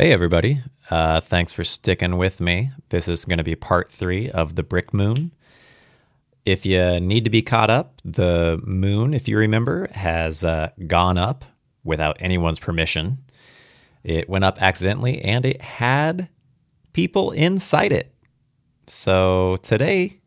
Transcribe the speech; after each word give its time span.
Hey, 0.00 0.12
everybody. 0.12 0.62
Uh, 0.88 1.20
thanks 1.20 1.52
for 1.52 1.62
sticking 1.62 2.16
with 2.16 2.40
me. 2.40 2.70
This 2.88 3.06
is 3.06 3.26
going 3.26 3.36
to 3.36 3.44
be 3.44 3.54
part 3.54 3.92
three 3.92 4.30
of 4.30 4.54
The 4.54 4.62
Brick 4.62 4.94
Moon. 4.94 5.30
If 6.46 6.64
you 6.64 7.00
need 7.00 7.24
to 7.24 7.30
be 7.30 7.42
caught 7.42 7.68
up, 7.68 8.00
the 8.02 8.58
moon, 8.64 9.12
if 9.12 9.28
you 9.28 9.36
remember, 9.36 9.88
has 9.92 10.42
uh, 10.42 10.70
gone 10.86 11.18
up 11.18 11.44
without 11.84 12.16
anyone's 12.18 12.58
permission. 12.58 13.18
It 14.02 14.26
went 14.26 14.42
up 14.42 14.62
accidentally 14.62 15.20
and 15.20 15.44
it 15.44 15.60
had 15.60 16.30
people 16.94 17.32
inside 17.32 17.92
it. 17.92 18.10
So 18.86 19.58
today, 19.62 20.20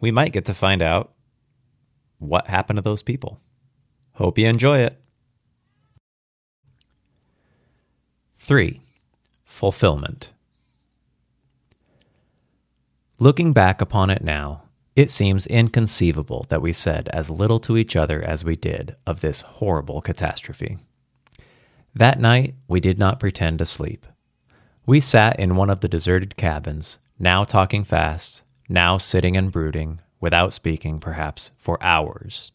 we 0.00 0.10
might 0.10 0.32
get 0.32 0.46
to 0.46 0.52
find 0.52 0.82
out 0.82 1.12
what 2.18 2.48
happened 2.48 2.78
to 2.78 2.82
those 2.82 3.04
people. 3.04 3.38
Hope 4.14 4.36
you 4.36 4.48
enjoy 4.48 4.78
it. 4.78 5.00
Three 8.36 8.80
fulfillment. 9.56 10.32
Looking 13.18 13.54
back 13.54 13.80
upon 13.80 14.10
it 14.10 14.22
now, 14.22 14.64
it 14.94 15.10
seems 15.10 15.46
inconceivable 15.46 16.44
that 16.50 16.60
we 16.60 16.74
said 16.74 17.08
as 17.08 17.30
little 17.30 17.58
to 17.60 17.78
each 17.78 17.96
other 17.96 18.22
as 18.22 18.44
we 18.44 18.54
did 18.54 18.96
of 19.06 19.22
this 19.22 19.40
horrible 19.40 20.02
catastrophe. 20.02 20.76
That 21.94 22.20
night, 22.20 22.54
we 22.68 22.80
did 22.80 22.98
not 22.98 23.18
pretend 23.18 23.58
to 23.60 23.64
sleep. 23.64 24.06
We 24.84 25.00
sat 25.00 25.40
in 25.40 25.56
one 25.56 25.70
of 25.70 25.80
the 25.80 25.88
deserted 25.88 26.36
cabins, 26.36 26.98
now 27.18 27.42
talking 27.44 27.82
fast, 27.82 28.42
now 28.68 28.98
sitting 28.98 29.38
and 29.38 29.50
brooding, 29.50 30.02
without 30.20 30.52
speaking, 30.52 31.00
perhaps, 31.00 31.50
for 31.56 31.82
hours. 31.82 32.52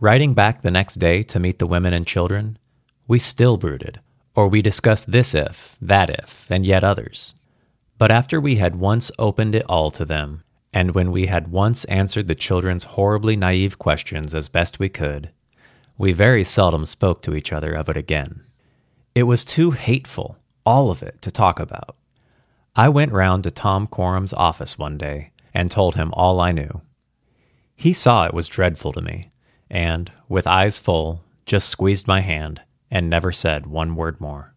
Riding 0.00 0.32
back 0.32 0.62
the 0.62 0.70
next 0.70 0.94
day 0.94 1.22
to 1.24 1.38
meet 1.38 1.58
the 1.58 1.66
women 1.66 1.92
and 1.92 2.06
children, 2.06 2.56
we 3.06 3.18
still 3.18 3.58
brooded, 3.58 4.00
or 4.36 4.46
we 4.46 4.60
discussed 4.60 5.10
this 5.10 5.34
if, 5.34 5.76
that 5.80 6.10
if, 6.10 6.48
and 6.50 6.64
yet 6.66 6.84
others. 6.84 7.34
But 7.98 8.10
after 8.10 8.38
we 8.38 8.56
had 8.56 8.76
once 8.76 9.10
opened 9.18 9.54
it 9.54 9.64
all 9.66 9.90
to 9.92 10.04
them, 10.04 10.44
and 10.74 10.94
when 10.94 11.10
we 11.10 11.26
had 11.26 11.48
once 11.48 11.86
answered 11.86 12.28
the 12.28 12.34
children's 12.34 12.84
horribly 12.84 13.34
naive 13.34 13.78
questions 13.78 14.34
as 14.34 14.50
best 14.50 14.78
we 14.78 14.90
could, 14.90 15.30
we 15.96 16.12
very 16.12 16.44
seldom 16.44 16.84
spoke 16.84 17.22
to 17.22 17.34
each 17.34 17.50
other 17.50 17.72
of 17.72 17.88
it 17.88 17.96
again. 17.96 18.42
It 19.14 19.22
was 19.22 19.46
too 19.46 19.70
hateful, 19.70 20.36
all 20.66 20.90
of 20.90 21.02
it, 21.02 21.22
to 21.22 21.30
talk 21.30 21.58
about. 21.58 21.96
I 22.76 22.90
went 22.90 23.12
round 23.12 23.44
to 23.44 23.50
Tom 23.50 23.86
Coram's 23.86 24.34
office 24.34 24.78
one 24.78 24.98
day 24.98 25.30
and 25.54 25.70
told 25.70 25.94
him 25.94 26.12
all 26.12 26.38
I 26.40 26.52
knew. 26.52 26.82
He 27.74 27.94
saw 27.94 28.26
it 28.26 28.34
was 28.34 28.48
dreadful 28.48 28.92
to 28.92 29.00
me, 29.00 29.30
and, 29.70 30.12
with 30.28 30.46
eyes 30.46 30.78
full, 30.78 31.22
just 31.46 31.70
squeezed 31.70 32.06
my 32.06 32.20
hand 32.20 32.60
and 32.96 33.10
never 33.10 33.30
said 33.30 33.66
one 33.66 33.94
word 33.94 34.18
more. 34.22 34.54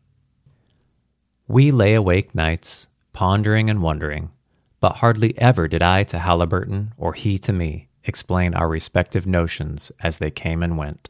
We 1.45 1.71
lay 1.71 1.93
awake 1.93 2.33
nights, 2.33 2.87
pondering 3.11 3.69
and 3.69 3.81
wondering, 3.81 4.31
but 4.79 4.99
hardly 4.99 5.37
ever 5.37 5.67
did 5.67 5.83
I 5.83 6.05
to 6.05 6.19
Haliburton 6.19 6.93
or 6.97 7.11
he 7.11 7.37
to 7.39 7.51
me 7.51 7.89
explain 8.05 8.53
our 8.53 8.69
respective 8.69 9.27
notions 9.27 9.91
as 9.99 10.19
they 10.19 10.31
came 10.31 10.63
and 10.63 10.77
went. 10.77 11.09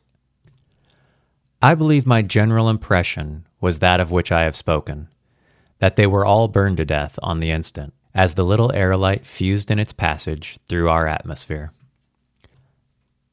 I 1.62 1.76
believe 1.76 2.08
my 2.08 2.24
general 2.24 2.68
impression 2.68 3.46
was 3.62 3.78
that 3.78 4.00
of 4.00 4.10
which 4.10 4.32
I 4.32 4.42
have 4.46 4.56
spoken, 4.56 5.08
that 5.78 5.98
they 5.98 6.08
were 6.08 6.26
all 6.26 6.48
burned 6.48 6.78
to 6.78 6.86
death 6.86 7.20
on 7.22 7.42
the 7.42 7.52
instant, 7.52 7.94
as 8.16 8.34
the 8.34 8.44
little 8.44 8.70
aerolite 8.70 9.24
fused 9.24 9.70
in 9.70 9.78
its 9.78 9.94
passage 9.94 10.58
through 10.68 10.90
our 10.90 11.06
atmosphere. 11.06 11.74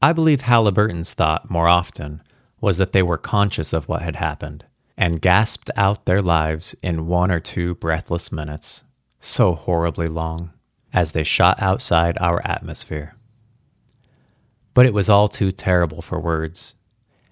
I 0.03 0.13
believe 0.13 0.41
Haliburton's 0.41 1.15
thought 1.15 1.49
more 1.49 1.67
often 1.67 2.21
was 2.59 2.77
that 2.77 2.91
they 2.91 3.03
were 3.03 3.17
conscious 3.17 3.73
of 3.73 3.87
what 3.87 4.01
had 4.01 4.15
happened 4.15 4.65
and 4.97 5.21
gasped 5.21 5.69
out 5.75 6.05
their 6.05 6.21
lives 6.21 6.75
in 6.81 7.07
one 7.07 7.29
or 7.29 7.39
two 7.39 7.75
breathless 7.75 8.31
minutes, 8.31 8.83
so 9.19 9.53
horribly 9.53 10.07
long, 10.07 10.51
as 10.91 11.11
they 11.11 11.23
shot 11.23 11.61
outside 11.61 12.17
our 12.19 12.41
atmosphere. 12.45 13.15
But 14.73 14.87
it 14.87 14.93
was 14.93 15.09
all 15.09 15.27
too 15.27 15.51
terrible 15.51 16.01
for 16.01 16.19
words, 16.19 16.73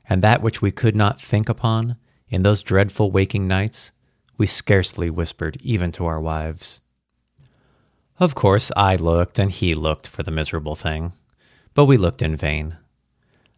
and 0.08 0.22
that 0.22 0.44
which 0.44 0.62
we 0.62 0.72
could 0.72 0.96
not 0.96 1.20
think 1.20 1.50
upon 1.50 1.98
in 2.30 2.44
those 2.44 2.62
dreadful 2.62 3.12
waking 3.12 3.48
nights, 3.48 3.92
we 4.38 4.46
scarcely 4.46 5.10
whispered 5.10 5.58
even 5.62 5.92
to 5.94 6.06
our 6.06 6.20
wives. 6.20 6.82
Of 8.20 8.36
course, 8.36 8.72
I 8.76 8.96
looked 8.96 9.40
and 9.40 9.52
he 9.52 9.74
looked 9.74 10.08
for 10.08 10.24
the 10.24 10.32
miserable 10.32 10.76
thing, 10.76 11.14
but 11.74 11.86
we 11.86 11.98
looked 11.98 12.22
in 12.22 12.36
vain. 12.36 12.78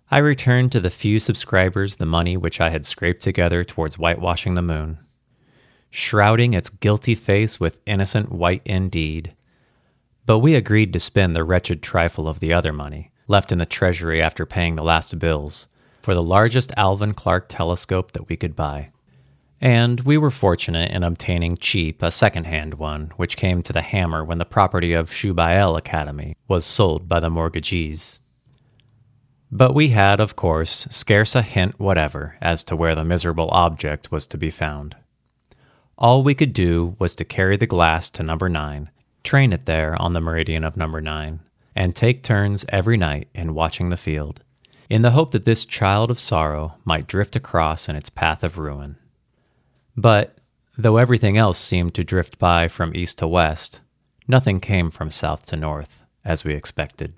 I 0.09 0.19
returned 0.19 0.71
to 0.71 0.79
the 0.79 0.89
few 0.89 1.19
subscribers 1.19 1.95
the 1.95 2.05
money 2.05 2.37
which 2.37 2.61
I 2.61 2.69
had 2.69 2.85
scraped 2.85 3.21
together 3.21 3.65
towards 3.65 3.97
whitewashing 3.97 4.53
the 4.53 4.61
moon, 4.61 4.99
shrouding 5.89 6.53
its 6.53 6.69
guilty 6.69 7.13
face 7.13 7.59
with 7.59 7.81
innocent 7.85 8.31
white 8.31 8.61
indeed. 8.63 9.33
But 10.25 10.39
we 10.39 10.55
agreed 10.55 10.93
to 10.93 10.99
spend 11.01 11.35
the 11.35 11.43
wretched 11.43 11.83
trifle 11.83 12.29
of 12.29 12.39
the 12.39 12.53
other 12.53 12.71
money, 12.71 13.11
left 13.27 13.51
in 13.51 13.57
the 13.57 13.65
treasury 13.65 14.21
after 14.21 14.45
paying 14.45 14.77
the 14.77 14.83
last 14.83 15.19
bills, 15.19 15.67
for 16.01 16.13
the 16.13 16.23
largest 16.23 16.71
Alvan 16.77 17.13
Clark 17.13 17.49
telescope 17.49 18.13
that 18.13 18.29
we 18.29 18.37
could 18.37 18.55
buy. 18.55 18.91
And 19.59 20.01
we 20.01 20.17
were 20.17 20.31
fortunate 20.31 20.91
in 20.91 21.03
obtaining 21.03 21.57
cheap 21.57 22.01
a 22.01 22.11
second-hand 22.11 22.75
one, 22.75 23.11
which 23.17 23.35
came 23.35 23.61
to 23.63 23.73
the 23.73 23.81
hammer 23.81 24.23
when 24.23 24.37
the 24.37 24.45
property 24.45 24.93
of 24.93 25.09
Shubael 25.09 25.77
Academy 25.77 26.37
was 26.47 26.63
sold 26.63 27.09
by 27.09 27.19
the 27.19 27.29
mortgagees. 27.29 28.21
But 29.51 29.73
we 29.73 29.89
had, 29.89 30.19
of 30.19 30.35
course, 30.35 30.87
scarce 30.89 31.33
a 31.33 31.41
hint 31.41 31.79
whatever 31.79 32.35
as 32.41 32.63
to 32.65 32.75
where 32.75 32.95
the 32.95 33.05
miserable 33.05 33.49
object 33.51 34.11
was 34.11 34.27
to 34.27 34.37
be 34.37 34.51
found. 34.51 34.95
All 35.97 36.21
we 36.21 36.35
could 36.35 36.53
do 36.53 36.95
was 36.99 37.15
to 37.15 37.25
carry 37.25 37.57
the 37.57 37.65
glass 37.65 38.09
to 38.11 38.23
number 38.23 38.49
nine, 38.49 38.89
train 39.23 39.53
it 39.53 39.65
there 39.65 39.99
on 40.01 40.13
the 40.13 40.21
meridian 40.21 40.63
of 40.63 40.77
number 40.77 41.01
nine, 41.01 41.39
and 41.75 41.95
take 41.95 42.23
turns 42.23 42.65
every 42.69 42.97
night 42.97 43.29
in 43.33 43.53
watching 43.53 43.89
the 43.89 43.97
field, 43.97 44.41
in 44.89 45.01
the 45.01 45.11
hope 45.11 45.31
that 45.31 45.45
this 45.45 45.65
child 45.65 46.11
of 46.11 46.19
sorrow 46.19 46.75
might 46.83 47.07
drift 47.07 47.35
across 47.35 47.87
in 47.87 47.95
its 47.95 48.09
path 48.09 48.43
of 48.43 48.57
ruin. 48.57 48.97
But, 49.95 50.37
though 50.77 50.97
everything 50.97 51.37
else 51.37 51.57
seemed 51.57 51.93
to 51.95 52.03
drift 52.03 52.37
by 52.37 52.67
from 52.67 52.95
east 52.95 53.17
to 53.19 53.27
west, 53.27 53.79
nothing 54.27 54.59
came 54.59 54.91
from 54.91 55.09
south 55.09 55.45
to 55.47 55.55
north, 55.55 56.03
as 56.23 56.43
we 56.43 56.53
expected. 56.53 57.13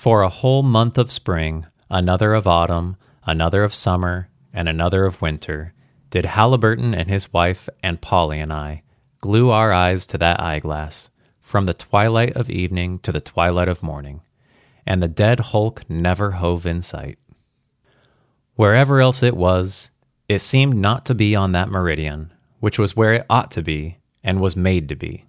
For 0.00 0.22
a 0.22 0.30
whole 0.30 0.62
month 0.62 0.96
of 0.96 1.10
spring, 1.10 1.66
another 1.90 2.32
of 2.32 2.46
autumn, 2.46 2.96
another 3.26 3.64
of 3.64 3.74
summer, 3.74 4.30
and 4.50 4.66
another 4.66 5.04
of 5.04 5.20
winter, 5.20 5.74
did 6.08 6.24
Haliburton 6.24 6.94
and 6.94 7.10
his 7.10 7.34
wife 7.34 7.68
and 7.82 8.00
Polly 8.00 8.40
and 8.40 8.50
I 8.50 8.82
glue 9.20 9.50
our 9.50 9.74
eyes 9.74 10.06
to 10.06 10.16
that 10.16 10.40
eyeglass 10.40 11.10
from 11.38 11.66
the 11.66 11.74
twilight 11.74 12.34
of 12.34 12.48
evening 12.48 13.00
to 13.00 13.12
the 13.12 13.20
twilight 13.20 13.68
of 13.68 13.82
morning, 13.82 14.22
and 14.86 15.02
the 15.02 15.06
dead 15.06 15.38
hulk 15.38 15.82
never 15.86 16.30
hove 16.30 16.64
in 16.64 16.80
sight. 16.80 17.18
Wherever 18.54 19.02
else 19.02 19.22
it 19.22 19.36
was, 19.36 19.90
it 20.30 20.38
seemed 20.38 20.76
not 20.76 21.04
to 21.04 21.14
be 21.14 21.36
on 21.36 21.52
that 21.52 21.68
meridian, 21.68 22.32
which 22.58 22.78
was 22.78 22.96
where 22.96 23.12
it 23.12 23.26
ought 23.28 23.50
to 23.50 23.62
be 23.62 23.98
and 24.24 24.40
was 24.40 24.56
made 24.56 24.88
to 24.88 24.96
be. 24.96 25.26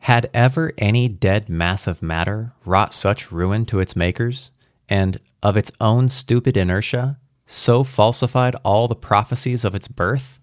Had 0.00 0.30
ever 0.32 0.72
any 0.78 1.08
dead 1.08 1.48
mass 1.48 1.86
of 1.86 2.02
matter 2.02 2.52
wrought 2.64 2.94
such 2.94 3.30
ruin 3.30 3.66
to 3.66 3.80
its 3.80 3.94
makers, 3.94 4.50
and, 4.88 5.18
of 5.42 5.56
its 5.56 5.70
own 5.80 6.08
stupid 6.08 6.56
inertia, 6.56 7.18
so 7.46 7.84
falsified 7.84 8.56
all 8.64 8.88
the 8.88 8.94
prophecies 8.94 9.64
of 9.64 9.74
its 9.74 9.88
birth? 9.88 10.40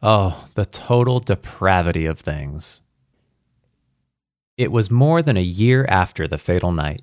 Oh, 0.00 0.48
the 0.54 0.64
total 0.64 1.18
depravity 1.18 2.06
of 2.06 2.20
things. 2.20 2.82
It 4.56 4.70
was 4.70 4.90
more 4.90 5.22
than 5.22 5.36
a 5.36 5.42
year 5.42 5.84
after 5.88 6.28
the 6.28 6.38
fatal 6.38 6.72
night, 6.72 7.02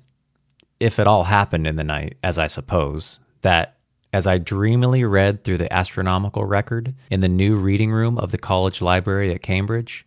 if 0.80 0.98
it 0.98 1.06
all 1.06 1.24
happened 1.24 1.66
in 1.66 1.76
the 1.76 1.84
night, 1.84 2.16
as 2.22 2.38
I 2.38 2.46
suppose, 2.46 3.20
that, 3.42 3.76
as 4.12 4.26
I 4.26 4.38
dreamily 4.38 5.04
read 5.04 5.44
through 5.44 5.58
the 5.58 5.72
astronomical 5.72 6.46
record 6.46 6.94
in 7.10 7.20
the 7.20 7.28
new 7.28 7.56
reading 7.56 7.90
room 7.90 8.18
of 8.18 8.30
the 8.30 8.38
college 8.38 8.80
library 8.80 9.32
at 9.32 9.42
Cambridge, 9.42 10.06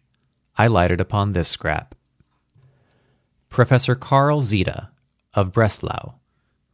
I 0.60 0.68
lighted 0.68 1.00
upon 1.00 1.32
this 1.32 1.48
scrap. 1.48 1.96
Professor 3.48 3.96
Karl 3.96 4.42
Zita 4.42 4.90
of 5.34 5.54
Breslau 5.54 6.16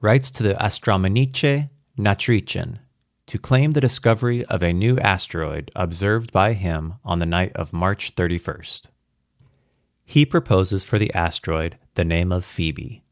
writes 0.02 0.32
to 0.32 0.42
the 0.42 0.56
Astronomische 0.56 1.70
Nachrichten 1.96 2.80
to 3.28 3.38
claim 3.38 3.74
the 3.74 3.82
discovery 3.82 4.44
of 4.46 4.64
a 4.64 4.74
new 4.74 4.98
asteroid 4.98 5.70
observed 5.76 6.32
by 6.32 6.54
him 6.54 6.96
on 7.06 7.20
the 7.20 7.28
night 7.28 7.52
of 7.56 7.74
March 7.74 8.16
31st. 8.16 8.88
He 10.04 10.26
proposes 10.26 10.84
for 10.84 10.98
the 10.98 11.14
asteroid 11.14 11.78
the 11.94 12.04
name 12.04 12.32
of 12.32 12.44
Phoebe. 12.44 13.04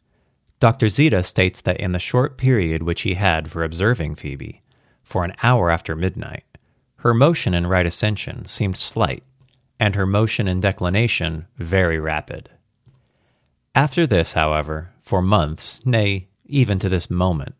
Dr. 0.59 0.89
Zita 0.89 1.21
states 1.21 1.61
that 1.61 1.79
in 1.79 1.91
the 1.91 1.99
short 1.99 2.35
period 2.35 2.81
which 2.81 3.03
he 3.03 3.13
had 3.13 3.47
for 3.47 3.63
observing 3.63 4.15
Phoebe, 4.15 4.63
for 5.03 5.23
an 5.23 5.33
hour 5.43 5.69
after 5.69 5.95
midnight, 5.95 6.45
her 6.97 7.13
motion 7.13 7.53
in 7.53 7.67
right 7.67 7.85
ascension 7.85 8.47
seemed 8.47 8.77
slight 8.77 9.23
and 9.79 9.95
her 9.95 10.05
motion 10.05 10.47
and 10.47 10.61
declination 10.61 11.47
very 11.57 11.99
rapid. 11.99 12.49
After 13.75 14.05
this, 14.05 14.33
however, 14.33 14.91
for 15.01 15.21
months, 15.21 15.85
nay, 15.85 16.27
even 16.45 16.79
to 16.79 16.89
this 16.89 17.09
moment, 17.09 17.55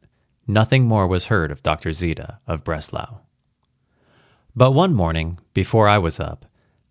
nothing 0.48 0.86
more 0.86 1.08
was 1.08 1.26
heard 1.26 1.52
of 1.52 1.64
Dr. 1.64 1.92
Zita 1.92 2.40
of 2.48 2.64
Breslau. 2.64 3.20
But 4.56 4.72
one 4.72 4.94
morning, 4.94 5.40
before 5.54 5.88
I 5.90 5.98
was 5.98 6.20
up, 6.20 6.46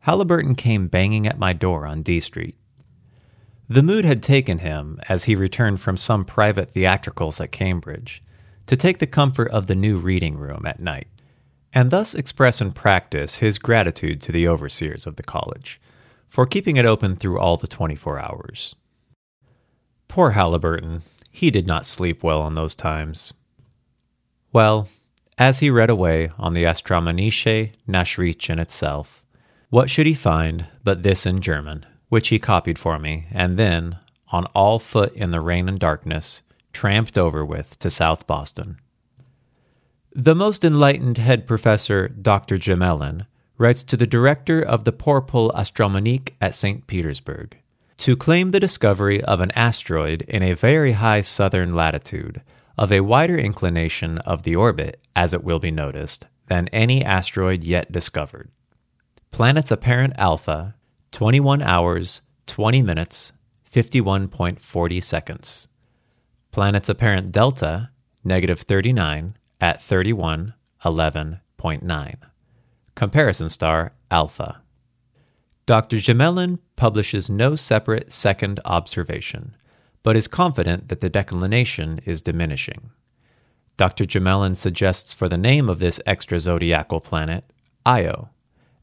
Haliburton 0.06 0.56
came 0.56 0.88
banging 0.88 1.28
at 1.28 1.38
my 1.38 1.52
door 1.52 1.86
on 1.86 2.02
D 2.02 2.19
Street. 2.19 2.56
The 3.69 3.82
mood 3.82 4.04
had 4.04 4.22
taken 4.22 4.58
him 4.58 5.00
as 5.08 5.24
he 5.24 5.36
returned 5.36 5.80
from 5.80 5.96
some 5.96 6.24
private 6.24 6.72
theatricals 6.72 7.40
at 7.40 7.52
Cambridge 7.52 8.22
to 8.66 8.76
take 8.76 8.98
the 8.98 9.06
comfort 9.06 9.48
of 9.48 9.69
the 9.69 9.76
new 9.76 9.96
reading 9.96 10.36
room 10.36 10.66
at 10.66 10.80
night, 10.80 11.06
and 11.74 11.90
thus 11.90 12.14
express 12.14 12.60
in 12.60 12.72
practice 12.72 13.36
his 13.36 13.58
gratitude 13.58 14.20
to 14.22 14.32
the 14.32 14.46
overseers 14.46 15.06
of 15.06 15.16
the 15.16 15.22
college 15.22 15.80
for 16.28 16.46
keeping 16.46 16.76
it 16.76 16.84
open 16.84 17.16
through 17.16 17.38
all 17.38 17.56
the 17.56 17.66
24 17.66 18.19
hours. 18.19 18.74
Poor 20.08 20.32
Haliburton, 20.32 21.02
he 21.30 21.50
did 21.50 21.66
not 21.66 21.86
sleep 21.86 22.22
well 22.22 22.40
on 22.40 22.54
those 22.54 22.74
times. 22.74 23.32
Well, 24.52 24.88
as 25.38 25.60
he 25.60 25.70
read 25.70 25.90
away 25.90 26.30
on 26.38 26.52
the 26.52 26.64
Astronomische 26.64 27.72
Nachrichten 27.88 28.60
itself, 28.60 29.22
what 29.70 29.88
should 29.88 30.06
he 30.06 30.14
find 30.14 30.66
but 30.84 31.02
this 31.02 31.24
in 31.24 31.40
German? 31.40 31.86
which 32.12 32.28
he 32.28 32.38
copied 32.38 32.78
for 32.78 32.98
me, 32.98 33.24
and 33.30 33.58
then, 33.58 33.96
on 34.28 34.44
all 34.54 34.78
foot 34.78 35.14
in 35.14 35.30
the 35.30 35.40
rain 35.40 35.66
and 35.66 35.78
darkness, 35.78 36.42
tramped 36.70 37.16
over 37.16 37.42
with 37.42 37.78
to 37.78 37.88
South 37.88 38.26
Boston. 38.26 38.76
The 40.14 40.34
most 40.34 40.62
enlightened 40.62 41.16
head 41.16 41.46
professor, 41.46 42.06
Dr. 42.06 42.58
Gmelin, 42.58 43.24
writes 43.56 43.82
to 43.84 43.96
the 43.96 44.06
director 44.06 44.60
of 44.60 44.84
the 44.84 44.92
Pôle 44.92 45.54
Astronomique 45.54 46.36
at 46.38 46.54
St. 46.54 46.86
Petersburg 46.86 47.56
to 47.96 48.14
claim 48.14 48.50
the 48.50 48.60
discovery 48.60 49.22
of 49.22 49.40
an 49.40 49.50
asteroid 49.52 50.20
in 50.22 50.42
a 50.42 50.52
very 50.52 50.92
high 50.92 51.22
southern 51.22 51.74
latitude, 51.74 52.42
of 52.76 52.92
a 52.92 53.00
wider 53.00 53.38
inclination 53.38 54.18
of 54.18 54.42
the 54.42 54.54
orbit, 54.54 55.00
as 55.16 55.32
it 55.32 55.42
will 55.42 55.58
be 55.58 55.70
noticed, 55.70 56.26
than 56.46 56.68
any 56.68 57.02
asteroid 57.02 57.64
yet 57.64 57.90
discovered. 57.90 58.50
Planets 59.30 59.70
apparent 59.70 60.12
alpha 60.18 60.74
21 61.12 61.62
hours, 61.62 62.20
20 62.46 62.82
minutes, 62.82 63.32
51.40 63.72 65.02
seconds. 65.02 65.68
Planet's 66.50 66.90
apparent 66.90 67.32
delta, 67.32 67.90
negative 68.24 68.60
39 68.60 69.36
at 69.62 69.80
31, 69.80 70.54
11.9. 70.84 72.14
Comparison 72.96 73.48
star 73.48 73.92
alpha. 74.10 74.60
Dr. 75.66 75.98
Gmelin 75.98 76.58
publishes 76.74 77.30
no 77.30 77.54
separate 77.54 78.12
second 78.12 78.58
observation, 78.64 79.56
but 80.02 80.16
is 80.16 80.26
confident 80.26 80.88
that 80.88 81.00
the 81.00 81.08
declination 81.08 82.00
is 82.04 82.20
diminishing. 82.20 82.90
Dr. 83.76 84.04
Gmelin 84.04 84.56
suggests 84.56 85.14
for 85.14 85.28
the 85.28 85.38
name 85.38 85.68
of 85.68 85.78
this 85.78 86.00
extra 86.04 86.40
zodiacal 86.40 87.00
planet 87.00 87.44
Io, 87.86 88.30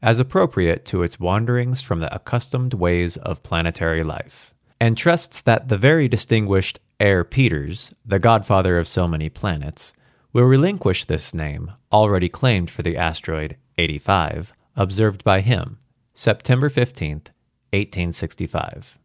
as 0.00 0.18
appropriate 0.18 0.86
to 0.86 1.02
its 1.02 1.20
wanderings 1.20 1.82
from 1.82 2.00
the 2.00 2.12
accustomed 2.14 2.72
ways 2.72 3.18
of 3.18 3.42
planetary 3.42 4.02
life, 4.02 4.54
and 4.80 4.96
trusts 4.96 5.42
that 5.42 5.68
the 5.68 5.76
very 5.76 6.08
distinguished 6.08 6.80
Herr 6.98 7.22
Peters, 7.22 7.94
the 8.04 8.18
godfather 8.18 8.78
of 8.78 8.88
so 8.88 9.06
many 9.06 9.28
planets, 9.28 9.92
will 10.32 10.44
relinquish 10.44 11.04
this 11.04 11.34
name, 11.34 11.72
already 11.92 12.28
claimed 12.28 12.70
for 12.70 12.82
the 12.82 12.96
asteroid 12.96 13.56
85, 13.78 14.54
observed 14.76 15.24
by 15.24 15.40
him, 15.40 15.78
September 16.14 16.68
15th, 16.68 17.28
1865. 17.72 18.98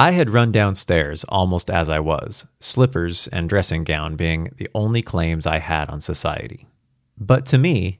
I 0.00 0.12
had 0.12 0.30
run 0.30 0.52
downstairs 0.52 1.24
almost 1.24 1.70
as 1.70 1.88
I 1.88 1.98
was, 1.98 2.46
slippers 2.60 3.26
and 3.28 3.48
dressing 3.48 3.82
gown 3.82 4.14
being 4.14 4.54
the 4.56 4.68
only 4.74 5.02
claims 5.02 5.46
I 5.46 5.58
had 5.58 5.90
on 5.90 6.00
society. 6.00 6.68
But 7.16 7.46
to 7.46 7.58
me, 7.58 7.98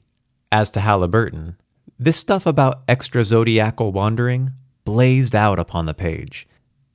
as 0.51 0.71
to 0.71 0.79
Haliburton, 0.79 1.55
this 1.99 2.15
stuff 2.15 2.45
about 2.45 2.83
extra 2.87 3.25
zodiacal 3.25 3.91
wandering 3.91 4.51
blazed 4.85 5.35
out 5.35 5.59
upon 5.59 5.85
the 5.85 5.93
page, 5.93 6.47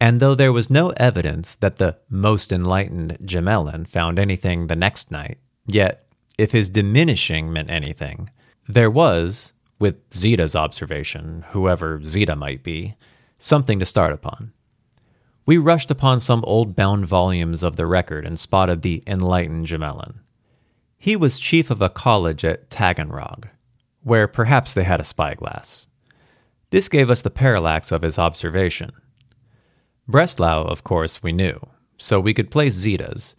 and 0.05 0.21
though 0.21 0.35
there 0.35 0.53
was 0.53 0.69
no 0.69 0.91
evidence 0.99 1.55
that 1.55 1.79
the 1.79 1.97
most 2.11 2.53
enlightened 2.53 3.17
Gmelin 3.25 3.89
found 3.89 4.19
anything 4.19 4.67
the 4.67 4.77
next 4.77 5.11
night, 5.11 5.39
yet, 5.65 6.07
if 6.37 6.53
his 6.53 6.69
diminishing 6.69 7.51
meant 7.51 7.71
anything, 7.71 8.29
there 8.69 8.91
was, 8.91 9.55
with 9.79 9.97
Zita's 10.13 10.55
observation, 10.55 11.47
whoever 11.53 12.05
Zita 12.05 12.37
might 12.37 12.63
be, 12.63 12.97
something 13.39 13.79
to 13.79 13.87
start 13.87 14.13
upon. 14.13 14.53
We 15.47 15.57
rushed 15.57 15.91
upon 15.91 16.21
some 16.21 16.45
old 16.45 16.77
bound 16.77 17.07
volumes 17.07 17.63
of 17.63 17.77
the 17.77 17.87
record 17.87 18.27
and 18.27 18.39
spotted 18.39 18.83
the 18.83 19.03
enlightened 19.07 19.69
Gmelin. 19.69 20.17
He 20.99 21.17
was 21.17 21.39
chief 21.39 21.71
of 21.71 21.81
a 21.81 21.89
college 21.89 22.45
at 22.45 22.69
Taganrog, 22.69 23.45
where 24.03 24.29
perhaps 24.29 24.75
they 24.75 24.85
had 24.85 25.01
a 25.01 25.05
spyglass. 25.05 25.89
This 26.69 26.91
gave 26.91 27.09
us 27.09 27.23
the 27.23 27.31
parallax 27.31 27.91
of 27.91 28.03
his 28.03 28.19
observation. 28.19 28.93
Breslau, 30.07 30.65
of 30.65 30.85
course, 30.85 31.23
we 31.23 31.33
knew, 31.33 31.59
so 31.97 32.21
we 32.21 32.35
could 32.35 32.51
place 32.51 32.75
Zita's, 32.75 33.35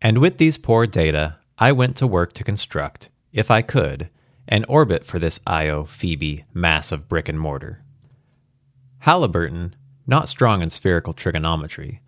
and 0.00 0.18
with 0.18 0.38
these 0.38 0.58
poor 0.58 0.86
data, 0.86 1.36
I 1.58 1.72
went 1.72 1.96
to 1.96 2.06
work 2.06 2.32
to 2.34 2.44
construct, 2.44 3.08
if 3.32 3.50
I 3.50 3.62
could, 3.62 4.08
an 4.48 4.64
orbit 4.64 5.04
for 5.04 5.18
this 5.18 5.40
Io 5.46 5.84
Phoebe 5.84 6.44
mass 6.54 6.92
of 6.92 7.08
brick 7.08 7.28
and 7.28 7.38
mortar. 7.38 7.82
Haliburton, 9.04 9.72
not 10.06 10.28
strong 10.28 10.62
in 10.62 10.70
spherical 10.70 11.12
trigonometry, 11.12 12.00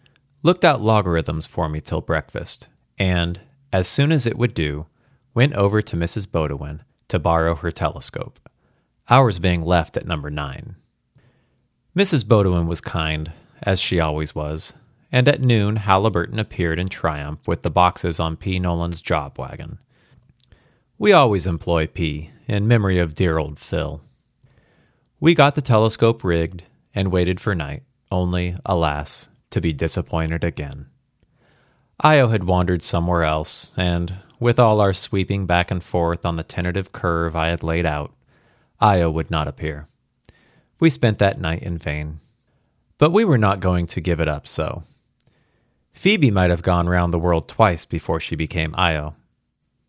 looked 0.42 0.64
out 0.64 0.80
logarithms 0.80 1.46
for 1.46 1.68
me 1.68 1.80
till 1.80 2.00
breakfast, 2.00 2.68
and, 2.98 3.40
as 3.72 3.88
soon 3.88 4.12
as 4.12 4.26
it 4.26 4.38
would 4.38 4.54
do, 4.54 4.86
went 5.34 5.54
over 5.54 5.82
to 5.82 5.96
Mrs. 5.96 6.26
Bodewin 6.26 6.80
to 7.08 7.18
borrow 7.18 7.54
her 7.56 7.70
telescope, 7.70 8.40
ours 9.10 9.38
being 9.38 9.62
left 9.62 9.96
at 9.96 10.06
number 10.06 10.30
nine. 10.30 10.76
Mrs. 11.96 12.24
Bodewin 12.24 12.66
was 12.66 12.80
kind, 12.80 13.32
as 13.62 13.80
she 13.80 14.00
always 14.00 14.34
was, 14.34 14.74
and 15.10 15.26
at 15.28 15.40
noon 15.40 15.76
Haliburton 15.76 16.38
appeared 16.38 16.78
in 16.78 16.88
triumph 16.88 17.46
with 17.46 17.62
the 17.62 17.70
boxes 17.70 18.20
on 18.20 18.36
P. 18.36 18.58
Nolan's 18.58 19.00
job 19.00 19.38
wagon. 19.38 19.78
We 20.98 21.12
always 21.12 21.46
employ 21.46 21.86
P 21.86 22.30
in 22.46 22.66
memory 22.68 22.98
of 22.98 23.14
dear 23.14 23.38
old 23.38 23.58
Phil. 23.58 24.02
We 25.20 25.34
got 25.34 25.54
the 25.54 25.62
telescope 25.62 26.22
rigged 26.24 26.64
and 26.94 27.12
waited 27.12 27.40
for 27.40 27.54
night, 27.54 27.82
only, 28.10 28.56
alas, 28.64 29.28
to 29.50 29.60
be 29.60 29.72
disappointed 29.72 30.44
again. 30.44 30.86
Io 32.00 32.28
had 32.28 32.44
wandered 32.44 32.82
somewhere 32.82 33.24
else, 33.24 33.72
and 33.76 34.14
with 34.38 34.58
all 34.58 34.80
our 34.80 34.92
sweeping 34.92 35.46
back 35.46 35.70
and 35.70 35.82
forth 35.82 36.24
on 36.24 36.36
the 36.36 36.44
tentative 36.44 36.92
curve 36.92 37.34
I 37.34 37.48
had 37.48 37.62
laid 37.62 37.86
out, 37.86 38.12
Io 38.80 39.10
would 39.10 39.30
not 39.30 39.48
appear. 39.48 39.88
We 40.78 40.90
spent 40.90 41.18
that 41.18 41.40
night 41.40 41.62
in 41.62 41.76
vain. 41.76 42.20
But 42.98 43.10
we 43.10 43.24
were 43.24 43.38
not 43.38 43.60
going 43.60 43.86
to 43.86 44.00
give 44.00 44.20
it 44.20 44.28
up 44.28 44.46
so. 44.46 44.82
Phoebe 45.92 46.30
might 46.30 46.50
have 46.50 46.62
gone 46.62 46.88
round 46.88 47.12
the 47.12 47.18
world 47.18 47.48
twice 47.48 47.84
before 47.84 48.20
she 48.20 48.36
became 48.36 48.74
Io. 48.76 49.14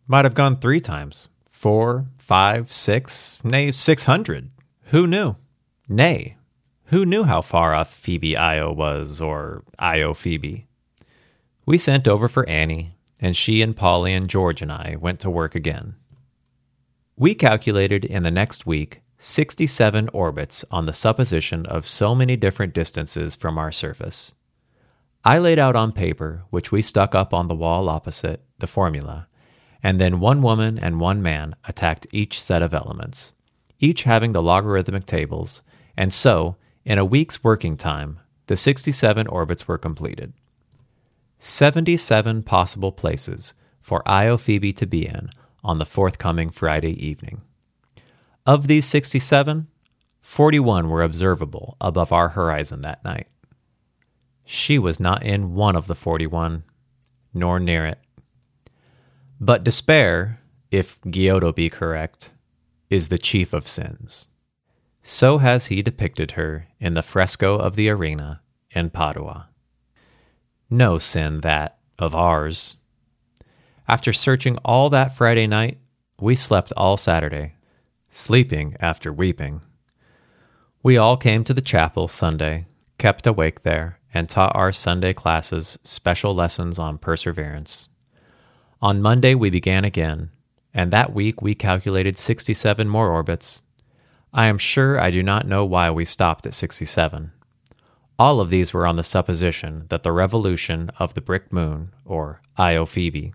Might 0.07 0.25
have 0.25 0.33
gone 0.33 0.57
three 0.57 0.79
times, 0.79 1.27
four, 1.49 2.05
five, 2.17 2.71
six, 2.71 3.37
nay, 3.43 3.71
six 3.71 4.05
hundred. 4.05 4.49
Who 4.85 5.05
knew? 5.05 5.35
Nay, 5.87 6.37
who 6.85 7.05
knew 7.05 7.23
how 7.23 7.41
far 7.41 7.75
off 7.75 7.93
Phoebe 7.93 8.35
Io 8.35 8.71
was, 8.71 9.21
or 9.21 9.63
Io 9.77 10.13
Phoebe? 10.13 10.67
We 11.65 11.77
sent 11.77 12.07
over 12.07 12.27
for 12.27 12.47
Annie, 12.49 12.95
and 13.21 13.35
she 13.35 13.61
and 13.61 13.75
Polly 13.75 14.13
and 14.13 14.27
George 14.27 14.63
and 14.63 14.71
I 14.71 14.97
went 14.99 15.19
to 15.19 15.29
work 15.29 15.53
again. 15.53 15.95
We 17.15 17.35
calculated 17.35 18.05
in 18.05 18.23
the 18.23 18.31
next 18.31 18.65
week 18.65 19.01
67 19.21 20.07
orbits 20.13 20.63
on 20.71 20.85
the 20.85 20.93
supposition 20.93 21.65
of 21.65 21.85
so 21.85 22.15
many 22.15 22.37
different 22.37 22.73
distances 22.73 23.35
from 23.35 23.57
our 23.57 23.69
surface. 23.69 24.33
I 25.25 25.39
laid 25.39 25.59
out 25.59 25.75
on 25.75 25.91
paper, 25.91 26.43
which 26.51 26.71
we 26.71 26.81
stuck 26.81 27.13
up 27.13 27.33
on 27.33 27.49
the 27.49 27.55
wall 27.55 27.89
opposite, 27.89 28.41
the 28.59 28.67
formula, 28.67 29.27
and 29.83 29.99
then 29.99 30.21
one 30.21 30.41
woman 30.41 30.79
and 30.79 31.01
one 31.01 31.21
man 31.21 31.57
attacked 31.67 32.07
each 32.13 32.41
set 32.41 32.61
of 32.61 32.73
elements, 32.73 33.33
each 33.77 34.03
having 34.03 34.31
the 34.31 34.41
logarithmic 34.41 35.05
tables, 35.05 35.63
and 35.97 36.13
so, 36.13 36.55
in 36.85 36.97
a 36.97 37.03
week's 37.03 37.43
working 37.43 37.75
time, 37.75 38.21
the 38.47 38.55
67 38.55 39.27
orbits 39.27 39.67
were 39.67 39.77
completed. 39.77 40.31
77 41.39 42.43
possible 42.43 42.93
places 42.93 43.53
for 43.81 44.01
Io 44.07 44.37
Phoebe 44.37 44.71
to 44.71 44.87
be 44.87 45.05
in 45.05 45.29
on 45.61 45.77
the 45.77 45.85
forthcoming 45.85 46.49
Friday 46.49 46.93
evening. 47.05 47.41
Of 48.49 48.65
these 48.65 48.87
67, 48.87 49.67
41 50.21 50.89
were 50.89 51.03
observable 51.03 51.77
above 51.79 52.11
our 52.11 52.29
horizon 52.29 52.81
that 52.81 53.03
night. 53.03 53.27
She 54.43 54.79
was 54.79 54.99
not 54.99 55.21
in 55.21 55.53
one 55.53 55.75
of 55.75 55.85
the 55.85 55.93
41, 55.93 56.63
nor 57.31 57.59
near 57.59 57.85
it. 57.85 57.99
But 59.39 59.63
despair, 59.63 60.39
if 60.71 60.99
Giotto 61.07 61.53
be 61.53 61.69
correct, 61.69 62.31
is 62.89 63.09
the 63.09 63.19
chief 63.19 63.53
of 63.53 63.67
sins. 63.67 64.29
So 65.03 65.37
has 65.37 65.67
he 65.67 65.83
depicted 65.83 66.31
her 66.31 66.69
in 66.79 66.95
the 66.95 67.03
fresco 67.03 67.55
of 67.55 67.75
the 67.75 67.89
arena 67.89 68.41
in 68.71 68.89
Padua 68.89 69.49
no 70.69 70.97
sin 70.97 71.41
that 71.41 71.77
of 71.97 72.15
ours. 72.15 72.77
After 73.87 74.13
searching 74.13 74.57
all 74.63 74.89
that 74.89 75.15
Friday 75.15 75.47
night, 75.47 75.79
we 76.19 76.35
slept 76.35 76.71
all 76.77 76.97
Saturday, 76.97 77.53
sleeping 78.09 78.75
after 78.79 79.13
weeping. 79.13 79.61
We 80.81 80.97
all 80.97 81.17
came 81.17 81.43
to 81.43 81.53
the 81.53 81.61
chapel 81.61 82.07
Sunday, 82.07 82.67
kept 82.97 83.27
awake 83.27 83.63
there, 83.63 83.99
and 84.13 84.27
taught 84.27 84.55
our 84.55 84.71
Sunday 84.71 85.13
classes 85.13 85.77
special 85.83 86.33
lessons 86.33 86.79
on 86.79 86.97
perseverance. 86.97 87.89
On 88.81 89.01
Monday, 89.01 89.35
we 89.35 89.49
began 89.49 89.85
again, 89.85 90.31
and 90.73 90.91
that 90.91 91.13
week 91.13 91.41
we 91.41 91.53
calculated 91.53 92.17
67 92.17 92.87
more 92.87 93.09
orbits. 93.09 93.61
I 94.33 94.47
am 94.47 94.57
sure 94.57 94.99
I 94.99 95.11
do 95.11 95.21
not 95.21 95.47
know 95.47 95.65
why 95.65 95.91
we 95.91 96.05
stopped 96.05 96.45
at 96.45 96.53
67. 96.53 97.31
All 98.17 98.39
of 98.39 98.49
these 98.49 98.73
were 98.73 98.85
on 98.85 98.95
the 98.95 99.03
supposition 99.03 99.85
that 99.89 100.03
the 100.03 100.11
revolution 100.11 100.91
of 100.99 101.13
the 101.13 101.21
brick 101.21 101.53
moon, 101.53 101.93
or 102.05 102.41
Io 102.57 102.85
Phoebe, 102.85 103.33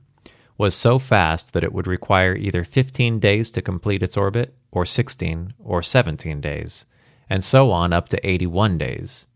was 0.56 0.74
so 0.74 0.98
fast 0.98 1.52
that 1.52 1.64
it 1.64 1.72
would 1.72 1.86
require 1.86 2.36
either 2.36 2.64
15 2.64 3.18
days 3.18 3.50
to 3.50 3.62
complete 3.62 4.02
its 4.02 4.16
orbit, 4.16 4.54
or 4.74 4.84
16, 4.84 5.54
or 5.58 5.82
17 5.82 6.40
days, 6.40 6.84
and 7.30 7.42
so 7.42 7.70
on 7.70 7.92
up 7.92 8.08
to 8.08 8.28
81 8.28 8.76
days. 8.76 9.26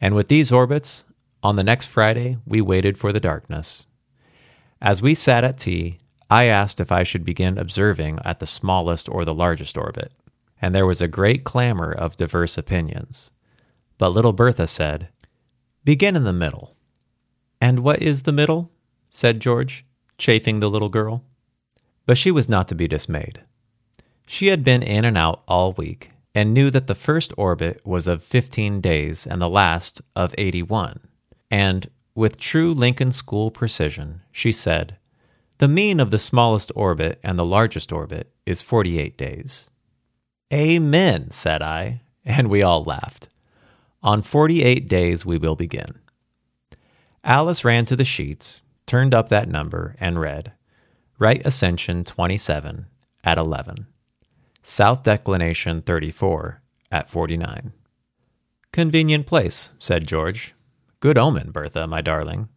And 0.00 0.14
with 0.14 0.28
these 0.28 0.52
orbits, 0.52 1.04
on 1.42 1.56
the 1.56 1.64
next 1.64 1.86
Friday, 1.86 2.38
we 2.44 2.60
waited 2.60 2.98
for 2.98 3.12
the 3.12 3.20
darkness. 3.20 3.86
As 4.82 5.00
we 5.00 5.14
sat 5.14 5.44
at 5.44 5.58
tea, 5.58 5.98
I 6.28 6.44
asked 6.44 6.80
if 6.80 6.92
I 6.92 7.04
should 7.04 7.24
begin 7.24 7.56
observing 7.56 8.18
at 8.24 8.40
the 8.40 8.46
smallest 8.46 9.08
or 9.08 9.24
the 9.24 9.34
largest 9.34 9.78
orbit, 9.78 10.12
and 10.60 10.74
there 10.74 10.86
was 10.86 11.00
a 11.00 11.08
great 11.08 11.44
clamor 11.44 11.92
of 11.92 12.16
diverse 12.16 12.58
opinions. 12.58 13.30
But 13.96 14.10
little 14.10 14.32
Bertha 14.32 14.66
said, 14.66 15.08
Begin 15.84 16.16
in 16.16 16.24
the 16.24 16.32
middle. 16.32 16.76
And 17.60 17.80
what 17.80 18.02
is 18.02 18.22
the 18.22 18.32
middle? 18.32 18.70
said 19.08 19.40
George 19.40 19.86
chafing 20.18 20.60
the 20.60 20.68
little 20.68 20.88
girl. 20.88 21.24
But 22.04 22.18
she 22.18 22.30
was 22.30 22.48
not 22.48 22.68
to 22.68 22.74
be 22.74 22.88
dismayed. 22.88 23.42
She 24.30 24.48
had 24.48 24.62
been 24.62 24.82
in 24.82 25.06
and 25.06 25.16
out 25.16 25.42
all 25.48 25.72
week 25.72 26.10
and 26.34 26.52
knew 26.52 26.70
that 26.70 26.86
the 26.86 26.94
first 26.94 27.32
orbit 27.38 27.80
was 27.84 28.06
of 28.06 28.22
15 28.22 28.82
days 28.82 29.26
and 29.26 29.40
the 29.40 29.48
last 29.48 30.02
of 30.14 30.34
81. 30.36 31.00
And, 31.50 31.88
with 32.14 32.36
true 32.36 32.74
Lincoln 32.74 33.10
School 33.10 33.50
precision, 33.50 34.20
she 34.30 34.52
said, 34.52 34.98
The 35.56 35.66
mean 35.66 35.98
of 35.98 36.10
the 36.10 36.18
smallest 36.18 36.70
orbit 36.76 37.18
and 37.22 37.38
the 37.38 37.44
largest 37.44 37.90
orbit 37.90 38.30
is 38.44 38.62
48 38.62 39.16
days. 39.16 39.70
Amen, 40.52 41.30
said 41.30 41.62
I, 41.62 42.02
and 42.22 42.48
we 42.48 42.60
all 42.60 42.84
laughed. 42.84 43.28
On 44.02 44.20
48 44.20 44.88
days 44.88 45.24
we 45.24 45.38
will 45.38 45.56
begin. 45.56 46.00
Alice 47.24 47.64
ran 47.64 47.86
to 47.86 47.96
the 47.96 48.04
sheets, 48.04 48.62
turned 48.84 49.14
up 49.14 49.30
that 49.30 49.48
number, 49.48 49.96
and 49.98 50.20
read 50.20 50.52
Right 51.18 51.44
Ascension 51.46 52.04
27 52.04 52.86
at 53.24 53.38
11, 53.38 53.86
South 54.68 55.02
Declination 55.02 55.80
34 55.80 56.60
at 56.92 57.08
49. 57.08 57.72
Convenient 58.70 59.26
place, 59.26 59.72
said 59.78 60.06
George. 60.06 60.54
Good 61.00 61.16
omen, 61.16 61.52
Bertha, 61.52 61.86
my 61.86 62.02
darling. 62.02 62.50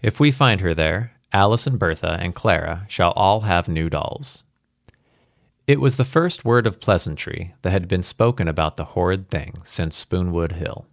If 0.00 0.18
we 0.18 0.30
find 0.30 0.62
her 0.62 0.72
there, 0.72 1.12
Alice 1.30 1.66
and 1.66 1.78
Bertha 1.78 2.16
and 2.18 2.34
Clara 2.34 2.86
shall 2.88 3.10
all 3.12 3.42
have 3.42 3.68
new 3.68 3.90
dolls. 3.90 4.44
It 5.66 5.78
was 5.78 5.98
the 5.98 6.06
first 6.06 6.42
word 6.42 6.66
of 6.66 6.80
pleasantry 6.80 7.54
that 7.60 7.70
had 7.70 7.86
been 7.86 8.02
spoken 8.02 8.48
about 8.48 8.78
the 8.78 8.86
horrid 8.96 9.28
thing 9.28 9.60
since 9.62 10.02
Spoonwood 10.02 10.52
Hill. 10.52 10.86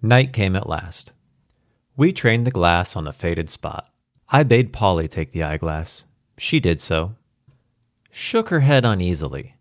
Night 0.00 0.32
came 0.32 0.54
at 0.54 0.68
last. 0.68 1.10
We 1.96 2.12
trained 2.12 2.46
the 2.46 2.52
glass 2.52 2.94
on 2.94 3.02
the 3.02 3.12
faded 3.12 3.50
spot. 3.50 3.90
I 4.28 4.44
bade 4.44 4.72
Polly 4.72 5.08
take 5.08 5.32
the 5.32 5.42
eyeglass. 5.42 6.04
She 6.38 6.60
did 6.60 6.80
so. 6.80 7.16
Shook 8.20 8.48
her 8.48 8.60
head 8.60 8.84
uneasily, 8.84 9.54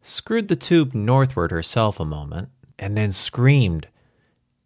screwed 0.00 0.48
the 0.48 0.56
tube 0.56 0.94
northward 0.94 1.50
herself 1.50 2.00
a 2.00 2.06
moment, 2.06 2.48
and 2.78 2.96
then 2.96 3.12
screamed, 3.12 3.86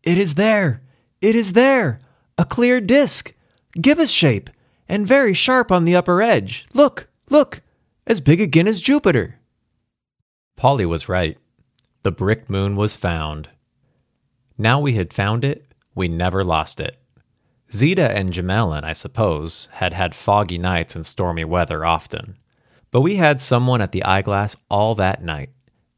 It 0.04 0.16
is 0.16 0.36
there! 0.36 0.80
It 1.20 1.34
is 1.34 1.52
there! 1.54 1.98
A 2.38 2.44
clear 2.44 2.80
disk! 2.80 3.34
Gibbous 3.80 4.12
shape! 4.12 4.48
And 4.88 5.08
very 5.08 5.34
sharp 5.34 5.72
on 5.72 5.84
the 5.84 5.96
upper 5.96 6.22
edge! 6.22 6.68
Look! 6.72 7.08
Look! 7.30 7.62
As 8.06 8.20
big 8.20 8.40
again 8.40 8.68
as 8.68 8.80
Jupiter! 8.80 9.40
Polly 10.54 10.86
was 10.86 11.08
right. 11.08 11.36
The 12.04 12.12
brick 12.12 12.48
moon 12.48 12.76
was 12.76 12.94
found. 12.94 13.48
Now 14.56 14.78
we 14.78 14.94
had 14.94 15.12
found 15.12 15.44
it, 15.44 15.66
we 15.96 16.06
never 16.06 16.44
lost 16.44 16.78
it. 16.78 16.96
Zita 17.72 18.08
and 18.08 18.30
Gmelin, 18.32 18.84
I 18.84 18.92
suppose, 18.92 19.68
had 19.72 19.94
had 19.94 20.14
foggy 20.14 20.58
nights 20.58 20.94
and 20.94 21.04
stormy 21.04 21.44
weather 21.44 21.84
often. 21.84 22.36
But 22.92 23.00
we 23.00 23.16
had 23.16 23.40
someone 23.40 23.80
at 23.80 23.92
the 23.92 24.04
eyeglass 24.04 24.54
all 24.70 24.94
that 24.94 25.24
night, 25.24 25.50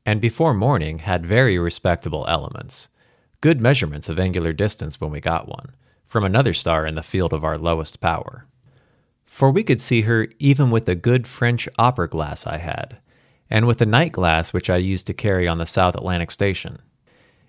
and 0.07 0.21
before 0.21 0.55
morning 0.55 1.01
had 1.01 1.27
very 1.27 1.59
respectable 1.59 2.25
elements. 2.29 2.89
Good 3.41 3.61
measurements 3.61 4.09
of 4.09 4.19
angular 4.19 4.53
distance 4.53 5.01
when 5.01 5.11
we 5.11 5.21
got 5.21 5.49
one, 5.49 5.75
from 6.07 6.25
another 6.25 6.55
star 6.55 6.87
in 6.87 6.95
the 6.95 7.03
field 7.03 7.33
of 7.33 7.45
our 7.45 7.59
lowest 7.59 8.01
power. 8.01 8.47
For 9.27 9.51
we 9.51 9.65
could 9.65 9.81
see 9.81 10.03
her 10.03 10.29
even 10.39 10.71
with 10.71 10.87
the 10.87 10.95
good 10.95 11.27
French 11.27 11.69
opera 11.77 12.09
glass 12.09 12.47
I 12.47 12.59
had, 12.59 12.99
and 13.51 13.67
with 13.67 13.79
the 13.79 13.87
night 13.87 14.13
glass 14.13 14.53
which 14.53 14.71
I 14.71 14.77
used 14.77 15.09
to 15.09 15.15
carry 15.15 15.49
on 15.49 15.59
the 15.59 15.67
South 15.67 15.97
Atlantic 15.97 16.31
Station. 16.31 16.79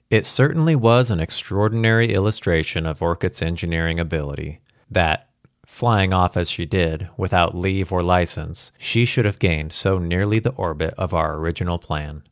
It 0.10 0.26
certainly 0.26 0.76
was 0.76 1.12
an 1.12 1.20
extraordinary 1.20 2.14
illustration 2.14 2.88
of 2.88 3.02
Orcutt's 3.02 3.44
engineering 3.44 4.00
ability 4.00 4.62
that, 4.90 5.25
flying 5.76 6.14
off 6.14 6.38
as 6.38 6.50
she 6.50 6.66
did, 6.66 7.10
without 7.18 7.54
leave 7.54 7.92
or 7.92 8.02
license, 8.02 8.72
she 8.78 9.04
should 9.04 9.26
have 9.26 9.40
gained 9.40 9.74
so 9.74 9.98
nearly 10.00 10.40
the 10.40 10.54
orbit 10.54 10.94
of 10.98 11.14
our 11.14 11.36
original 11.36 11.78
plan 11.78 12.24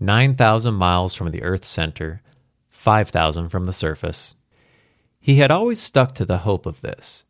9,000 0.00 0.72
miles 0.72 1.12
from 1.12 1.30
the 1.30 1.42
Earth's 1.42 1.68
center, 1.68 2.22
5,000 2.70 3.50
from 3.50 3.66
the 3.66 3.74
surface. 3.74 4.34
He 5.20 5.34
had 5.34 5.50
always 5.50 5.78
stuck 5.78 6.14
to 6.14 6.24
the 6.24 6.38
hope 6.38 6.64
of 6.64 6.80
this, 6.80 7.26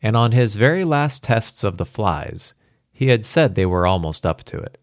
and 0.00 0.16
on 0.16 0.32
his 0.32 0.56
very 0.56 0.82
last 0.82 1.22
tests 1.22 1.62
of 1.62 1.76
the 1.76 1.84
flies, 1.84 2.54
he 2.90 3.08
had 3.08 3.22
said 3.22 3.54
they 3.54 3.66
were 3.66 3.86
almost 3.86 4.24
up 4.24 4.44
to 4.44 4.56
it. 4.56 4.78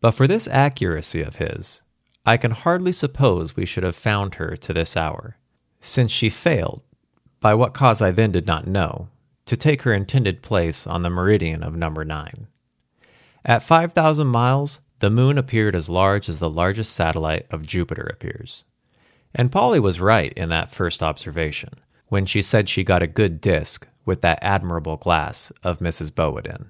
But 0.00 0.12
for 0.12 0.28
this 0.28 0.46
accuracy 0.46 1.20
of 1.20 1.36
his, 1.36 1.82
I 2.24 2.36
can 2.36 2.52
hardly 2.52 2.92
suppose 2.92 3.56
we 3.56 3.66
should 3.66 3.82
have 3.82 3.96
found 3.96 4.36
her 4.36 4.54
to 4.54 4.72
this 4.72 4.96
hour, 4.96 5.36
since 5.80 6.12
she 6.12 6.28
failed, 6.28 6.82
by 7.40 7.54
what 7.54 7.74
cause 7.74 8.00
I 8.00 8.12
then 8.12 8.30
did 8.30 8.46
not 8.46 8.68
know, 8.68 9.08
to 9.48 9.56
take 9.56 9.82
her 9.82 9.94
intended 9.94 10.42
place 10.42 10.86
on 10.86 11.00
the 11.00 11.10
meridian 11.10 11.62
of 11.62 11.74
number 11.74 12.04
nine. 12.04 12.48
At 13.46 13.62
5,000 13.62 14.26
miles, 14.26 14.80
the 14.98 15.08
moon 15.08 15.38
appeared 15.38 15.74
as 15.74 15.88
large 15.88 16.28
as 16.28 16.38
the 16.38 16.50
largest 16.50 16.92
satellite 16.92 17.46
of 17.50 17.66
Jupiter 17.66 18.02
appears. 18.02 18.66
And 19.34 19.50
Polly 19.50 19.80
was 19.80 20.00
right 20.00 20.34
in 20.34 20.50
that 20.50 20.70
first 20.70 21.02
observation, 21.02 21.70
when 22.08 22.26
she 22.26 22.42
said 22.42 22.68
she 22.68 22.84
got 22.84 23.02
a 23.02 23.06
good 23.06 23.40
disk 23.40 23.88
with 24.04 24.20
that 24.20 24.38
admirable 24.42 24.96
glass 24.96 25.50
of 25.62 25.78
Mrs. 25.78 26.12
Bodewin. 26.12 26.66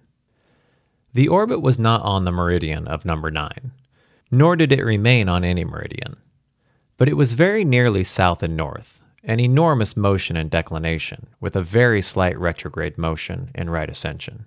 The 1.14 1.26
orbit 1.26 1.60
was 1.60 1.80
not 1.80 2.02
on 2.02 2.24
the 2.24 2.32
meridian 2.32 2.86
of 2.86 3.04
number 3.04 3.32
nine, 3.32 3.72
nor 4.30 4.54
did 4.54 4.70
it 4.70 4.84
remain 4.84 5.28
on 5.28 5.42
any 5.42 5.64
meridian. 5.64 6.16
But 6.96 7.08
it 7.08 7.16
was 7.16 7.32
very 7.32 7.64
nearly 7.64 8.04
south 8.04 8.42
and 8.44 8.56
north, 8.56 9.00
an 9.24 9.40
enormous 9.40 9.96
motion 9.96 10.36
in 10.36 10.48
declination, 10.48 11.26
with 11.40 11.56
a 11.56 11.62
very 11.62 12.00
slight 12.00 12.38
retrograde 12.38 12.96
motion 12.96 13.50
in 13.54 13.68
right 13.70 13.90
ascension. 13.90 14.46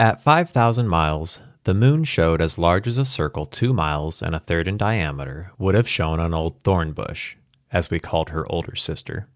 At 0.00 0.22
5,000 0.22 0.88
miles, 0.88 1.40
the 1.64 1.74
moon 1.74 2.04
showed 2.04 2.40
as 2.40 2.58
large 2.58 2.86
as 2.86 2.98
a 2.98 3.04
circle 3.04 3.44
two 3.44 3.72
miles 3.72 4.22
and 4.22 4.34
a 4.34 4.38
third 4.38 4.68
in 4.68 4.76
diameter 4.76 5.52
would 5.58 5.74
have 5.74 5.88
shown 5.88 6.20
on 6.20 6.32
old 6.32 6.62
Thornbush, 6.62 7.34
as 7.72 7.90
we 7.90 7.98
called 7.98 8.30
her 8.30 8.50
older 8.50 8.76
sister. 8.76 9.28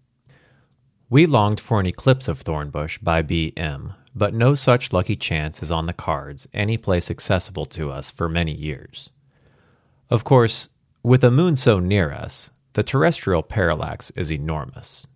We 1.09 1.25
longed 1.25 1.59
for 1.59 1.79
an 1.79 1.85
eclipse 1.85 2.29
of 2.29 2.41
Thornbush 2.41 2.99
by 2.99 3.21
B.M., 3.21 3.95
but 4.15 4.33
no 4.33 4.55
such 4.55 4.93
lucky 4.93 5.15
chance 5.15 5.61
is 5.61 5.71
on 5.71 5.85
the 5.85 5.93
cards 5.93 6.47
any 6.53 6.77
place 6.77 7.11
accessible 7.11 7.65
to 7.65 7.91
us 7.91 8.11
for 8.11 8.29
many 8.29 8.53
years. 8.53 9.09
Of 10.09 10.23
course, 10.23 10.69
with 11.03 11.23
a 11.23 11.31
moon 11.31 11.55
so 11.55 11.79
near 11.79 12.11
us, 12.11 12.49
the 12.73 12.83
terrestrial 12.83 13.43
parallax 13.43 14.11
is 14.11 14.31
enormous. 14.31 15.07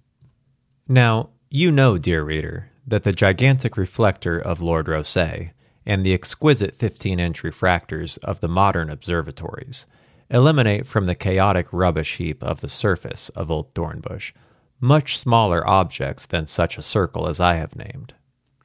Now, 0.88 1.29
you 1.50 1.71
know, 1.71 1.97
dear 1.97 2.24
reader, 2.24 2.71
that 2.85 3.03
the 3.03 3.13
gigantic 3.13 3.77
reflector 3.77 4.39
of 4.39 4.62
Lord 4.62 4.88
Rosse 4.88 5.51
and 5.85 6.05
the 6.05 6.13
exquisite 6.13 6.75
15 6.75 7.19
inch 7.19 7.43
refractors 7.43 8.17
of 8.19 8.41
the 8.41 8.47
modern 8.47 8.89
observatories 8.89 9.85
eliminate 10.29 10.88
from 10.88 11.05
the 11.05 11.15
chaotic 11.15 11.67
rubbish 11.71 12.17
heap 12.17 12.43
of 12.43 12.62
the 12.62 12.69
surface 12.69 13.29
of 13.29 13.51
Old 13.51 13.74
Thornbush 13.74 14.33
much 14.79 15.17
smaller 15.17 15.67
objects 15.67 16.25
than 16.25 16.47
such 16.47 16.77
a 16.77 16.83
circle 16.83 17.27
as 17.27 17.39
I 17.39 17.55
have 17.55 17.75
named. 17.75 18.13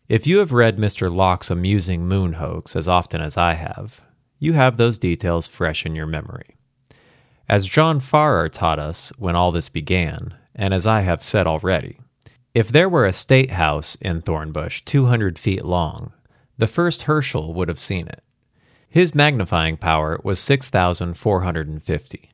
If 0.08 0.26
you 0.26 0.38
have 0.38 0.52
read 0.52 0.76
Mr. 0.76 1.12
Locke's 1.12 1.50
amusing 1.50 2.06
moon 2.06 2.34
hoax 2.34 2.74
as 2.74 2.88
often 2.88 3.20
as 3.20 3.36
I 3.36 3.54
have, 3.54 4.02
you 4.38 4.54
have 4.54 4.76
those 4.76 4.98
details 4.98 5.46
fresh 5.46 5.86
in 5.86 5.94
your 5.94 6.06
memory. 6.06 6.56
As 7.50 7.66
John 7.66 7.98
Farrar 7.98 8.48
taught 8.48 8.78
us 8.78 9.12
when 9.18 9.34
all 9.34 9.50
this 9.50 9.68
began, 9.68 10.34
and 10.54 10.72
as 10.72 10.86
I 10.86 11.00
have 11.00 11.20
said 11.20 11.48
already, 11.48 11.98
if 12.54 12.68
there 12.68 12.88
were 12.88 13.04
a 13.04 13.12
state 13.12 13.50
house 13.50 13.96
in 13.96 14.22
Thornbush 14.22 14.82
200 14.84 15.36
feet 15.36 15.64
long, 15.64 16.12
the 16.58 16.68
first 16.68 17.02
Herschel 17.02 17.52
would 17.54 17.66
have 17.66 17.80
seen 17.80 18.06
it. 18.06 18.22
His 18.88 19.16
magnifying 19.16 19.76
power 19.76 20.20
was 20.22 20.38
6,450. 20.38 22.30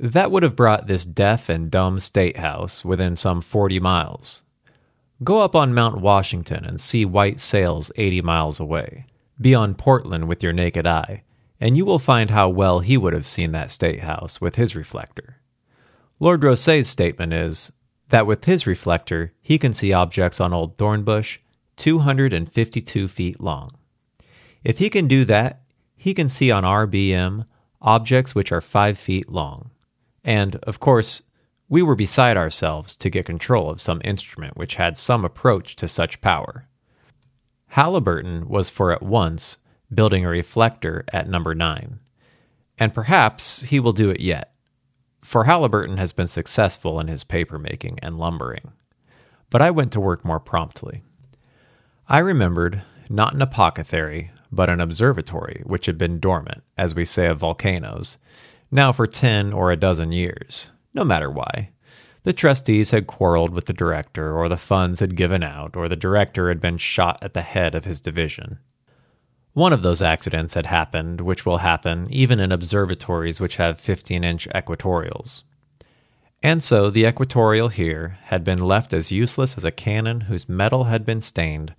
That 0.00 0.32
would 0.32 0.42
have 0.42 0.56
brought 0.56 0.88
this 0.88 1.06
deaf 1.06 1.48
and 1.48 1.70
dumb 1.70 2.00
state 2.00 2.38
house 2.38 2.84
within 2.84 3.14
some 3.14 3.42
40 3.42 3.78
miles. 3.78 4.42
Go 5.22 5.38
up 5.38 5.54
on 5.54 5.72
Mount 5.72 6.00
Washington 6.00 6.64
and 6.64 6.80
see 6.80 7.04
white 7.04 7.38
sails 7.38 7.92
80 7.94 8.22
miles 8.22 8.58
away. 8.58 9.06
Be 9.40 9.54
on 9.54 9.76
Portland 9.76 10.26
with 10.26 10.42
your 10.42 10.52
naked 10.52 10.84
eye, 10.84 11.22
and 11.62 11.76
you 11.76 11.84
will 11.84 12.00
find 12.00 12.30
how 12.30 12.48
well 12.48 12.80
he 12.80 12.96
would 12.96 13.12
have 13.12 13.24
seen 13.24 13.52
that 13.52 13.70
state 13.70 14.00
house 14.00 14.40
with 14.40 14.56
his 14.56 14.74
reflector. 14.74 15.36
Lord 16.18 16.42
Rosse's 16.42 16.88
statement 16.88 17.32
is 17.32 17.70
that 18.08 18.26
with 18.26 18.46
his 18.46 18.66
reflector, 18.66 19.32
he 19.40 19.58
can 19.58 19.72
see 19.72 19.92
objects 19.92 20.40
on 20.40 20.52
Old 20.52 20.76
Thornbush 20.76 21.38
252 21.76 23.06
feet 23.06 23.40
long. 23.40 23.70
If 24.64 24.78
he 24.78 24.90
can 24.90 25.06
do 25.06 25.24
that, 25.26 25.62
he 25.94 26.14
can 26.14 26.28
see 26.28 26.50
on 26.50 26.64
RBM 26.64 27.46
objects 27.80 28.34
which 28.34 28.50
are 28.50 28.60
5 28.60 28.98
feet 28.98 29.30
long. 29.30 29.70
And, 30.24 30.56
of 30.64 30.80
course, 30.80 31.22
we 31.68 31.80
were 31.80 31.94
beside 31.94 32.36
ourselves 32.36 32.96
to 32.96 33.08
get 33.08 33.26
control 33.26 33.70
of 33.70 33.80
some 33.80 34.00
instrument 34.02 34.56
which 34.56 34.74
had 34.74 34.98
some 34.98 35.24
approach 35.24 35.76
to 35.76 35.86
such 35.86 36.20
power. 36.20 36.66
Haliburton 37.74 38.48
was 38.48 38.68
for 38.68 38.90
at 38.90 39.02
once 39.02 39.58
building 39.94 40.24
a 40.24 40.28
reflector 40.28 41.04
at 41.12 41.28
number 41.28 41.54
9, 41.54 41.98
and 42.78 42.94
perhaps 42.94 43.62
he 43.62 43.78
will 43.78 43.92
do 43.92 44.10
it 44.10 44.20
yet, 44.20 44.54
for 45.22 45.44
Haliburton 45.44 45.98
has 45.98 46.12
been 46.12 46.26
successful 46.26 46.98
in 46.98 47.08
his 47.08 47.24
paper 47.24 47.58
making 47.58 47.98
and 48.00 48.18
lumbering. 48.18 48.72
But 49.50 49.62
I 49.62 49.70
went 49.70 49.92
to 49.92 50.00
work 50.00 50.24
more 50.24 50.40
promptly. 50.40 51.02
I 52.08 52.18
remembered 52.18 52.82
not 53.08 53.34
an 53.34 53.42
apothecary, 53.42 54.30
but 54.50 54.70
an 54.70 54.80
observatory 54.80 55.62
which 55.64 55.86
had 55.86 55.98
been 55.98 56.18
dormant, 56.18 56.62
as 56.76 56.94
we 56.94 57.04
say 57.04 57.26
of 57.26 57.38
volcanoes, 57.38 58.18
now 58.70 58.92
for 58.92 59.06
ten 59.06 59.52
or 59.52 59.70
a 59.70 59.76
dozen 59.76 60.12
years, 60.12 60.72
no 60.94 61.04
matter 61.04 61.30
why. 61.30 61.70
The 62.24 62.32
trustees 62.32 62.92
had 62.92 63.06
quarreled 63.06 63.52
with 63.52 63.66
the 63.66 63.72
director, 63.72 64.36
or 64.36 64.48
the 64.48 64.56
funds 64.56 65.00
had 65.00 65.16
given 65.16 65.42
out, 65.42 65.76
or 65.76 65.88
the 65.88 65.96
director 65.96 66.48
had 66.48 66.60
been 66.60 66.78
shot 66.78 67.18
at 67.20 67.34
the 67.34 67.42
head 67.42 67.74
of 67.74 67.84
his 67.84 68.00
division. 68.00 68.58
One 69.54 69.72
of 69.72 69.82
those 69.82 70.00
accidents 70.00 70.54
had 70.54 70.66
happened, 70.66 71.20
which 71.20 71.44
will 71.44 71.58
happen 71.58 72.08
even 72.10 72.40
in 72.40 72.52
observatories 72.52 73.40
which 73.40 73.56
have 73.56 73.80
15 73.80 74.24
inch 74.24 74.48
equatorials. 74.54 75.44
And 76.42 76.62
so 76.62 76.90
the 76.90 77.04
equatorial 77.04 77.68
here 77.68 78.18
had 78.24 78.44
been 78.44 78.58
left 78.58 78.92
as 78.92 79.12
useless 79.12 79.56
as 79.56 79.64
a 79.64 79.70
cannon 79.70 80.22
whose 80.22 80.48
metal 80.48 80.84
had 80.84 81.04
been 81.04 81.20
stained, 81.20 81.74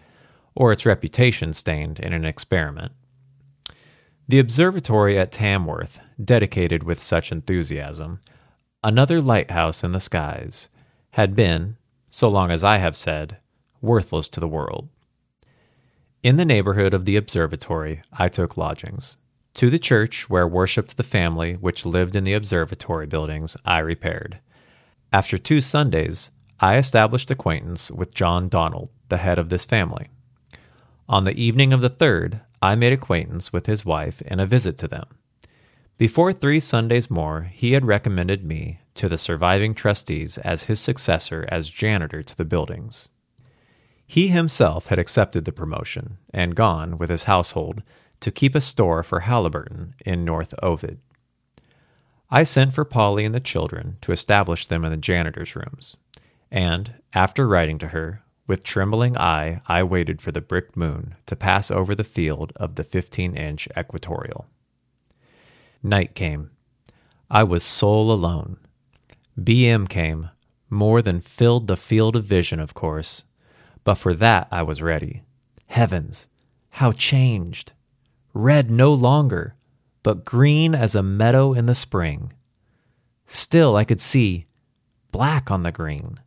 or 0.56 0.72
its 0.72 0.86
reputation 0.86 1.52
stained, 1.54 2.00
in 2.00 2.14
an 2.14 2.26
experiment. 2.26 2.92
The 4.28 4.40
observatory 4.40 5.18
at 5.20 5.32
Tamworth, 5.32 6.00
dedicated 6.24 6.84
with 6.84 7.02
such 7.02 7.32
enthusiasm, 7.32 8.22
another 8.84 9.20
lighthouse 9.20 9.84
in 9.84 9.92
the 9.92 10.00
skies, 10.00 10.70
had 11.12 11.36
been, 11.36 11.76
so 12.10 12.30
long 12.30 12.50
as 12.52 12.64
I 12.64 12.78
have 12.78 12.96
said, 12.96 13.38
worthless 13.82 14.30
to 14.30 14.40
the 14.40 14.48
world. 14.48 14.88
In 16.24 16.38
the 16.38 16.46
neighborhood 16.46 16.94
of 16.94 17.04
the 17.04 17.18
observatory, 17.18 18.02
I 18.14 18.30
took 18.30 18.56
lodgings. 18.56 19.18
To 19.56 19.70
the 19.70 19.78
church 19.78 20.30
where 20.30 20.48
worshipped 20.48 20.96
the 20.96 21.04
family 21.04 21.56
which 21.56 21.86
lived 21.86 22.16
in 22.16 22.24
the 22.24 22.32
observatory 22.32 23.08
buildings, 23.08 23.58
I 23.66 23.80
repaired. 23.80 24.40
After 25.12 25.38
two 25.38 25.60
Sundays, 25.60 26.32
I 26.62 26.78
established 26.78 27.30
acquaintance 27.30 27.92
with 27.92 28.14
John 28.14 28.48
Donald, 28.48 28.88
the 29.10 29.18
head 29.18 29.38
of 29.38 29.50
this 29.50 29.66
family. 29.66 30.08
On 31.10 31.26
the 31.26 31.38
evening 31.38 31.74
of 31.74 31.82
the 31.82 31.90
third, 31.90 32.40
I 32.62 32.76
made 32.76 32.94
acquaintance 32.94 33.52
with 33.52 33.66
his 33.66 33.84
wife 33.84 34.22
in 34.22 34.40
a 34.40 34.48
visit 34.48 34.78
to 34.78 34.88
them. 34.88 35.08
Before 35.98 36.32
three 36.32 36.62
Sundays 36.62 37.12
more, 37.12 37.50
he 37.52 37.74
had 37.74 37.84
recommended 37.84 38.46
me 38.46 38.80
to 38.96 39.10
the 39.10 39.18
surviving 39.18 39.76
trustees 39.76 40.38
as 40.38 40.64
his 40.64 40.80
successor 40.80 41.46
as 41.50 41.70
janitor 41.70 42.24
to 42.24 42.38
the 42.38 42.46
buildings. 42.46 43.10
He 44.14 44.28
himself 44.28 44.90
had 44.90 45.00
accepted 45.00 45.44
the 45.44 45.52
promotion 45.52 46.20
and 46.32 46.56
gone, 46.56 47.00
with 47.00 47.10
his 47.10 47.24
household, 47.24 47.82
to 48.20 48.30
keep 48.30 48.54
a 48.54 48.62
store 48.62 49.02
for 49.02 49.22
Haliburton 49.22 49.94
in 50.06 50.24
North 50.24 50.54
Ovid. 50.62 51.00
I 52.30 52.44
sent 52.44 52.76
for 52.76 52.86
Polly 52.86 53.26
and 53.26 53.34
the 53.34 53.40
children 53.40 53.98
to 54.02 54.12
establish 54.12 54.68
them 54.68 54.86
in 54.86 54.92
the 54.92 54.98
janitor's 54.98 55.56
rooms, 55.56 55.98
and, 56.52 56.94
after 57.14 57.48
writing 57.48 57.80
to 57.80 57.88
her, 57.88 58.22
with 58.46 58.62
trembling 58.62 59.18
eye 59.18 59.64
I 59.68 59.82
waited 59.82 60.22
for 60.22 60.32
the 60.32 60.42
brick 60.42 60.78
moon 60.78 61.16
to 61.26 61.36
pass 61.36 61.72
over 61.72 61.96
the 61.96 62.04
field 62.04 62.54
of 62.56 62.76
the 62.76 62.84
15 62.84 63.36
inch 63.36 63.68
equatorial. 63.76 64.46
Night 65.82 66.14
came. 66.14 66.52
I 67.32 67.44
was 67.46 67.64
sole 67.64 68.12
alone. 68.12 68.58
BM 69.42 69.90
came, 69.90 70.30
more 70.70 71.02
than 71.02 71.20
filled 71.20 71.66
the 71.66 71.76
field 71.76 72.16
of 72.16 72.26
vision, 72.26 72.60
of 72.60 72.76
course, 72.76 73.24
but 73.84 73.96
for 73.96 74.14
that 74.14 74.48
I 74.52 74.64
was 74.64 74.82
ready. 74.82 75.24
Heavens, 75.68 76.28
how 76.72 76.92
changed! 76.92 77.74
Red 78.34 78.72
no 78.72 78.92
longer, 78.92 79.56
but 80.02 80.26
green 80.26 80.74
as 80.74 80.96
a 80.96 81.04
meadow 81.04 81.54
in 81.54 81.66
the 81.66 81.76
spring. 81.76 82.34
Still 83.28 83.76
I 83.76 83.84
could 83.84 84.02
see 84.02 84.46
black 85.12 85.52
on 85.52 85.64
the 85.64 85.72
green. 85.72 86.20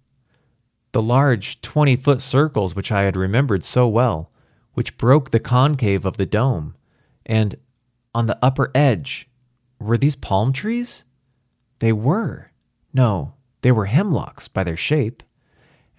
The 0.92 1.02
large 1.02 1.60
twenty 1.60 1.96
foot 1.96 2.22
circles 2.22 2.74
which 2.74 2.90
I 2.92 3.02
had 3.02 3.16
remembered 3.16 3.64
so 3.64 3.86
well, 3.88 4.30
which 4.74 4.96
broke 4.96 5.30
the 5.30 5.40
concave 5.40 6.04
of 6.04 6.16
the 6.16 6.26
dome, 6.26 6.74
and 7.24 7.56
on 8.14 8.26
the 8.26 8.38
upper 8.40 8.70
edge, 8.74 9.28
were 9.78 9.98
these 9.98 10.16
palm 10.16 10.52
trees? 10.52 11.04
They 11.80 11.92
were. 11.92 12.50
No, 12.94 13.34
they 13.60 13.72
were 13.72 13.86
hemlocks 13.86 14.48
by 14.48 14.64
their 14.64 14.76
shape 14.76 15.22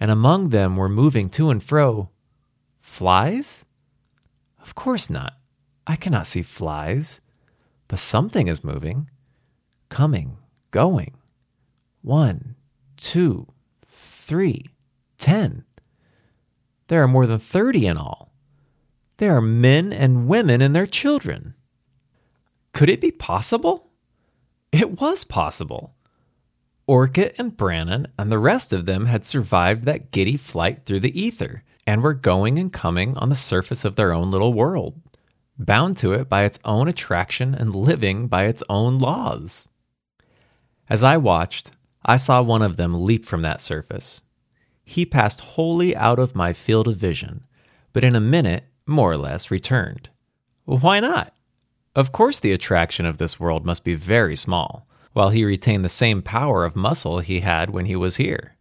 and 0.00 0.10
among 0.10 0.50
them 0.50 0.76
were 0.76 0.88
moving 0.88 1.28
to 1.30 1.50
and 1.50 1.62
fro 1.62 2.10
flies? 2.80 3.64
Of 4.60 4.74
course 4.74 5.08
not. 5.10 5.34
I 5.86 5.96
cannot 5.96 6.26
see 6.26 6.42
flies, 6.42 7.20
but 7.86 7.98
something 7.98 8.48
is 8.48 8.62
moving, 8.62 9.10
coming, 9.88 10.36
going. 10.70 11.14
One, 12.02 12.56
two, 12.96 13.48
three, 13.86 14.66
ten. 15.18 15.64
There 16.88 17.02
are 17.02 17.08
more 17.08 17.26
than 17.26 17.38
thirty 17.38 17.86
in 17.86 17.96
all. 17.96 18.32
There 19.16 19.34
are 19.36 19.42
men 19.42 19.92
and 19.92 20.28
women 20.28 20.60
and 20.60 20.74
their 20.76 20.86
children. 20.86 21.54
Could 22.72 22.88
it 22.88 23.00
be 23.00 23.10
possible? 23.10 23.90
It 24.70 25.00
was 25.00 25.24
possible. 25.24 25.94
Orcutt 26.88 27.34
and 27.36 27.54
Brannan 27.54 28.06
and 28.18 28.32
the 28.32 28.38
rest 28.38 28.72
of 28.72 28.86
them 28.86 29.06
had 29.06 29.26
survived 29.26 29.84
that 29.84 30.10
giddy 30.10 30.38
flight 30.38 30.86
through 30.86 31.00
the 31.00 31.20
ether 31.20 31.62
and 31.86 32.02
were 32.02 32.14
going 32.14 32.58
and 32.58 32.72
coming 32.72 33.14
on 33.18 33.28
the 33.28 33.36
surface 33.36 33.84
of 33.84 33.96
their 33.96 34.10
own 34.10 34.30
little 34.30 34.54
world, 34.54 34.98
bound 35.58 35.98
to 35.98 36.12
it 36.12 36.30
by 36.30 36.44
its 36.44 36.58
own 36.64 36.88
attraction 36.88 37.54
and 37.54 37.76
living 37.76 38.26
by 38.26 38.44
its 38.44 38.62
own 38.70 38.98
laws. 38.98 39.68
As 40.88 41.02
I 41.02 41.18
watched, 41.18 41.72
I 42.06 42.16
saw 42.16 42.40
one 42.40 42.62
of 42.62 42.78
them 42.78 43.04
leap 43.04 43.26
from 43.26 43.42
that 43.42 43.60
surface. 43.60 44.22
He 44.82 45.04
passed 45.04 45.42
wholly 45.42 45.94
out 45.94 46.18
of 46.18 46.34
my 46.34 46.54
field 46.54 46.88
of 46.88 46.96
vision, 46.96 47.44
but 47.92 48.02
in 48.02 48.16
a 48.16 48.20
minute, 48.20 48.64
more 48.86 49.12
or 49.12 49.18
less, 49.18 49.50
returned. 49.50 50.08
Why 50.64 51.00
not? 51.00 51.34
Of 51.94 52.12
course, 52.12 52.40
the 52.40 52.52
attraction 52.52 53.04
of 53.04 53.18
this 53.18 53.38
world 53.38 53.66
must 53.66 53.84
be 53.84 53.94
very 53.94 54.36
small 54.36 54.87
while 55.18 55.30
he 55.30 55.44
retained 55.44 55.84
the 55.84 55.88
same 55.88 56.22
power 56.22 56.64
of 56.64 56.76
muscle 56.76 57.18
he 57.18 57.40
had 57.40 57.70
when 57.70 57.86
he 57.86 57.96
was 57.96 58.18
here. 58.18 58.54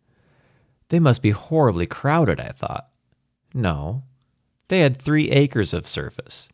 They 0.89 1.00
must 1.00 1.22
be 1.22 1.30
horribly 1.30 1.86
crowded, 1.86 2.39
I 2.39 2.50
thought. 2.50 2.89
No, 3.54 4.06
they 4.67 4.80
had 4.80 4.98
three 4.98 5.30
acres 5.30 5.72
of 5.72 5.88
surface, 5.88 6.50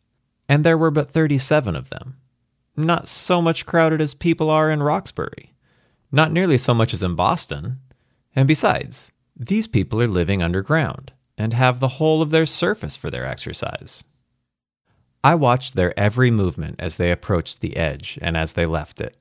and 0.46 0.62
there 0.62 0.76
were 0.76 0.90
but 0.90 1.10
37 1.10 1.74
of 1.74 1.88
them. 1.88 2.18
Not 2.76 3.08
so 3.08 3.40
much 3.40 3.64
crowded 3.64 4.02
as 4.02 4.12
people 4.12 4.50
are 4.50 4.70
in 4.70 4.82
Roxbury, 4.82 5.54
not 6.12 6.30
nearly 6.30 6.58
so 6.58 6.74
much 6.74 6.92
as 6.92 7.02
in 7.02 7.14
Boston. 7.14 7.80
And 8.36 8.46
besides, 8.46 9.10
these 9.34 9.66
people 9.66 10.02
are 10.02 10.06
living 10.06 10.42
underground 10.42 11.14
and 11.38 11.54
have 11.54 11.80
the 11.80 11.96
whole 11.96 12.20
of 12.20 12.30
their 12.30 12.44
surface 12.44 12.94
for 12.94 13.08
their 13.08 13.24
exercise. 13.24 14.04
I 15.24 15.34
watched 15.34 15.76
their 15.76 15.98
every 15.98 16.30
movement 16.30 16.76
as 16.78 16.98
they 16.98 17.10
approached 17.10 17.62
the 17.62 17.78
edge 17.78 18.18
and 18.20 18.36
as 18.36 18.52
they 18.52 18.66
left 18.66 19.00
it. 19.00 19.16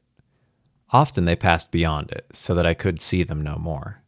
Often 0.93 1.25
they 1.25 1.35
passed 1.35 1.71
beyond 1.71 2.11
it, 2.11 2.27
so 2.31 2.53
that 2.53 2.67
I 2.67 2.75
could 2.75 3.01
see 3.01 3.23
them 3.23 3.41
no 3.41 3.57
more. 3.57 4.03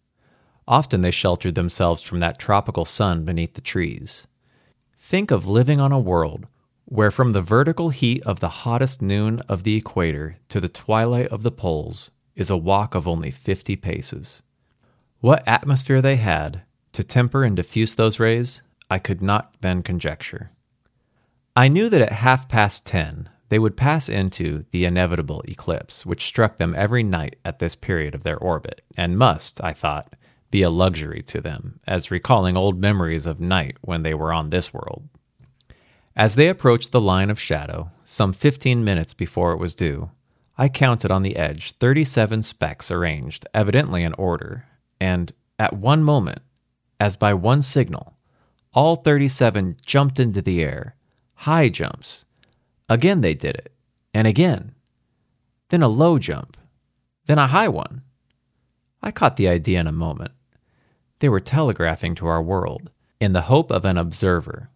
Often 0.67 1.01
they 1.01 1.11
sheltered 1.11 1.55
themselves 1.55 2.03
from 2.03 2.19
that 2.19 2.39
tropical 2.39 2.85
sun 2.85 3.25
beneath 3.25 3.55
the 3.55 3.61
trees. 3.61 4.27
Think 4.95 5.31
of 5.31 5.47
living 5.47 5.79
on 5.79 5.91
a 5.91 5.99
world 5.99 6.47
where, 6.85 7.09
from 7.09 7.31
the 7.31 7.41
vertical 7.41 7.89
heat 7.89 8.23
of 8.23 8.39
the 8.39 8.49
hottest 8.49 9.01
noon 9.01 9.41
of 9.49 9.63
the 9.63 9.75
equator 9.75 10.37
to 10.49 10.61
the 10.61 10.69
twilight 10.69 11.27
of 11.27 11.41
the 11.41 11.51
poles, 11.51 12.11
is 12.35 12.51
a 12.51 12.57
walk 12.57 12.93
of 12.93 13.07
only 13.07 13.31
fifty 13.31 13.75
paces. 13.75 14.43
What 15.21 15.43
atmosphere 15.47 16.01
they 16.01 16.17
had 16.17 16.61
to 16.93 17.03
temper 17.03 17.43
and 17.43 17.55
diffuse 17.55 17.95
those 17.95 18.19
rays, 18.19 18.61
I 18.89 18.99
could 18.99 19.21
not 19.23 19.55
then 19.61 19.81
conjecture. 19.81 20.51
I 21.55 21.67
knew 21.67 21.89
that 21.89 22.01
at 22.01 22.11
half 22.11 22.47
past 22.47 22.85
ten 22.85 23.29
they 23.55 23.59
would 23.59 23.77
pass 23.77 24.09
into 24.09 24.65
the 24.71 24.83
inevitable 24.83 25.41
eclipse, 25.47 26.05
which 26.05 26.25
struck 26.25 26.57
them 26.57 26.75
every 26.75 27.03
night 27.03 27.37
at 27.45 27.59
this 27.59 27.73
period 27.73 28.13
of 28.13 28.23
their 28.23 28.37
orbit, 28.37 28.81
and 28.97 29.17
must, 29.17 29.63
I 29.63 29.71
thought, 29.71 30.13
be 30.51 30.61
a 30.61 30.69
luxury 30.69 31.23
to 31.27 31.39
them, 31.39 31.79
as 31.87 32.11
recalling 32.11 32.57
old 32.57 32.81
memories 32.81 33.25
of 33.25 33.39
night 33.39 33.77
when 33.79 34.03
they 34.03 34.13
were 34.13 34.33
on 34.33 34.49
this 34.49 34.73
world. 34.73 35.07
As 36.17 36.35
they 36.35 36.49
approached 36.49 36.91
the 36.91 36.99
line 36.99 37.29
of 37.29 37.39
shadow, 37.39 37.91
some 38.03 38.33
fifteen 38.33 38.83
minutes 38.83 39.13
before 39.13 39.53
it 39.53 39.57
was 39.57 39.73
due, 39.73 40.11
I 40.57 40.67
counted 40.67 41.09
on 41.09 41.23
the 41.23 41.37
edge 41.37 41.71
37 41.77 42.43
specks 42.43 42.91
arranged, 42.91 43.47
evidently 43.53 44.03
in 44.03 44.11
order, 44.15 44.65
and 44.99 45.31
at 45.57 45.71
one 45.71 46.03
moment, 46.03 46.41
as 46.99 47.15
by 47.15 47.33
one 47.33 47.61
signal, 47.61 48.17
all 48.73 48.97
37 48.97 49.77
jumped 49.85 50.19
into 50.19 50.41
the 50.41 50.61
air, 50.61 50.97
high 51.35 51.69
jumps. 51.69 52.24
Again 52.87 53.21
they 53.21 53.33
did 53.33 53.55
it, 53.55 53.73
and 54.13 54.27
again. 54.27 54.75
Then 55.69 55.81
a 55.81 55.87
low 55.87 56.19
jump, 56.19 56.57
then 57.25 57.39
a 57.39 57.47
high 57.47 57.67
one. 57.67 58.03
I 59.01 59.11
caught 59.11 59.37
the 59.37 59.47
idea 59.47 59.79
in 59.79 59.87
a 59.87 59.91
moment. 59.91 60.31
They 61.19 61.29
were 61.29 61.39
telegraphing 61.39 62.15
to 62.15 62.27
our 62.27 62.41
world 62.41 62.91
in 63.19 63.33
the 63.33 63.43
hope 63.43 63.71
of 63.71 63.85
an 63.85 63.97
observer. 63.97 64.69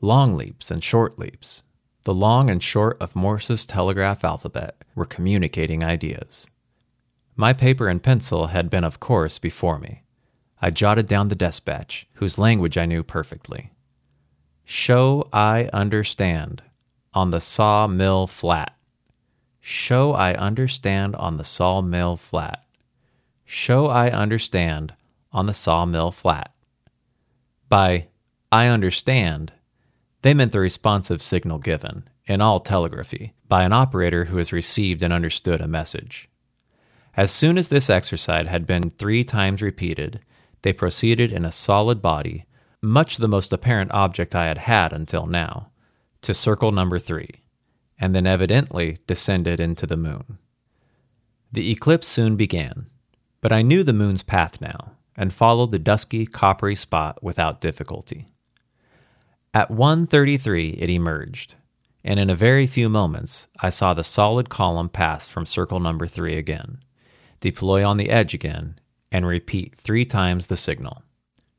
Long 0.00 0.34
leaps 0.34 0.70
and 0.70 0.82
short 0.82 1.18
leaps, 1.18 1.62
the 2.04 2.14
long 2.14 2.48
and 2.48 2.62
short 2.62 2.96
of 3.00 3.14
Morse's 3.14 3.66
telegraph 3.66 4.24
alphabet 4.24 4.84
were 4.94 5.04
communicating 5.04 5.84
ideas. 5.84 6.46
My 7.36 7.52
paper 7.52 7.88
and 7.88 8.02
pencil 8.02 8.48
had 8.48 8.70
been, 8.70 8.84
of 8.84 8.98
course, 8.98 9.38
before 9.38 9.78
me. 9.78 10.02
I 10.60 10.70
jotted 10.70 11.06
down 11.06 11.28
the 11.28 11.34
despatch, 11.34 12.08
whose 12.14 12.38
language 12.38 12.76
I 12.76 12.86
knew 12.86 13.02
perfectly. 13.02 13.70
Show 14.64 15.28
I 15.32 15.68
understand 15.72 16.62
on 17.14 17.30
the 17.30 17.40
sawmill 17.40 18.26
flat. 18.26 18.76
Show 19.60 20.12
I 20.12 20.34
understand 20.34 21.14
on 21.16 21.36
the 21.36 21.44
sawmill 21.44 22.16
flat. 22.16 22.64
Show 23.44 23.86
I 23.86 24.10
understand 24.10 24.94
on 25.32 25.46
the 25.46 25.54
sawmill 25.54 26.10
flat. 26.10 26.52
By 27.68 28.08
I 28.50 28.66
understand, 28.66 29.52
they 30.22 30.34
meant 30.34 30.52
the 30.52 30.60
responsive 30.60 31.20
signal 31.20 31.58
given, 31.58 32.08
in 32.26 32.40
all 32.40 32.60
telegraphy, 32.60 33.34
by 33.46 33.64
an 33.64 33.72
operator 33.72 34.26
who 34.26 34.38
has 34.38 34.52
received 34.52 35.02
and 35.02 35.12
understood 35.12 35.60
a 35.60 35.68
message. 35.68 36.28
As 37.16 37.30
soon 37.30 37.58
as 37.58 37.68
this 37.68 37.90
exercise 37.90 38.46
had 38.46 38.66
been 38.66 38.90
three 38.90 39.24
times 39.24 39.60
repeated, 39.60 40.20
they 40.62 40.72
proceeded 40.72 41.32
in 41.32 41.44
a 41.44 41.52
solid 41.52 42.00
body, 42.00 42.46
much 42.80 43.16
the 43.16 43.28
most 43.28 43.52
apparent 43.52 43.90
object 43.92 44.34
I 44.34 44.46
had 44.46 44.58
had 44.58 44.92
until 44.92 45.26
now, 45.26 45.67
to 46.22 46.34
circle 46.34 46.72
number 46.72 46.98
three, 46.98 47.42
and 47.98 48.14
then 48.14 48.26
evidently 48.26 48.98
descended 49.06 49.60
into 49.60 49.86
the 49.86 49.96
moon. 49.96 50.38
The 51.50 51.70
eclipse 51.70 52.08
soon 52.08 52.36
began, 52.36 52.86
but 53.40 53.52
I 53.52 53.62
knew 53.62 53.82
the 53.82 53.92
moon's 53.92 54.22
path 54.22 54.60
now, 54.60 54.92
and 55.16 55.32
followed 55.32 55.72
the 55.72 55.78
dusky, 55.78 56.26
coppery 56.26 56.74
spot 56.74 57.22
without 57.22 57.60
difficulty. 57.60 58.26
At 59.54 59.70
1:33 59.70 60.76
it 60.78 60.90
emerged, 60.90 61.54
and 62.04 62.20
in 62.20 62.30
a 62.30 62.36
very 62.36 62.66
few 62.66 62.88
moments 62.88 63.48
I 63.58 63.70
saw 63.70 63.94
the 63.94 64.04
solid 64.04 64.48
column 64.48 64.88
pass 64.88 65.26
from 65.26 65.46
circle 65.46 65.80
number 65.80 66.06
3 66.06 66.36
again, 66.36 66.82
deploy 67.40 67.84
on 67.84 67.96
the 67.96 68.10
edge 68.10 68.34
again, 68.34 68.78
and 69.10 69.26
repeat 69.26 69.74
3 69.76 70.04
times 70.04 70.46
the 70.46 70.56
signal. 70.56 71.02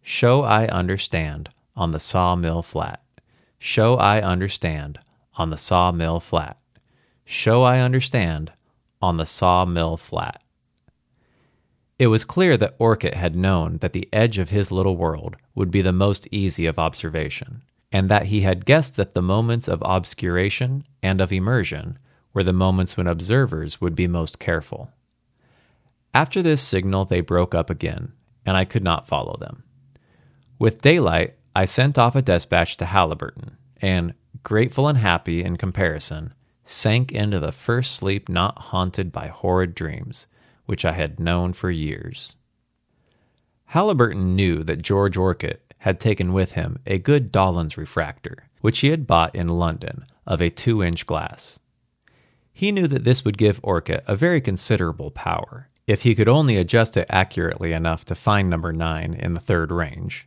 Show 0.02 0.44
I 0.44 0.68
understand 0.68 1.50
on 1.76 1.92
the 1.92 2.00
sawmill 2.00 2.62
flat. 2.62 3.02
Show 3.60 3.98
I 3.98 4.22
understand 4.22 5.00
on 5.36 5.50
the 5.50 5.58
sawmill 5.58 6.22
flat. 6.22 6.58
Show 7.26 7.64
I 7.64 7.80
understand 7.80 8.54
on 9.02 9.18
the 9.18 9.26
sawmill 9.26 9.98
flat. 9.98 10.42
It 12.00 12.08
was 12.08 12.24
clear 12.24 12.56
that 12.56 12.76
Orcutt 12.80 13.14
had 13.14 13.36
known 13.36 13.78
that 13.80 13.92
the 13.92 14.08
edge 14.14 14.38
of 14.38 14.50
his 14.50 14.72
little 14.72 14.96
world 14.96 15.36
would 15.54 15.70
be 15.70 15.82
the 15.82 15.92
most 15.92 16.26
easy 16.32 16.66
of 16.66 16.80
observation, 16.80 17.62
and 17.92 18.10
that 18.10 18.28
he 18.28 18.42
had 18.42 18.66
guessed 18.66 18.96
that 18.96 19.14
the 19.14 19.22
moments 19.22 19.68
of 19.68 19.84
obscuration 19.84 20.86
and 21.04 21.20
of 21.20 21.34
immersion 21.34 22.00
were 22.34 22.44
the 22.44 22.54
moments 22.54 22.96
when 22.96 23.08
observers 23.08 23.82
would 23.82 23.96
be 23.96 24.08
most 24.08 24.40
careful. 24.40 24.92
After 26.14 26.42
this 26.42 26.62
signal, 26.62 27.04
they 27.04 27.20
broke 27.20 27.54
up 27.54 27.70
again, 27.70 28.14
and 28.46 28.56
I 28.56 28.64
could 28.64 28.84
not 28.84 29.08
follow 29.08 29.36
them. 29.38 29.64
With 30.58 30.82
daylight, 30.82 31.36
I 31.60 31.66
sent 31.66 31.98
off 31.98 32.16
a 32.16 32.22
despatch 32.22 32.78
to 32.78 32.86
Haliburton, 32.86 33.58
and, 33.82 34.14
grateful 34.44 34.88
and 34.88 34.98
happy 34.98 35.44
in 35.44 35.58
comparison, 35.58 36.34
sank 36.64 37.12
into 37.12 37.38
the 37.38 37.52
first 37.52 37.98
sleep 37.98 38.30
not 38.30 38.58
haunted 38.58 39.12
by 39.12 39.28
horrid 39.28 39.76
dreams, 39.76 40.26
which 40.68 40.86
I 40.86 40.94
had 40.94 41.20
known 41.20 41.52
for 41.52 41.70
years. 41.70 42.38
Haliburton 43.74 44.38
knew 44.38 44.64
that 44.64 44.82
George 44.82 45.18
Orcutt 45.18 45.74
had 45.80 46.00
taken 46.00 46.32
with 46.32 46.54
him 46.54 46.80
a 46.88 46.98
good 46.98 47.30
Dollond's 47.30 47.78
refractor, 47.78 48.48
which 48.62 48.80
he 48.80 48.88
had 48.88 49.06
bought 49.06 49.36
in 49.36 49.50
London 49.50 50.06
of 50.26 50.40
a 50.40 50.50
two 50.50 50.82
inch 50.82 51.06
glass. 51.06 51.60
He 52.54 52.72
knew 52.72 52.88
that 52.88 53.04
this 53.04 53.26
would 53.26 53.38
give 53.38 53.60
Orcutt 53.64 54.06
a 54.08 54.16
very 54.16 54.40
considerable 54.40 55.12
power, 55.12 55.68
if 55.88 56.04
he 56.04 56.16
could 56.16 56.30
only 56.30 56.56
adjust 56.56 56.96
it 56.96 57.08
accurately 57.10 57.74
enough 57.74 58.06
to 58.06 58.16
find 58.16 58.50
number 58.50 58.72
9 58.72 59.14
in 59.14 59.34
the 59.34 59.42
third 59.42 59.74
range. 59.74 60.26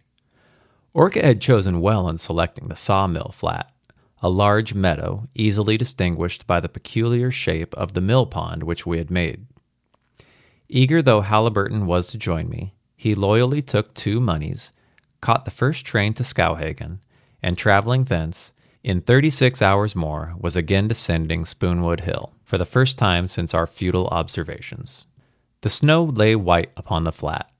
Orcutt 0.94 1.24
had 1.24 1.40
chosen 1.40 1.80
well 1.80 2.08
in 2.08 2.18
selecting 2.18 2.68
the 2.68 2.76
sawmill 2.76 3.32
flat, 3.34 3.72
a 4.20 4.28
large 4.28 4.74
meadow 4.74 5.28
easily 5.34 5.76
distinguished 5.76 6.46
by 6.46 6.60
the 6.60 6.68
peculiar 6.68 7.30
shape 7.30 7.74
of 7.74 7.94
the 7.94 8.00
mill 8.00 8.26
pond 8.26 8.62
which 8.62 8.86
we 8.86 8.98
had 8.98 9.10
made. 9.10 9.46
Eager 10.68 11.02
though 11.02 11.22
Haliburton 11.22 11.86
was 11.86 12.08
to 12.08 12.18
join 12.18 12.48
me, 12.48 12.74
he 12.96 13.14
loyally 13.14 13.62
took 13.62 13.94
two 13.94 14.20
moneys 14.20 14.72
caught 15.22 15.46
the 15.46 15.50
first 15.50 15.86
train 15.86 16.12
to 16.12 16.22
Skowhegan, 16.22 16.98
and 17.42 17.56
traveling 17.56 18.04
thence, 18.04 18.52
in 18.84 19.00
36 19.00 19.62
hours 19.62 19.96
more, 19.96 20.34
was 20.38 20.56
again 20.56 20.88
descending 20.88 21.44
Spoonwood 21.44 22.00
Hill, 22.00 22.34
for 22.44 22.58
the 22.58 22.66
first 22.66 22.98
time 22.98 23.26
since 23.26 23.54
our 23.54 23.66
futile 23.66 24.08
observations. 24.08 25.06
The 25.62 25.70
snow 25.70 26.04
lay 26.04 26.34
white 26.34 26.72
upon 26.76 27.04
the 27.04 27.12
flat. 27.12 27.50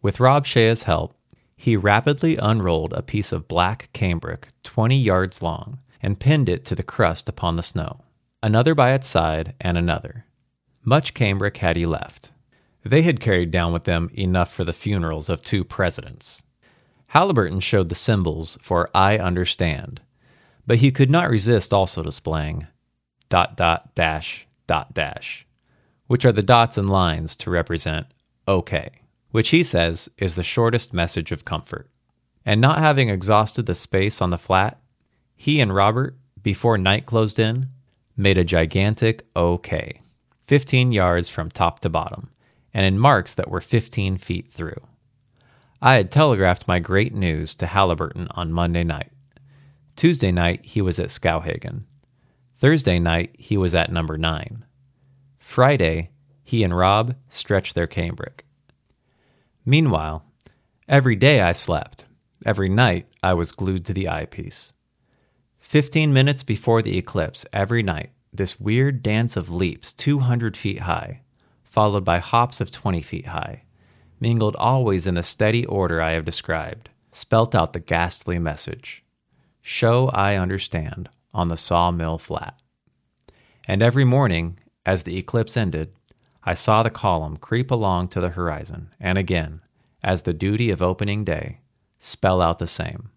With 0.00 0.18
Rob 0.18 0.46
Shea's 0.46 0.84
help, 0.84 1.14
he 1.62 1.76
rapidly 1.76 2.36
unrolled 2.38 2.92
a 2.92 3.02
piece 3.02 3.30
of 3.30 3.46
black 3.46 3.88
cambric 3.92 4.48
20 4.64 4.96
yards 4.96 5.40
long 5.40 5.78
and 6.02 6.18
pinned 6.18 6.48
it 6.48 6.64
to 6.64 6.74
the 6.74 6.82
crust 6.82 7.28
upon 7.28 7.54
the 7.54 7.62
snow, 7.62 8.00
another 8.42 8.74
by 8.74 8.92
its 8.92 9.06
side, 9.06 9.54
and 9.60 9.78
another. 9.78 10.26
Much 10.82 11.14
cambric 11.14 11.58
had 11.58 11.76
he 11.76 11.86
left. 11.86 12.32
They 12.84 13.02
had 13.02 13.20
carried 13.20 13.52
down 13.52 13.72
with 13.72 13.84
them 13.84 14.10
enough 14.12 14.52
for 14.52 14.64
the 14.64 14.72
funerals 14.72 15.28
of 15.28 15.44
two 15.44 15.62
presidents. 15.62 16.42
Haliburton 17.14 17.62
showed 17.62 17.90
the 17.90 17.94
symbols 17.94 18.58
for 18.60 18.90
I 18.92 19.18
understand, 19.18 20.00
but 20.66 20.78
he 20.78 20.90
could 20.90 21.12
not 21.12 21.30
resist 21.30 21.72
also 21.72 22.02
displaying 22.02 22.66
dot 23.28 23.56
dot 23.56 23.94
dash 23.94 24.48
dot 24.66 24.94
dash, 24.94 25.46
which 26.08 26.24
are 26.24 26.32
the 26.32 26.42
dots 26.42 26.76
and 26.76 26.90
lines 26.90 27.36
to 27.36 27.50
represent 27.50 28.08
OK, 28.48 29.01
which 29.32 29.48
he 29.48 29.62
says 29.62 30.08
is 30.18 30.36
the 30.36 30.44
shortest 30.44 30.92
message 30.92 31.32
of 31.32 31.44
comfort. 31.44 31.90
And 32.46 32.60
not 32.60 32.78
having 32.78 33.08
exhausted 33.08 33.66
the 33.66 33.74
space 33.74 34.20
on 34.20 34.30
the 34.30 34.38
flat, 34.38 34.80
he 35.34 35.58
and 35.60 35.74
Robert, 35.74 36.16
before 36.40 36.78
night 36.78 37.06
closed 37.06 37.38
in, 37.38 37.68
made 38.16 38.38
a 38.38 38.44
gigantic 38.44 39.26
OK, 39.34 40.00
15 40.46 40.92
yards 40.92 41.28
from 41.28 41.50
top 41.50 41.80
to 41.80 41.88
bottom, 41.88 42.30
and 42.74 42.86
in 42.86 42.98
marks 42.98 43.34
that 43.34 43.50
were 43.50 43.60
15 43.60 44.18
feet 44.18 44.52
through. 44.52 44.80
I 45.80 45.96
had 45.96 46.12
telegraphed 46.12 46.68
my 46.68 46.78
great 46.78 47.14
news 47.14 47.54
to 47.56 47.66
Haliburton 47.66 48.28
on 48.30 48.52
Monday 48.52 48.84
night. 48.84 49.10
Tuesday 49.96 50.30
night, 50.30 50.64
he 50.64 50.80
was 50.80 50.98
at 50.98 51.08
Skowhegan. 51.08 51.84
Thursday 52.58 52.98
night, 52.98 53.34
he 53.38 53.56
was 53.56 53.74
at 53.74 53.90
number 53.90 54.16
nine. 54.16 54.64
Friday, 55.38 56.10
he 56.44 56.62
and 56.62 56.76
Rob 56.76 57.16
stretched 57.28 57.74
their 57.74 57.86
cambric. 57.86 58.44
Meanwhile, 59.64 60.24
every 60.88 61.16
day 61.16 61.40
I 61.40 61.52
slept. 61.52 62.06
Every 62.44 62.68
night 62.68 63.06
I 63.22 63.34
was 63.34 63.52
glued 63.52 63.84
to 63.86 63.94
the 63.94 64.08
eyepiece. 64.08 64.72
Fifteen 65.60 66.12
minutes 66.12 66.42
before 66.42 66.82
the 66.82 66.98
eclipse, 66.98 67.46
every 67.52 67.82
night, 67.82 68.10
this 68.32 68.58
weird 68.58 69.02
dance 69.02 69.36
of 69.36 69.52
leaps 69.52 69.92
200 69.92 70.56
feet 70.56 70.80
high, 70.80 71.20
followed 71.62 72.04
by 72.04 72.18
hops 72.18 72.60
of 72.60 72.70
20 72.70 73.00
feet 73.02 73.26
high, 73.26 73.62
mingled 74.18 74.56
always 74.56 75.06
in 75.06 75.14
the 75.14 75.22
steady 75.22 75.64
order 75.66 76.02
I 76.02 76.12
have 76.12 76.24
described, 76.24 76.90
spelt 77.12 77.54
out 77.54 77.72
the 77.72 77.80
ghastly 77.80 78.38
message 78.38 79.04
Show 79.60 80.08
I 80.08 80.34
understand 80.34 81.08
on 81.32 81.46
the 81.46 81.56
sawmill 81.56 82.18
flat. 82.18 82.60
And 83.68 83.80
every 83.80 84.04
morning, 84.04 84.58
as 84.84 85.04
the 85.04 85.16
eclipse 85.16 85.56
ended, 85.56 85.92
I 86.44 86.54
saw 86.54 86.82
the 86.82 86.90
column 86.90 87.36
creep 87.36 87.70
along 87.70 88.08
to 88.08 88.20
the 88.20 88.30
horizon, 88.30 88.94
and 88.98 89.16
again, 89.16 89.60
as 90.02 90.22
the 90.22 90.34
duty 90.34 90.70
of 90.70 90.82
opening 90.82 91.24
day, 91.24 91.60
spell 91.98 92.40
out 92.40 92.58
the 92.58 92.66
same 92.66 93.10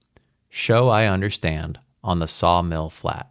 Show 0.49 0.87
I 0.87 1.07
understand 1.07 1.79
on 2.01 2.19
the 2.19 2.29
sawmill 2.29 2.89
flat. 2.89 3.29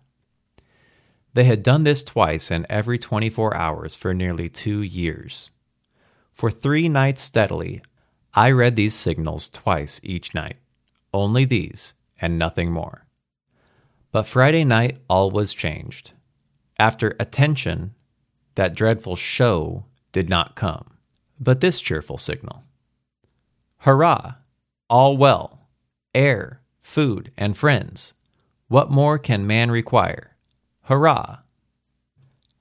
They 1.33 1.44
had 1.44 1.62
done 1.62 1.85
this 1.85 2.04
twice 2.04 2.50
in 2.50 2.66
every 2.68 2.98
24 2.98 3.57
hours 3.57 3.96
for 3.96 4.12
nearly 4.12 4.50
two 4.50 4.83
years. 4.83 5.50
For 6.33 6.50
three 6.50 6.88
nights 6.88 7.22
steadily, 7.22 7.83
I 8.35 8.50
read 8.50 8.76
these 8.76 8.94
signals 8.94 9.48
twice 9.48 10.00
each 10.02 10.35
night, 10.35 10.57
only 11.14 11.46
these 11.46 11.94
and 12.20 12.38
nothing 12.38 12.70
more. 12.70 13.07
But 14.12 14.26
Friday 14.26 14.64
night, 14.64 14.98
all 15.09 15.30
was 15.30 15.54
changed. 15.54 16.12
After 16.78 17.16
attention, 17.18 17.94
that 18.54 18.74
dreadful 18.74 19.16
show 19.16 19.84
did 20.12 20.28
not 20.28 20.54
come, 20.54 20.98
but 21.40 21.60
this 21.60 21.80
cheerful 21.80 22.18
signal 22.18 22.64
Hurrah! 23.78 24.36
All 24.88 25.16
well, 25.16 25.68
air, 26.14 26.60
food, 26.80 27.32
and 27.36 27.56
friends. 27.56 28.14
What 28.68 28.90
more 28.90 29.18
can 29.18 29.46
man 29.46 29.70
require? 29.70 30.36
Hurrah! 30.84 31.40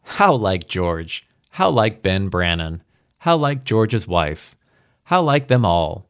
How 0.02 0.34
like 0.34 0.68
George! 0.68 1.26
How 1.52 1.70
like 1.70 2.02
Ben 2.02 2.28
Brannan! 2.28 2.84
How 3.20 3.38
like 3.38 3.64
George's 3.64 4.08
wife! 4.08 4.56
How 5.06 5.22
like 5.22 5.48
them 5.48 5.66
all! 5.66 6.10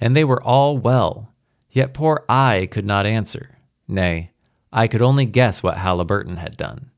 And 0.00 0.16
they 0.16 0.24
were 0.24 0.42
all 0.42 0.78
well, 0.78 1.34
yet 1.70 1.92
poor 1.92 2.24
I 2.28 2.68
could 2.70 2.86
not 2.86 3.04
answer. 3.06 3.58
Nay, 3.86 4.30
I 4.72 4.88
could 4.88 5.02
only 5.02 5.26
guess 5.26 5.62
what 5.62 5.76
Haliburton 5.76 6.38
had 6.38 6.56
done. 6.56 6.90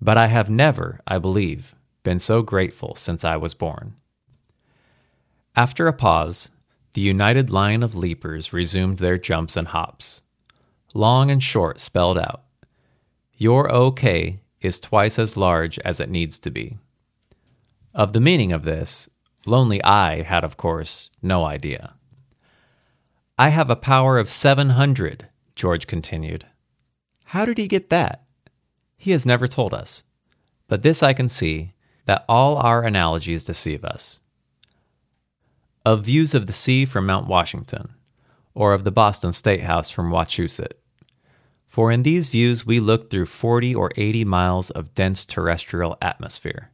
But 0.00 0.16
I 0.16 0.28
have 0.28 0.48
never, 0.48 1.00
I 1.06 1.18
believe, 1.18 1.74
been 2.02 2.18
so 2.18 2.42
grateful 2.42 2.94
since 2.96 3.24
I 3.24 3.36
was 3.36 3.54
born. 3.54 3.94
After 5.56 5.86
a 5.86 5.92
pause, 5.92 6.50
the 6.92 7.00
united 7.00 7.50
line 7.50 7.82
of 7.82 7.94
leapers 7.94 8.52
resumed 8.52 8.98
their 8.98 9.18
jumps 9.18 9.56
and 9.56 9.68
hops. 9.68 10.22
Long 10.94 11.30
and 11.30 11.42
short 11.42 11.80
spelled 11.80 12.18
out. 12.18 12.42
Your 13.36 13.72
OK 13.72 14.40
is 14.60 14.80
twice 14.80 15.18
as 15.18 15.36
large 15.36 15.78
as 15.80 16.00
it 16.00 16.10
needs 16.10 16.38
to 16.40 16.50
be. 16.50 16.78
Of 17.94 18.12
the 18.12 18.20
meaning 18.20 18.52
of 18.52 18.64
this, 18.64 19.08
Lonely 19.46 19.82
I 19.82 20.22
had, 20.22 20.44
of 20.44 20.56
course, 20.56 21.10
no 21.22 21.44
idea. 21.44 21.94
I 23.38 23.48
have 23.48 23.70
a 23.70 23.76
power 23.76 24.18
of 24.18 24.28
700, 24.28 25.28
George 25.56 25.86
continued. 25.86 26.46
How 27.26 27.46
did 27.46 27.56
he 27.56 27.66
get 27.68 27.88
that? 27.88 28.24
He 28.98 29.12
has 29.12 29.24
never 29.24 29.48
told 29.48 29.72
us. 29.72 30.04
But 30.68 30.82
this 30.82 31.02
I 31.02 31.14
can 31.14 31.28
see 31.28 31.72
that 32.10 32.24
all 32.28 32.56
our 32.56 32.82
analogies 32.82 33.44
deceive 33.44 33.84
us 33.84 34.18
of 35.84 36.02
views 36.02 36.34
of 36.34 36.48
the 36.48 36.52
sea 36.52 36.84
from 36.84 37.06
Mount 37.06 37.28
Washington, 37.28 37.94
or 38.52 38.72
of 38.72 38.82
the 38.82 38.90
Boston 38.90 39.30
State 39.30 39.60
House 39.60 39.92
from 39.92 40.10
Wachusett. 40.10 40.72
For 41.68 41.92
in 41.92 42.02
these 42.02 42.28
views 42.28 42.66
we 42.66 42.80
looked 42.80 43.12
through 43.12 43.26
40 43.26 43.76
or 43.76 43.92
80 43.94 44.24
miles 44.24 44.70
of 44.70 44.92
dense 44.92 45.24
terrestrial 45.24 45.96
atmosphere. 46.02 46.72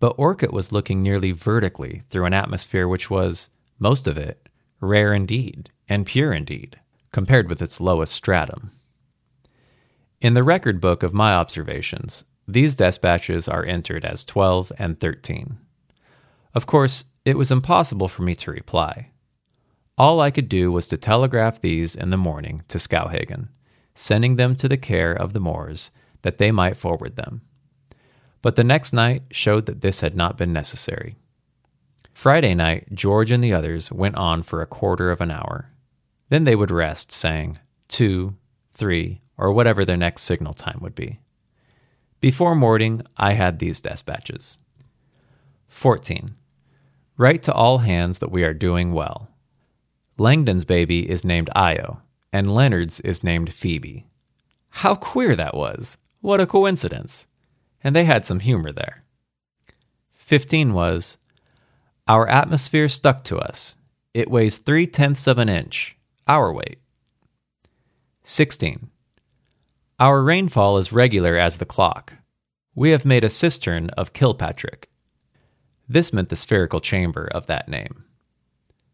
But 0.00 0.18
Orcutt 0.18 0.52
was 0.52 0.72
looking 0.72 1.00
nearly 1.00 1.30
vertically 1.30 2.02
through 2.10 2.24
an 2.24 2.34
atmosphere 2.34 2.88
which 2.88 3.08
was, 3.08 3.50
most 3.78 4.08
of 4.08 4.18
it, 4.18 4.48
rare 4.80 5.14
indeed, 5.14 5.70
and 5.88 6.04
pure 6.04 6.32
indeed, 6.32 6.80
compared 7.12 7.48
with 7.48 7.62
its 7.62 7.80
lowest 7.80 8.12
stratum. 8.12 8.72
In 10.20 10.34
the 10.34 10.42
record 10.42 10.80
book 10.80 11.04
of 11.04 11.14
my 11.14 11.34
observations, 11.34 12.24
these 12.48 12.76
despatches 12.76 13.48
are 13.48 13.64
entered 13.64 14.04
as 14.04 14.24
12 14.24 14.72
and 14.78 15.00
13. 15.00 15.58
Of 16.54 16.66
course, 16.66 17.04
it 17.24 17.36
was 17.36 17.50
impossible 17.50 18.08
for 18.08 18.22
me 18.22 18.34
to 18.36 18.50
reply. 18.50 19.10
All 19.98 20.20
I 20.20 20.30
could 20.30 20.48
do 20.48 20.70
was 20.70 20.86
to 20.88 20.96
telegraph 20.96 21.60
these 21.60 21.96
in 21.96 22.10
the 22.10 22.16
morning 22.16 22.62
to 22.68 22.78
Skowhegan, 22.78 23.48
sending 23.94 24.36
them 24.36 24.54
to 24.56 24.68
the 24.68 24.76
care 24.76 25.12
of 25.12 25.32
the 25.32 25.40
Moors 25.40 25.90
that 26.22 26.38
they 26.38 26.50
might 26.52 26.76
forward 26.76 27.16
them. 27.16 27.42
But 28.42 28.56
the 28.56 28.64
next 28.64 28.92
night 28.92 29.22
showed 29.30 29.66
that 29.66 29.80
this 29.80 30.00
had 30.00 30.14
not 30.14 30.38
been 30.38 30.52
necessary. 30.52 31.16
Friday 32.12 32.54
night, 32.54 32.94
George 32.94 33.30
and 33.30 33.42
the 33.42 33.52
others 33.52 33.90
went 33.90 34.16
on 34.16 34.42
for 34.42 34.62
a 34.62 34.66
quarter 34.66 35.10
of 35.10 35.20
an 35.20 35.30
hour. 35.30 35.72
Then 36.28 36.44
they 36.44 36.56
would 36.56 36.70
rest, 36.70 37.10
saying 37.10 37.58
two, 37.88 38.36
three, 38.72 39.20
or 39.36 39.52
whatever 39.52 39.84
their 39.84 39.96
next 39.96 40.22
signal 40.22 40.54
time 40.54 40.78
would 40.80 40.94
be. 40.94 41.20
Before 42.26 42.56
morning, 42.56 43.02
I 43.16 43.34
had 43.34 43.60
these 43.60 43.80
despatches 43.80 44.58
14. 45.68 46.34
Write 47.16 47.40
to 47.44 47.52
all 47.52 47.78
hands 47.78 48.18
that 48.18 48.32
we 48.32 48.42
are 48.42 48.52
doing 48.52 48.92
well. 48.92 49.28
Langdon's 50.18 50.64
baby 50.64 51.08
is 51.08 51.24
named 51.24 51.50
Io, 51.54 52.02
and 52.32 52.52
Leonard's 52.52 52.98
is 53.02 53.22
named 53.22 53.52
Phoebe. 53.52 54.08
How 54.82 54.96
queer 54.96 55.36
that 55.36 55.54
was! 55.54 55.98
What 56.20 56.40
a 56.40 56.48
coincidence! 56.48 57.28
And 57.84 57.94
they 57.94 58.06
had 58.06 58.26
some 58.26 58.40
humor 58.40 58.72
there. 58.72 59.04
15 60.14 60.72
was 60.72 61.18
Our 62.08 62.26
atmosphere 62.26 62.88
stuck 62.88 63.22
to 63.22 63.38
us. 63.38 63.76
It 64.14 64.32
weighs 64.32 64.58
three 64.58 64.88
tenths 64.88 65.28
of 65.28 65.38
an 65.38 65.48
inch, 65.48 65.96
our 66.26 66.52
weight. 66.52 66.80
16. 68.24 68.90
Our 69.98 70.22
rainfall 70.22 70.76
is 70.76 70.92
regular 70.92 71.38
as 71.38 71.56
the 71.56 71.64
clock. 71.64 72.12
We 72.74 72.90
have 72.90 73.06
made 73.06 73.24
a 73.24 73.30
cistern 73.30 73.88
of 73.90 74.12
Kilpatrick. 74.12 74.90
This 75.88 76.12
meant 76.12 76.28
the 76.28 76.36
spherical 76.36 76.80
chamber 76.80 77.26
of 77.32 77.46
that 77.46 77.66
name. 77.66 78.04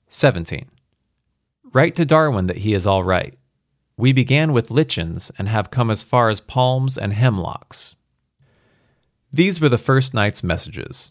17. 0.09 0.71
Write 1.73 1.97
to 1.97 2.05
Darwin 2.05 2.47
that 2.47 2.59
he 2.59 2.73
is 2.73 2.87
all 2.87 3.03
right. 3.03 3.37
We 3.97 4.13
began 4.13 4.53
with 4.53 4.71
lichens 4.71 5.33
and 5.37 5.49
have 5.49 5.73
come 5.73 5.91
as 5.91 6.05
far 6.05 6.29
as 6.29 6.41
palms 6.41 6.97
and 6.97 7.13
hemlocks. 7.13 7.97
These 9.33 9.61
were 9.61 9.69
the 9.69 9.79
first 9.79 10.15
night's 10.15 10.45
messages. 10.45 11.11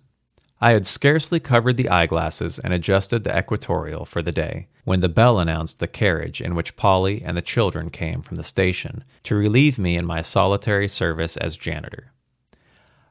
I 0.63 0.71
had 0.74 0.86
scarcely 0.86 1.39
covered 1.39 1.76
the 1.76 1.89
eyeglasses 1.89 2.60
and 2.60 2.71
adjusted 2.71 3.24
the 3.24 3.36
equatorial 3.36 4.06
for 4.06 4.21
the 4.21 4.32
day 4.32 4.67
when 4.84 5.00
the 5.00 5.10
bell 5.10 5.39
announced 5.39 5.80
the 5.80 5.88
carriage 5.88 6.39
in 6.39 6.54
which 6.54 6.76
Polly 6.76 7.24
and 7.24 7.36
the 7.36 7.41
children 7.41 7.89
came 7.89 8.21
from 8.21 8.36
the 8.36 8.43
station 8.43 9.04
to 9.24 9.36
relieve 9.36 9.80
me 9.80 9.97
in 9.97 10.06
my 10.06 10.21
solitary 10.21 10.88
service 10.88 11.36
as 11.36 11.58
janitor. 11.58 12.12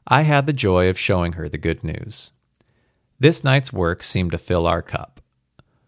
I 0.07 0.21
had 0.21 0.47
the 0.47 0.53
joy 0.53 0.89
of 0.89 0.97
showing 0.97 1.33
her 1.33 1.49
the 1.49 1.57
good 1.57 1.83
news. 1.83 2.31
This 3.19 3.43
night's 3.43 3.73
work 3.73 4.01
seemed 4.01 4.31
to 4.31 4.37
fill 4.37 4.65
our 4.65 4.81
cup. 4.81 5.19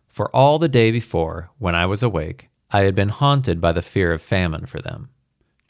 For 0.10 0.30
all 0.36 0.60
the 0.60 0.68
day 0.68 0.92
before, 0.92 1.50
when 1.60 1.76
I 1.76 1.86
was 1.86 2.04
awake, 2.04 2.50
I 2.72 2.82
had 2.82 2.94
been 2.94 3.10
haunted 3.10 3.62
by 3.62 3.72
the 3.72 3.82
fear 3.82 4.12
of 4.12 4.22
famine 4.22 4.66
for 4.66 4.82
them. 4.82 5.10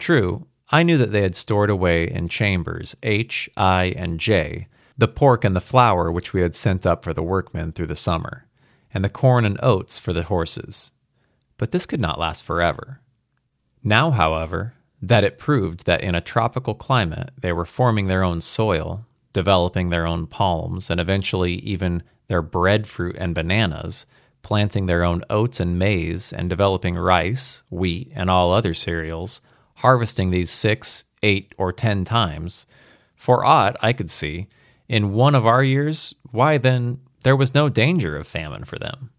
True, 0.00 0.46
I 0.70 0.82
knew 0.82 0.98
that 0.98 1.12
they 1.12 1.22
had 1.22 1.36
stored 1.36 1.70
away 1.70 2.10
in 2.10 2.28
chambers 2.28 2.96
H, 3.04 3.48
I, 3.56 3.94
and 3.96 4.18
J 4.18 4.66
the 4.96 5.08
pork 5.08 5.44
and 5.44 5.56
the 5.56 5.60
flour 5.60 6.10
which 6.10 6.32
we 6.32 6.40
had 6.40 6.54
sent 6.54 6.86
up 6.86 7.04
for 7.04 7.12
the 7.12 7.22
workmen 7.22 7.72
through 7.72 7.86
the 7.86 7.96
summer, 7.96 8.46
and 8.92 9.04
the 9.04 9.08
corn 9.08 9.44
and 9.44 9.58
oats 9.62 9.98
for 9.98 10.12
the 10.12 10.24
horses. 10.24 10.92
But 11.56 11.72
this 11.72 11.86
could 11.86 12.00
not 12.00 12.18
last 12.18 12.44
forever. 12.44 13.00
Now, 13.82 14.10
however, 14.10 14.74
that 15.02 15.24
it 15.24 15.38
proved 15.38 15.84
that 15.86 16.02
in 16.02 16.14
a 16.14 16.20
tropical 16.20 16.74
climate 16.74 17.30
they 17.38 17.52
were 17.52 17.66
forming 17.66 18.06
their 18.06 18.22
own 18.22 18.40
soil, 18.40 19.06
developing 19.32 19.90
their 19.90 20.06
own 20.06 20.26
palms, 20.26 20.90
and 20.90 21.00
eventually 21.00 21.54
even 21.56 22.02
their 22.28 22.42
breadfruit 22.42 23.16
and 23.18 23.34
bananas, 23.34 24.06
planting 24.42 24.86
their 24.86 25.04
own 25.04 25.22
oats 25.28 25.60
and 25.60 25.78
maize, 25.78 26.32
and 26.32 26.48
developing 26.48 26.96
rice, 26.96 27.62
wheat, 27.70 28.10
and 28.14 28.30
all 28.30 28.52
other 28.52 28.74
cereals, 28.74 29.40
harvesting 29.76 30.30
these 30.30 30.50
six, 30.50 31.04
eight, 31.22 31.54
or 31.58 31.72
ten 31.72 32.04
times. 32.04 32.66
For 33.16 33.44
aught 33.44 33.76
I 33.80 33.92
could 33.92 34.10
see, 34.10 34.48
in 34.88 35.12
one 35.12 35.34
of 35.34 35.46
our 35.46 35.62
years, 35.62 36.14
why 36.30 36.58
then 36.58 37.00
there 37.22 37.36
was 37.36 37.54
no 37.54 37.68
danger 37.68 38.16
of 38.16 38.26
famine 38.26 38.64
for 38.64 38.78
them. 38.78 39.10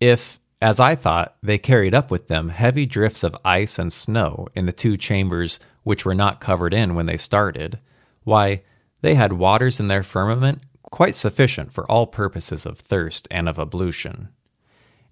If, 0.00 0.38
as 0.60 0.78
I 0.78 0.94
thought, 0.94 1.36
they 1.42 1.58
carried 1.58 1.94
up 1.94 2.10
with 2.10 2.28
them 2.28 2.50
heavy 2.50 2.86
drifts 2.86 3.22
of 3.22 3.36
ice 3.44 3.78
and 3.78 3.92
snow 3.92 4.48
in 4.54 4.66
the 4.66 4.72
two 4.72 4.96
chambers 4.96 5.58
which 5.82 6.04
were 6.04 6.14
not 6.14 6.40
covered 6.40 6.74
in 6.74 6.94
when 6.94 7.06
they 7.06 7.16
started, 7.16 7.78
why, 8.24 8.62
they 9.00 9.14
had 9.14 9.32
waters 9.32 9.80
in 9.80 9.88
their 9.88 10.02
firmament 10.02 10.60
quite 10.82 11.14
sufficient 11.14 11.72
for 11.72 11.90
all 11.90 12.06
purposes 12.06 12.66
of 12.66 12.78
thirst 12.78 13.26
and 13.30 13.48
of 13.48 13.58
ablution. 13.58 14.28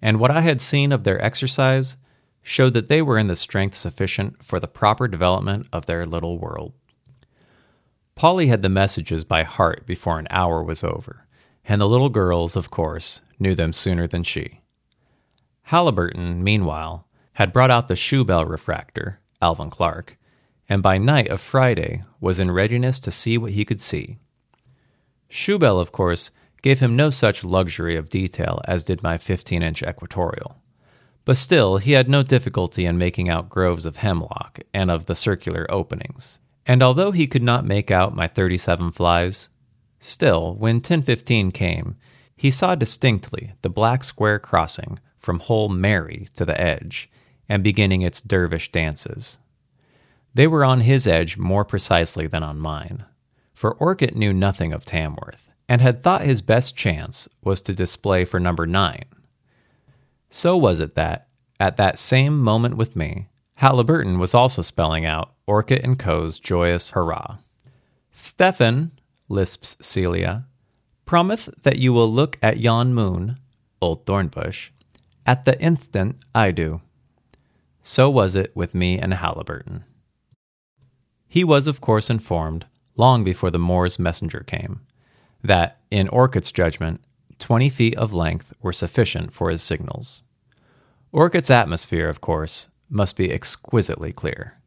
And 0.01 0.19
what 0.19 0.31
I 0.31 0.41
had 0.41 0.61
seen 0.61 0.91
of 0.91 1.03
their 1.03 1.23
exercise 1.23 1.95
showed 2.41 2.73
that 2.73 2.87
they 2.87 3.01
were 3.01 3.17
in 3.17 3.27
the 3.27 3.35
strength 3.35 3.75
sufficient 3.75 4.43
for 4.43 4.59
the 4.59 4.67
proper 4.67 5.07
development 5.07 5.67
of 5.73 5.85
their 5.85 6.05
little 6.05 6.37
world. 6.37 6.73
Polly 8.19 8.47
had 8.47 8.63
the 8.63 8.67
messages 8.67 9.23
by 9.23 9.43
heart 9.43 9.85
before 9.85 10.19
an 10.19 10.27
hour 10.29 10.61
was 10.61 10.83
over, 10.83 11.25
and 11.63 11.79
the 11.79 11.87
little 11.87 12.09
girls, 12.09 12.57
of 12.57 12.69
course, 12.69 13.21
knew 13.39 13.55
them 13.55 13.71
sooner 13.71 14.07
than 14.07 14.23
she. 14.23 14.59
Haliburton, 15.69 16.41
meanwhile, 16.41 17.07
had 17.35 17.53
brought 17.53 17.71
out 17.71 17.87
the 17.87 17.95
Shubael 17.95 18.45
refractor, 18.45 19.21
Alvan 19.41 19.69
Clark, 19.69 20.17
and 20.67 20.83
by 20.83 20.97
night 20.97 21.29
of 21.29 21.39
Friday 21.39 22.03
was 22.19 22.41
in 22.41 22.51
readiness 22.51 22.99
to 22.99 23.09
see 23.09 23.37
what 23.37 23.53
he 23.53 23.63
could 23.63 23.79
see. 23.79 24.17
Shubael, 25.29 25.79
of 25.79 25.93
course, 25.93 26.31
gave 26.61 26.81
him 26.81 26.97
no 26.97 27.09
such 27.11 27.45
luxury 27.45 27.95
of 27.95 28.09
detail 28.09 28.59
as 28.65 28.83
did 28.83 29.01
my 29.01 29.17
15 29.17 29.63
inch 29.63 29.81
equatorial, 29.81 30.57
But 31.23 31.37
still, 31.37 31.77
he 31.77 31.93
had 31.93 32.09
no 32.09 32.23
difficulty 32.23 32.85
in 32.85 32.97
making 32.97 33.29
out 33.29 33.47
groves 33.47 33.85
of 33.85 33.95
hemlock 33.95 34.59
and 34.73 34.91
of 34.91 35.05
the 35.05 35.15
circular 35.15 35.65
openings. 35.69 36.39
And 36.69 36.83
although 36.83 37.11
he 37.11 37.25
could 37.25 37.41
not 37.41 37.65
make 37.65 37.89
out 37.89 38.15
my 38.15 38.27
37 38.27 38.91
flies, 38.91 39.49
still, 39.99 40.53
when 40.53 40.75
1015 40.75 41.51
came, 41.51 41.95
he 42.35 42.51
saw 42.51 42.75
distinctly 42.75 43.53
the 43.63 43.71
black 43.71 44.03
square 44.03 44.37
crossing 44.37 44.99
from 45.17 45.39
Hole 45.39 45.69
Mary 45.69 46.29
to 46.35 46.45
the 46.45 46.61
edge 46.61 47.09
and 47.49 47.63
beginning 47.63 48.03
its 48.03 48.21
dervish 48.21 48.71
dances. 48.71 49.39
They 50.35 50.45
were 50.45 50.63
on 50.63 50.81
his 50.81 51.07
edge 51.07 51.37
more 51.37 51.65
precisely 51.65 52.27
than 52.27 52.43
on 52.43 52.59
mine, 52.59 53.05
for 53.51 53.73
Orcutt 53.73 54.15
knew 54.15 54.31
nothing 54.31 54.71
of 54.71 54.85
Tamworth 54.85 55.49
and 55.67 55.81
had 55.81 56.03
thought 56.03 56.21
his 56.21 56.43
best 56.43 56.75
chance 56.75 57.27
was 57.43 57.61
to 57.63 57.73
display 57.73 58.25
for 58.25 58.39
number 58.39 58.67
nine 58.67 59.05
so 60.29 60.55
was 60.55 60.79
it 60.79 60.95
that, 60.95 61.27
at 61.59 61.77
that 61.77 61.97
same 61.97 62.39
moment 62.39 62.77
with 62.77 62.95
me, 62.95 63.27
Haliburton 63.59 64.19
was 64.19 64.33
also 64.33 64.61
spelling 64.61 65.05
out 65.05 65.33
Orcutt 65.45 65.83
and 65.83 65.99
Co.'s 65.99 66.39
joyous 66.39 66.91
hurrah. 66.91 67.39
Stephen, 68.13 68.91
lisps 69.27 69.75
Celia, 69.81 70.45
promise 71.03 71.49
that 71.63 71.77
you 71.77 71.91
will 71.91 72.09
look 72.09 72.37
at 72.41 72.59
yon 72.59 72.93
moon, 72.93 73.37
old 73.81 74.05
thornbush, 74.05 74.69
at 75.25 75.43
the 75.43 75.59
instant 75.61 76.17
I 76.33 76.51
do. 76.51 76.81
So 77.81 78.09
was 78.09 78.35
it 78.35 78.55
with 78.55 78.73
me 78.73 78.97
and 78.97 79.13
Haliburton. 79.13 79.83
He 81.27 81.43
was, 81.43 81.67
of 81.67 81.81
course, 81.81 82.09
informed, 82.09 82.65
long 82.95 83.23
before 83.23 83.51
the 83.51 83.59
Moor's 83.59 83.99
messenger 83.99 84.39
came, 84.39 84.81
that, 85.43 85.79
in 85.91 86.07
Orcutt's 86.07 86.51
judgment, 86.51 87.01
twenty 87.39 87.69
feet 87.69 87.97
of 87.97 88.13
length 88.13 88.53
were 88.61 88.73
sufficient 88.73 89.33
for 89.33 89.49
his 89.49 89.61
signals. 89.61 90.23
Orcutt's 91.11 91.49
atmosphere, 91.49 92.09
of 92.09 92.21
course, 92.21 92.69
must 92.89 93.15
be 93.15 93.31
exquisitely 93.31 94.11
clear. 94.11 94.59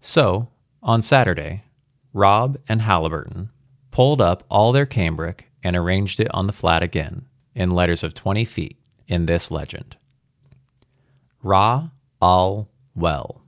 So, 0.00 0.48
on 0.82 1.02
Saturday, 1.02 1.64
Rob 2.12 2.58
and 2.68 2.82
Haliburton 2.82 3.50
pulled 3.90 4.20
up 4.20 4.44
all 4.48 4.72
their 4.72 4.86
cambric 4.86 5.50
and 5.62 5.76
arranged 5.76 6.20
it 6.20 6.32
on 6.32 6.46
the 6.46 6.52
flat 6.52 6.82
again, 6.82 7.26
in 7.54 7.70
letters 7.70 8.02
of 8.02 8.14
20 8.14 8.44
feet, 8.44 8.78
in 9.06 9.26
this 9.26 9.50
legend 9.50 9.96
Ra 11.42 11.90
al 12.22 12.68
well. 12.94 13.42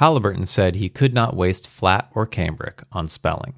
Haliburton 0.00 0.46
said 0.46 0.74
he 0.74 0.88
could 0.88 1.14
not 1.14 1.36
waste 1.36 1.68
flat 1.68 2.10
or 2.14 2.26
cambric 2.26 2.82
on 2.92 3.08
spelling. 3.08 3.54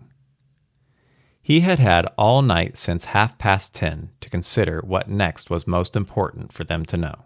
He 1.41 1.61
had 1.61 1.79
had 1.79 2.07
all 2.19 2.43
night 2.43 2.77
since 2.77 3.07
half 3.07 3.39
past 3.39 3.75
ten 3.75 4.11
to 4.21 4.31
consider 4.31 4.81
what 4.85 5.09
next 5.09 5.49
was 5.49 5.67
most 5.67 5.97
important 5.97 6.53
for 6.53 6.65
them 6.65 6.85
to 6.87 6.97
know. 6.97 7.25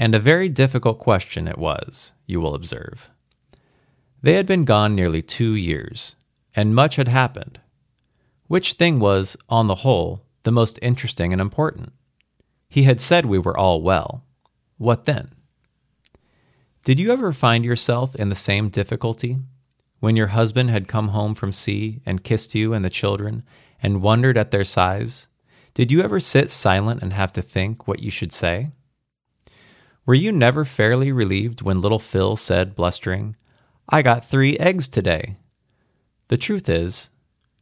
And 0.00 0.14
a 0.14 0.20
very 0.20 0.48
difficult 0.48 1.00
question 1.00 1.48
it 1.48 1.58
was, 1.58 2.12
you 2.24 2.40
will 2.40 2.54
observe. 2.54 3.10
They 4.22 4.34
had 4.34 4.46
been 4.46 4.64
gone 4.64 4.94
nearly 4.94 5.22
two 5.22 5.56
years, 5.56 6.14
and 6.54 6.72
much 6.72 6.94
had 6.94 7.08
happened. 7.08 7.58
Which 8.46 8.74
thing 8.74 9.00
was, 9.00 9.36
on 9.48 9.66
the 9.66 9.82
whole, 9.82 10.22
the 10.44 10.52
most 10.52 10.78
interesting 10.82 11.32
and 11.32 11.42
important? 11.42 11.92
He 12.68 12.84
had 12.84 13.00
said 13.00 13.26
we 13.26 13.40
were 13.40 13.58
all 13.58 13.82
well. 13.82 14.22
What 14.76 15.04
then? 15.04 15.32
Did 16.84 17.00
you 17.00 17.12
ever 17.12 17.32
find 17.32 17.64
yourself 17.64 18.14
in 18.14 18.28
the 18.28 18.36
same 18.36 18.68
difficulty 18.68 19.38
when 19.98 20.14
your 20.14 20.28
husband 20.28 20.70
had 20.70 20.86
come 20.86 21.08
home 21.08 21.34
from 21.34 21.52
sea 21.52 22.00
and 22.06 22.22
kissed 22.22 22.54
you 22.54 22.72
and 22.72 22.84
the 22.84 22.90
children 22.90 23.42
and 23.82 24.00
wondered 24.00 24.38
at 24.38 24.52
their 24.52 24.64
size, 24.64 25.26
did 25.74 25.90
you 25.90 26.02
ever 26.02 26.20
sit 26.20 26.52
silent 26.52 27.02
and 27.02 27.12
have 27.12 27.32
to 27.32 27.42
think 27.42 27.88
what 27.88 27.98
you 27.98 28.12
should 28.12 28.32
say? 28.32 28.70
Were 30.08 30.14
you 30.14 30.32
never 30.32 30.64
fairly 30.64 31.12
relieved 31.12 31.60
when 31.60 31.82
little 31.82 31.98
Phil 31.98 32.34
said, 32.34 32.74
blustering, 32.74 33.36
I 33.90 34.00
got 34.00 34.24
three 34.24 34.56
eggs 34.56 34.88
today? 34.88 35.36
The 36.28 36.38
truth 36.38 36.66
is, 36.70 37.10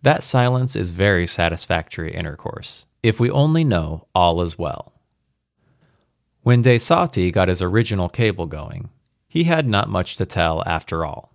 that 0.02 0.22
silence 0.22 0.76
is 0.76 0.92
very 0.92 1.26
satisfactory 1.26 2.14
intercourse, 2.14 2.87
if 3.02 3.18
we 3.18 3.32
only 3.32 3.64
know 3.64 4.06
all 4.14 4.40
is 4.42 4.56
well. 4.56 4.92
When 6.42 6.62
De 6.62 6.78
Sauty 6.78 7.32
got 7.32 7.48
his 7.48 7.61
original 7.61 8.09
cable 8.09 8.46
going, 8.46 8.90
he 9.26 9.42
had 9.42 9.66
not 9.68 9.88
much 9.88 10.16
to 10.16 10.24
tell 10.24 10.62
after 10.66 11.04
all 11.04 11.32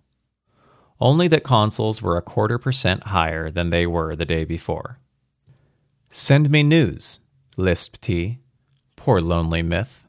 only 1.01 1.27
that 1.27 1.43
consols 1.43 2.01
were 2.01 2.15
a 2.15 2.21
quarter 2.21 2.57
percent 2.57 3.07
higher 3.07 3.51
than 3.51 3.69
they 3.69 3.85
were 3.85 4.15
the 4.15 4.23
day 4.23 4.45
before. 4.45 4.97
Send 6.09 6.49
me 6.49 6.63
news, 6.63 7.19
lisped 7.57 8.05
he. 8.05 8.39
Poor 8.95 9.19
lonely 9.19 9.61
myth. 9.61 10.00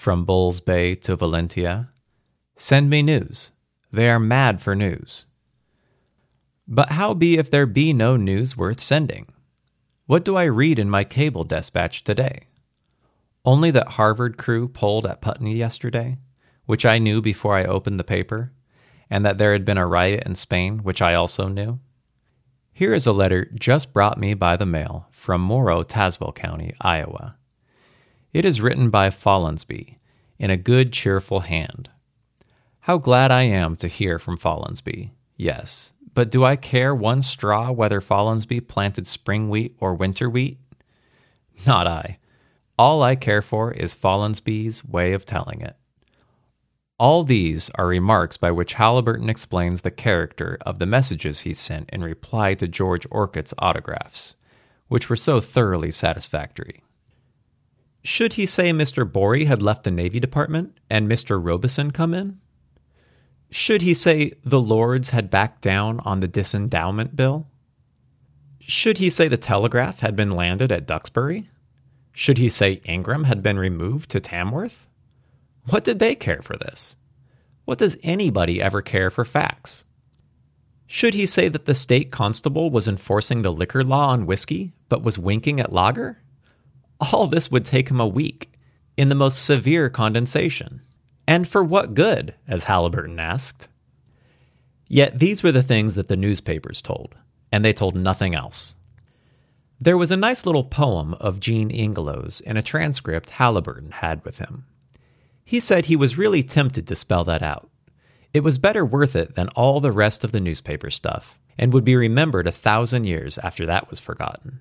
From 0.00 0.24
Bull's 0.24 0.60
Bay 0.60 0.94
to 0.94 1.14
Valentia. 1.14 1.90
Send 2.56 2.88
me 2.88 3.02
news. 3.02 3.50
They 3.92 4.08
are 4.08 4.18
mad 4.18 4.62
for 4.62 4.74
news. 4.74 5.26
But 6.66 6.92
how 6.92 7.12
be 7.12 7.36
if 7.36 7.50
there 7.50 7.66
be 7.66 7.92
no 7.92 8.16
news 8.16 8.56
worth 8.56 8.80
sending? 8.80 9.26
What 10.06 10.24
do 10.24 10.36
I 10.36 10.44
read 10.44 10.78
in 10.78 10.88
my 10.88 11.04
cable 11.04 11.44
despatch 11.44 12.02
today? 12.02 12.46
Only 13.44 13.70
that 13.72 13.88
Harvard 13.88 14.38
crew 14.38 14.68
pulled 14.68 15.04
at 15.04 15.20
Putney 15.20 15.54
yesterday, 15.54 16.16
which 16.64 16.86
I 16.86 16.98
knew 16.98 17.20
before 17.20 17.54
I 17.54 17.64
opened 17.64 18.00
the 18.00 18.02
paper, 18.02 18.52
and 19.10 19.22
that 19.26 19.36
there 19.36 19.52
had 19.52 19.66
been 19.66 19.76
a 19.76 19.86
riot 19.86 20.22
in 20.24 20.34
Spain, 20.34 20.78
which 20.78 21.02
I 21.02 21.12
also 21.12 21.46
knew? 21.46 21.78
Here 22.72 22.94
is 22.94 23.06
a 23.06 23.12
letter 23.12 23.50
just 23.54 23.92
brought 23.92 24.16
me 24.16 24.32
by 24.32 24.56
the 24.56 24.64
mail 24.64 25.08
from 25.10 25.42
Morrow, 25.42 25.82
Tazewell 25.82 26.34
County, 26.34 26.72
Iowa. 26.80 27.36
It 28.32 28.44
is 28.44 28.60
written 28.60 28.90
by 28.90 29.10
Follansby 29.10 29.96
in 30.38 30.50
a 30.50 30.56
good, 30.56 30.92
cheerful 30.92 31.40
hand. 31.40 31.90
How 32.80 32.96
glad 32.96 33.32
I 33.32 33.42
am 33.42 33.74
to 33.76 33.88
hear 33.88 34.20
from 34.20 34.38
Follansby. 34.38 35.10
Yes, 35.36 35.92
but 36.14 36.30
do 36.30 36.44
I 36.44 36.54
care 36.54 36.94
one 36.94 37.22
straw 37.22 37.72
whether 37.72 38.00
Follansby 38.00 38.68
planted 38.68 39.08
spring 39.08 39.48
wheat 39.48 39.76
or 39.80 39.94
winter 39.94 40.30
wheat? 40.30 40.58
Not 41.66 41.88
I. 41.88 42.18
All 42.78 43.02
I 43.02 43.16
care 43.16 43.42
for 43.42 43.72
is 43.72 43.96
Follansby's 43.96 44.84
way 44.84 45.12
of 45.12 45.26
telling 45.26 45.60
it. 45.60 45.76
All 47.00 47.24
these 47.24 47.68
are 47.74 47.86
remarks 47.86 48.36
by 48.36 48.52
which 48.52 48.74
Haliburton 48.74 49.28
explains 49.28 49.80
the 49.80 49.90
character 49.90 50.56
of 50.60 50.78
the 50.78 50.86
messages 50.86 51.40
he 51.40 51.52
sent 51.52 51.90
in 51.90 52.04
reply 52.04 52.54
to 52.54 52.68
George 52.68 53.06
Orcutt's 53.10 53.54
autographs, 53.58 54.36
which 54.86 55.10
were 55.10 55.16
so 55.16 55.40
thoroughly 55.40 55.90
satisfactory. 55.90 56.84
Should 58.02 58.34
he 58.34 58.46
say 58.46 58.72
Mr. 58.72 59.10
Borie 59.10 59.44
had 59.44 59.60
left 59.60 59.84
the 59.84 59.90
Navy 59.90 60.20
Department 60.20 60.78
and 60.88 61.08
Mr. 61.08 61.42
Robeson 61.42 61.90
come 61.90 62.14
in? 62.14 62.40
Should 63.50 63.82
he 63.82 63.94
say 63.94 64.32
the 64.44 64.60
Lords 64.60 65.10
had 65.10 65.30
backed 65.30 65.60
down 65.60 66.00
on 66.00 66.20
the 66.20 66.28
disendowment 66.28 67.16
bill? 67.16 67.46
Should 68.60 68.98
he 68.98 69.10
say 69.10 69.26
the 69.28 69.36
telegraph 69.36 70.00
had 70.00 70.14
been 70.14 70.30
landed 70.30 70.70
at 70.70 70.86
Duxbury? 70.86 71.48
Should 72.12 72.38
he 72.38 72.48
say 72.48 72.80
Ingram 72.84 73.24
had 73.24 73.42
been 73.42 73.58
removed 73.58 74.10
to 74.10 74.20
Tamworth? 74.20 74.86
What 75.68 75.84
did 75.84 75.98
they 75.98 76.14
care 76.14 76.42
for 76.42 76.56
this? 76.56 76.96
What 77.64 77.78
does 77.78 77.98
anybody 78.02 78.62
ever 78.62 78.82
care 78.82 79.10
for 79.10 79.24
facts? 79.24 79.84
Should 80.86 81.14
he 81.14 81.26
say 81.26 81.48
that 81.48 81.66
the 81.66 81.74
state 81.74 82.10
constable 82.10 82.70
was 82.70 82.88
enforcing 82.88 83.42
the 83.42 83.52
liquor 83.52 83.84
law 83.84 84.08
on 84.08 84.26
whiskey, 84.26 84.72
but 84.88 85.02
was 85.02 85.18
winking 85.18 85.60
at 85.60 85.72
lager? 85.72 86.18
All 87.00 87.26
this 87.26 87.50
would 87.50 87.64
take 87.64 87.90
him 87.90 88.00
a 88.00 88.06
week, 88.06 88.52
in 88.96 89.08
the 89.08 89.14
most 89.14 89.44
severe 89.44 89.88
condensation. 89.88 90.82
And 91.26 91.48
for 91.48 91.64
what 91.64 91.94
good, 91.94 92.34
as 92.46 92.64
Haliburton 92.64 93.18
asked? 93.18 93.68
Yet 94.88 95.18
these 95.18 95.42
were 95.42 95.52
the 95.52 95.62
things 95.62 95.94
that 95.94 96.08
the 96.08 96.16
newspapers 96.16 96.82
told, 96.82 97.14
and 97.50 97.64
they 97.64 97.72
told 97.72 97.94
nothing 97.94 98.34
else. 98.34 98.74
There 99.80 99.96
was 99.96 100.10
a 100.10 100.16
nice 100.16 100.44
little 100.44 100.64
poem 100.64 101.14
of 101.14 101.40
Jean 101.40 101.70
Ingelow's 101.70 102.42
in 102.42 102.58
a 102.58 102.62
transcript 102.62 103.30
Haliburton 103.30 103.92
had 103.92 104.22
with 104.24 104.38
him. 104.38 104.66
He 105.44 105.60
said 105.60 105.86
he 105.86 105.96
was 105.96 106.18
really 106.18 106.42
tempted 106.42 106.86
to 106.86 106.96
spell 106.96 107.24
that 107.24 107.42
out. 107.42 107.70
It 108.34 108.40
was 108.40 108.58
better 108.58 108.84
worth 108.84 109.16
it 109.16 109.36
than 109.36 109.48
all 109.50 109.80
the 109.80 109.92
rest 109.92 110.22
of 110.22 110.32
the 110.32 110.40
newspaper 110.40 110.90
stuff, 110.90 111.40
and 111.56 111.72
would 111.72 111.84
be 111.84 111.96
remembered 111.96 112.46
a 112.46 112.52
thousand 112.52 113.04
years 113.04 113.38
after 113.38 113.64
that 113.66 113.88
was 113.88 113.98
forgotten. 113.98 114.60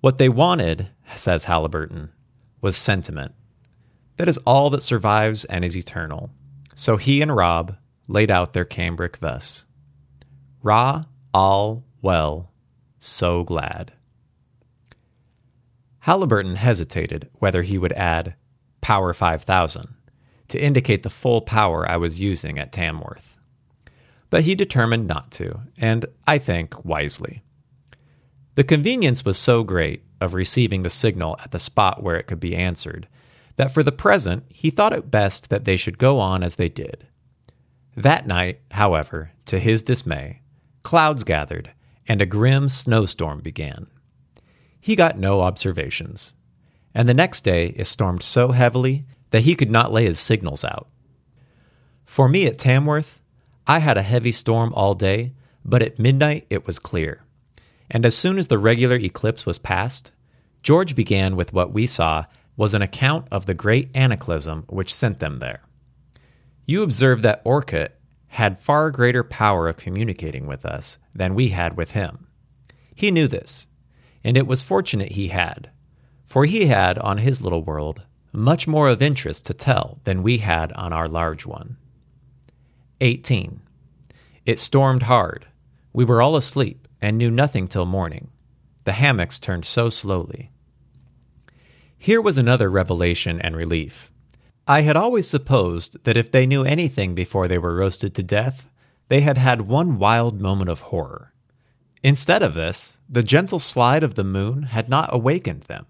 What 0.00 0.18
they 0.18 0.28
wanted, 0.28 0.88
says 1.16 1.46
Haliburton, 1.46 2.10
was 2.60 2.76
sentiment. 2.76 3.32
That 4.16 4.28
is 4.28 4.38
all 4.38 4.70
that 4.70 4.82
survives 4.82 5.44
and 5.44 5.64
is 5.64 5.76
eternal. 5.76 6.30
So 6.74 6.96
he 6.96 7.22
and 7.22 7.34
Rob 7.34 7.76
laid 8.08 8.30
out 8.30 8.52
their 8.52 8.64
cambric 8.64 9.18
thus 9.18 9.64
Ra, 10.62 11.04
all 11.32 11.84
well, 12.02 12.52
so 12.98 13.44
glad. 13.44 13.92
Haliburton 16.04 16.56
hesitated 16.56 17.28
whether 17.34 17.62
he 17.62 17.78
would 17.78 17.92
add 17.92 18.34
Power 18.80 19.12
5000 19.12 19.94
to 20.48 20.58
indicate 20.58 21.02
the 21.02 21.10
full 21.10 21.42
power 21.42 21.88
I 21.88 21.96
was 21.96 22.20
using 22.20 22.58
at 22.58 22.72
Tamworth. 22.72 23.36
But 24.30 24.42
he 24.42 24.54
determined 24.54 25.06
not 25.06 25.30
to, 25.32 25.60
and 25.76 26.06
I 26.26 26.38
think 26.38 26.84
wisely. 26.84 27.42
The 28.54 28.64
convenience 28.64 29.24
was 29.24 29.38
so 29.38 29.62
great 29.62 30.02
of 30.20 30.34
receiving 30.34 30.82
the 30.82 30.90
signal 30.90 31.36
at 31.42 31.50
the 31.50 31.58
spot 31.58 32.02
where 32.02 32.16
it 32.16 32.26
could 32.26 32.40
be 32.40 32.56
answered 32.56 33.08
that 33.58 33.72
for 33.72 33.82
the 33.82 33.92
present 33.92 34.44
he 34.48 34.70
thought 34.70 34.92
it 34.92 35.10
best 35.10 35.50
that 35.50 35.64
they 35.64 35.76
should 35.76 35.98
go 35.98 36.18
on 36.20 36.42
as 36.42 36.54
they 36.54 36.68
did. 36.68 37.06
That 37.96 38.26
night, 38.26 38.60
however, 38.70 39.32
to 39.46 39.58
his 39.58 39.82
dismay, 39.82 40.40
clouds 40.84 41.24
gathered 41.24 41.72
and 42.06 42.22
a 42.22 42.26
grim 42.26 42.68
snowstorm 42.68 43.40
began. 43.40 43.88
He 44.80 44.94
got 44.94 45.18
no 45.18 45.42
observations, 45.42 46.34
and 46.94 47.08
the 47.08 47.14
next 47.14 47.42
day 47.42 47.74
it 47.76 47.86
stormed 47.86 48.22
so 48.22 48.52
heavily 48.52 49.04
that 49.30 49.42
he 49.42 49.56
could 49.56 49.70
not 49.70 49.92
lay 49.92 50.04
his 50.04 50.20
signals 50.20 50.64
out. 50.64 50.88
For 52.04 52.28
me 52.28 52.46
at 52.46 52.58
Tamworth, 52.58 53.20
I 53.66 53.80
had 53.80 53.98
a 53.98 54.02
heavy 54.02 54.32
storm 54.32 54.72
all 54.72 54.94
day, 54.94 55.34
but 55.64 55.82
at 55.82 55.98
midnight 55.98 56.46
it 56.48 56.64
was 56.64 56.78
clear. 56.78 57.22
And 57.90 58.04
as 58.04 58.16
soon 58.16 58.38
as 58.38 58.48
the 58.48 58.58
regular 58.58 58.96
eclipse 58.96 59.46
was 59.46 59.58
past, 59.58 60.12
George 60.62 60.94
began 60.94 61.36
with 61.36 61.52
what 61.52 61.72
we 61.72 61.86
saw 61.86 62.26
was 62.56 62.74
an 62.74 62.82
account 62.82 63.28
of 63.30 63.46
the 63.46 63.54
great 63.54 63.90
anaclysm 63.94 64.64
which 64.68 64.92
sent 64.92 65.20
them 65.20 65.38
there. 65.38 65.62
You 66.66 66.82
observe 66.82 67.22
that 67.22 67.40
Orcutt 67.44 67.98
had 68.28 68.58
far 68.58 68.90
greater 68.90 69.24
power 69.24 69.68
of 69.68 69.76
communicating 69.76 70.46
with 70.46 70.66
us 70.66 70.98
than 71.14 71.34
we 71.34 71.48
had 71.48 71.76
with 71.76 71.92
him. 71.92 72.26
He 72.94 73.10
knew 73.10 73.28
this, 73.28 73.68
and 74.22 74.36
it 74.36 74.46
was 74.46 74.62
fortunate 74.62 75.12
he 75.12 75.28
had, 75.28 75.70
for 76.26 76.44
he 76.44 76.66
had 76.66 76.98
on 76.98 77.18
his 77.18 77.40
little 77.40 77.62
world 77.62 78.02
much 78.32 78.66
more 78.66 78.88
of 78.88 79.00
interest 79.00 79.46
to 79.46 79.54
tell 79.54 80.00
than 80.04 80.22
we 80.22 80.38
had 80.38 80.72
on 80.72 80.92
our 80.92 81.08
large 81.08 81.46
one. 81.46 81.76
18. 83.00 83.60
It 84.44 84.58
stormed 84.58 85.04
hard. 85.04 85.46
We 85.92 86.04
were 86.04 86.20
all 86.20 86.36
asleep 86.36 86.87
and 87.00 87.16
knew 87.18 87.30
nothing 87.30 87.68
till 87.68 87.86
morning. 87.86 88.30
The 88.84 88.92
hammocks 88.92 89.38
turned 89.38 89.64
so 89.64 89.90
slowly. 89.90 90.50
Here 91.96 92.20
was 92.20 92.38
another 92.38 92.70
revelation 92.70 93.40
and 93.40 93.56
relief. 93.56 94.10
I 94.66 94.82
had 94.82 94.96
always 94.96 95.28
supposed 95.28 96.04
that 96.04 96.16
if 96.16 96.30
they 96.30 96.46
knew 96.46 96.64
anything 96.64 97.14
before 97.14 97.48
they 97.48 97.58
were 97.58 97.74
roasted 97.74 98.14
to 98.14 98.22
death, 98.22 98.68
they 99.08 99.20
had 99.22 99.38
had 99.38 99.62
one 99.62 99.98
wild 99.98 100.40
moment 100.40 100.70
of 100.70 100.80
horror. 100.80 101.32
Instead 102.02 102.42
of 102.42 102.54
this, 102.54 102.98
the 103.08 103.22
gentle 103.22 103.58
slide 103.58 104.02
of 104.02 104.14
the 104.14 104.24
moon 104.24 104.64
had 104.64 104.88
not 104.88 105.08
awakened 105.12 105.62
them. 105.62 105.86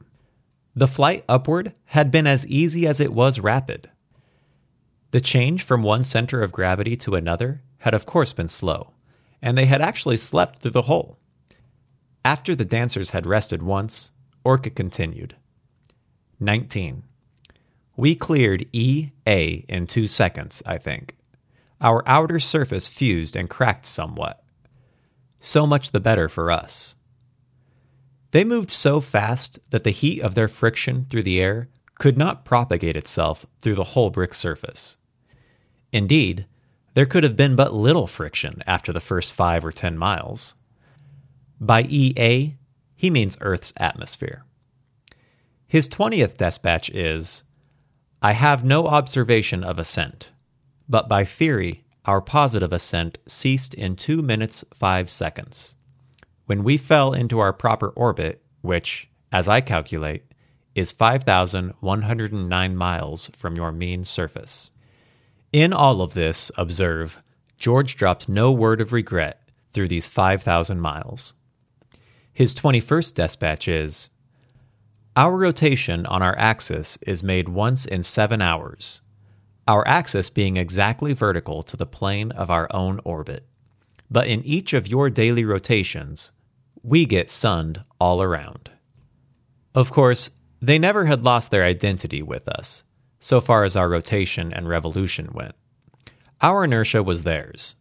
The 0.74 0.88
flight 0.88 1.24
upward 1.28 1.74
had 1.86 2.10
been 2.10 2.26
as 2.26 2.46
easy 2.46 2.86
as 2.86 3.00
it 3.00 3.12
was 3.12 3.40
rapid. 3.40 3.90
The 5.10 5.20
change 5.20 5.62
from 5.62 5.82
one 5.82 6.04
center 6.04 6.42
of 6.42 6.52
gravity 6.52 6.96
to 6.98 7.16
another 7.16 7.62
had, 7.78 7.94
of 7.94 8.06
course, 8.06 8.32
been 8.32 8.48
slow, 8.48 8.92
and 9.42 9.56
they 9.56 9.66
had 9.66 9.80
actually 9.80 10.16
slept 10.16 10.60
through 10.60 10.72
the 10.72 10.82
whole. 10.82 11.18
After 12.24 12.54
the 12.54 12.64
dancers 12.64 13.10
had 13.10 13.26
rested 13.26 13.62
once, 13.62 14.10
Orcutt 14.44 14.74
continued. 14.74 15.34
19. 16.40 17.04
We 17.96 18.14
cleared 18.14 18.66
EA 18.72 19.64
in 19.68 19.86
two 19.86 20.06
seconds, 20.06 20.62
I 20.64 20.78
think. 20.78 21.16
Our 21.80 22.02
outer 22.06 22.40
surface 22.40 22.88
fused 22.88 23.36
and 23.36 23.48
cracked 23.48 23.86
somewhat. 23.86 24.42
So 25.40 25.66
much 25.66 25.92
the 25.92 26.00
better 26.00 26.28
for 26.28 26.50
us. 26.50 26.96
They 28.32 28.44
moved 28.44 28.70
so 28.70 29.00
fast 29.00 29.58
that 29.70 29.84
the 29.84 29.90
heat 29.90 30.20
of 30.20 30.34
their 30.34 30.48
friction 30.48 31.06
through 31.08 31.22
the 31.22 31.40
air 31.40 31.68
could 31.98 32.18
not 32.18 32.44
propagate 32.44 32.96
itself 32.96 33.46
through 33.62 33.74
the 33.74 33.84
whole 33.84 34.10
brick 34.10 34.34
surface. 34.34 34.96
Indeed, 35.92 36.46
there 36.98 37.06
could 37.06 37.22
have 37.22 37.36
been 37.36 37.54
but 37.54 37.72
little 37.72 38.08
friction 38.08 38.60
after 38.66 38.92
the 38.92 38.98
first 38.98 39.32
five 39.32 39.64
or 39.64 39.70
ten 39.70 39.96
miles. 39.96 40.56
By 41.60 41.82
EA, 41.82 42.56
he 42.96 43.08
means 43.08 43.38
Earth's 43.40 43.72
atmosphere. 43.76 44.44
His 45.68 45.88
20th 45.88 46.36
dispatch 46.36 46.90
is 46.90 47.44
I 48.20 48.32
have 48.32 48.64
no 48.64 48.88
observation 48.88 49.62
of 49.62 49.78
ascent, 49.78 50.32
but 50.88 51.08
by 51.08 51.24
theory, 51.24 51.84
our 52.04 52.20
positive 52.20 52.72
ascent 52.72 53.18
ceased 53.28 53.74
in 53.74 53.94
2 53.94 54.20
minutes 54.20 54.64
5 54.74 55.08
seconds. 55.08 55.76
When 56.46 56.64
we 56.64 56.76
fell 56.76 57.14
into 57.14 57.38
our 57.38 57.52
proper 57.52 57.90
orbit, 57.90 58.42
which, 58.60 59.08
as 59.30 59.46
I 59.46 59.60
calculate, 59.60 60.24
is 60.74 60.90
5,109 60.90 62.76
miles 62.76 63.30
from 63.36 63.54
your 63.54 63.70
mean 63.70 64.02
surface. 64.02 64.72
In 65.52 65.72
all 65.72 66.02
of 66.02 66.14
this, 66.14 66.52
observe, 66.56 67.22
George 67.58 67.96
dropped 67.96 68.28
no 68.28 68.52
word 68.52 68.80
of 68.80 68.92
regret 68.92 69.48
through 69.72 69.88
these 69.88 70.08
5,000 70.08 70.80
miles. 70.80 71.34
His 72.32 72.54
21st 72.54 73.14
dispatch 73.14 73.66
is 73.66 74.10
our 75.16 75.36
rotation 75.36 76.06
on 76.06 76.22
our 76.22 76.38
axis 76.38 76.96
is 77.02 77.22
made 77.22 77.48
once 77.48 77.86
in 77.86 78.04
seven 78.04 78.40
hours, 78.40 79.00
our 79.66 79.86
axis 79.88 80.30
being 80.30 80.56
exactly 80.56 81.12
vertical 81.12 81.62
to 81.64 81.76
the 81.76 81.86
plane 81.86 82.30
of 82.32 82.50
our 82.50 82.68
own 82.70 83.00
orbit. 83.02 83.44
But 84.10 84.28
in 84.28 84.44
each 84.44 84.72
of 84.74 84.86
your 84.86 85.10
daily 85.10 85.44
rotations, 85.44 86.30
we 86.82 87.04
get 87.04 87.30
sunned 87.30 87.82
all 88.00 88.22
around. 88.22 88.70
Of 89.74 89.90
course, 89.92 90.30
they 90.62 90.78
never 90.78 91.06
had 91.06 91.24
lost 91.24 91.50
their 91.50 91.64
identity 91.64 92.22
with 92.22 92.48
us, 92.48 92.84
so 93.20 93.40
far 93.40 93.64
as 93.64 93.76
our 93.76 93.88
rotation 93.88 94.52
and 94.52 94.68
revolution 94.68 95.30
went. 95.32 95.54
Our 96.40 96.64
inertia 96.64 97.02
was 97.02 97.24
theirs. 97.24 97.74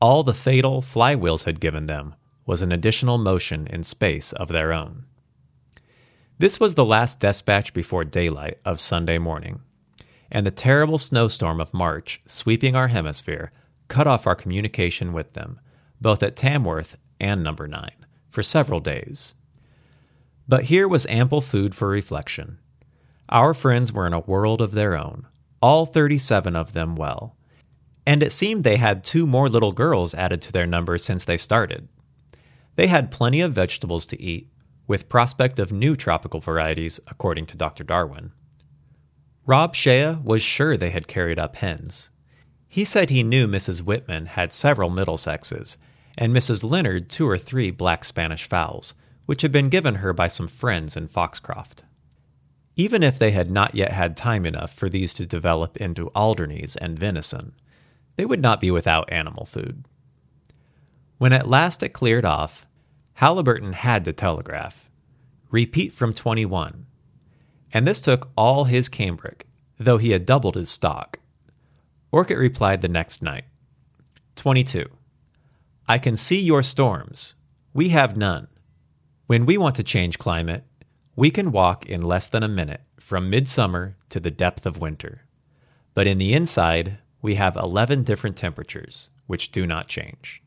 All 0.00 0.22
the 0.22 0.34
fatal 0.34 0.82
flywheels 0.82 1.44
had 1.44 1.60
given 1.60 1.86
them 1.86 2.14
was 2.46 2.62
an 2.62 2.72
additional 2.72 3.18
motion 3.18 3.66
in 3.68 3.84
space 3.84 4.32
of 4.32 4.48
their 4.48 4.72
own. 4.72 5.04
This 6.38 6.58
was 6.58 6.74
the 6.74 6.84
last 6.84 7.20
dispatch 7.20 7.74
before 7.74 8.04
daylight 8.04 8.58
of 8.64 8.80
Sunday 8.80 9.18
morning, 9.18 9.60
and 10.32 10.46
the 10.46 10.50
terrible 10.50 10.98
snowstorm 10.98 11.60
of 11.60 11.74
March 11.74 12.20
sweeping 12.26 12.74
our 12.74 12.88
hemisphere 12.88 13.52
cut 13.88 14.06
off 14.06 14.26
our 14.26 14.34
communication 14.34 15.12
with 15.12 15.34
them, 15.34 15.60
both 16.00 16.22
at 16.22 16.36
Tamworth 16.36 16.96
and 17.20 17.44
Number 17.44 17.68
9, 17.68 17.90
for 18.28 18.42
several 18.42 18.80
days. 18.80 19.34
But 20.48 20.64
here 20.64 20.88
was 20.88 21.06
ample 21.06 21.42
food 21.42 21.74
for 21.74 21.88
reflection. 21.88 22.58
Our 23.30 23.54
friends 23.54 23.92
were 23.92 24.08
in 24.08 24.12
a 24.12 24.20
world 24.20 24.60
of 24.60 24.72
their 24.72 24.98
own, 24.98 25.26
all 25.62 25.86
37 25.86 26.56
of 26.56 26.72
them 26.72 26.96
well, 26.96 27.36
and 28.04 28.24
it 28.24 28.32
seemed 28.32 28.64
they 28.64 28.76
had 28.76 29.04
two 29.04 29.24
more 29.24 29.48
little 29.48 29.70
girls 29.70 30.14
added 30.14 30.42
to 30.42 30.52
their 30.52 30.66
number 30.66 30.98
since 30.98 31.24
they 31.24 31.36
started. 31.36 31.88
They 32.74 32.88
had 32.88 33.12
plenty 33.12 33.40
of 33.40 33.52
vegetables 33.52 34.04
to 34.06 34.20
eat, 34.20 34.50
with 34.88 35.08
prospect 35.08 35.60
of 35.60 35.70
new 35.70 35.94
tropical 35.94 36.40
varieties, 36.40 36.98
according 37.06 37.46
to 37.46 37.56
Dr. 37.56 37.84
Darwin. 37.84 38.32
Rob 39.46 39.76
Shea 39.76 40.16
was 40.24 40.42
sure 40.42 40.76
they 40.76 40.90
had 40.90 41.06
carried 41.06 41.38
up 41.38 41.56
hens. 41.56 42.10
He 42.66 42.84
said 42.84 43.10
he 43.10 43.22
knew 43.22 43.46
Mrs. 43.46 43.82
Whitman 43.82 44.26
had 44.26 44.52
several 44.52 44.90
Middlesexes, 44.90 45.76
and 46.18 46.34
Mrs. 46.34 46.68
Leonard 46.68 47.08
two 47.08 47.28
or 47.28 47.38
three 47.38 47.70
black 47.70 48.04
Spanish 48.04 48.48
fowls, 48.48 48.94
which 49.26 49.42
had 49.42 49.52
been 49.52 49.68
given 49.68 49.96
her 49.96 50.12
by 50.12 50.26
some 50.26 50.48
friends 50.48 50.96
in 50.96 51.06
Foxcroft. 51.06 51.84
Even 52.76 53.02
if 53.02 53.18
they 53.18 53.32
had 53.32 53.50
not 53.50 53.74
yet 53.74 53.92
had 53.92 54.16
time 54.16 54.46
enough 54.46 54.72
for 54.72 54.88
these 54.88 55.12
to 55.14 55.26
develop 55.26 55.76
into 55.76 56.10
Alderneys 56.10 56.76
and 56.80 56.98
venison, 56.98 57.52
they 58.16 58.24
would 58.24 58.40
not 58.40 58.60
be 58.60 58.70
without 58.70 59.12
animal 59.12 59.44
food. 59.44 59.84
When 61.18 61.32
at 61.32 61.48
last 61.48 61.82
it 61.82 61.90
cleared 61.90 62.24
off, 62.24 62.66
Halliburton 63.14 63.74
had 63.74 64.04
to 64.06 64.12
telegraph. 64.12 64.88
Repeat 65.50 65.92
from 65.92 66.14
21. 66.14 66.86
And 67.72 67.86
this 67.86 68.00
took 68.00 68.30
all 68.36 68.64
his 68.64 68.88
cambric, 68.88 69.46
though 69.78 69.98
he 69.98 70.10
had 70.10 70.24
doubled 70.24 70.54
his 70.54 70.70
stock. 70.70 71.18
Orcutt 72.12 72.38
replied 72.38 72.82
the 72.82 72.88
next 72.88 73.22
night 73.22 73.44
22. 74.36 74.86
I 75.86 75.98
can 75.98 76.16
see 76.16 76.40
your 76.40 76.62
storms. 76.62 77.34
We 77.74 77.90
have 77.90 78.16
none. 78.16 78.48
When 79.26 79.44
we 79.44 79.58
want 79.58 79.74
to 79.76 79.84
change 79.84 80.18
climate, 80.18 80.64
we 81.20 81.30
can 81.30 81.52
walk 81.52 81.84
in 81.84 82.00
less 82.00 82.28
than 82.28 82.42
a 82.42 82.48
minute 82.48 82.80
from 82.98 83.28
midsummer 83.28 83.94
to 84.08 84.18
the 84.18 84.30
depth 84.30 84.64
of 84.64 84.80
winter. 84.80 85.26
But 85.92 86.06
in 86.06 86.16
the 86.16 86.32
inside, 86.32 86.96
we 87.20 87.34
have 87.34 87.56
11 87.56 88.04
different 88.04 88.38
temperatures, 88.38 89.10
which 89.26 89.52
do 89.52 89.66
not 89.66 89.86
change. 89.86 90.42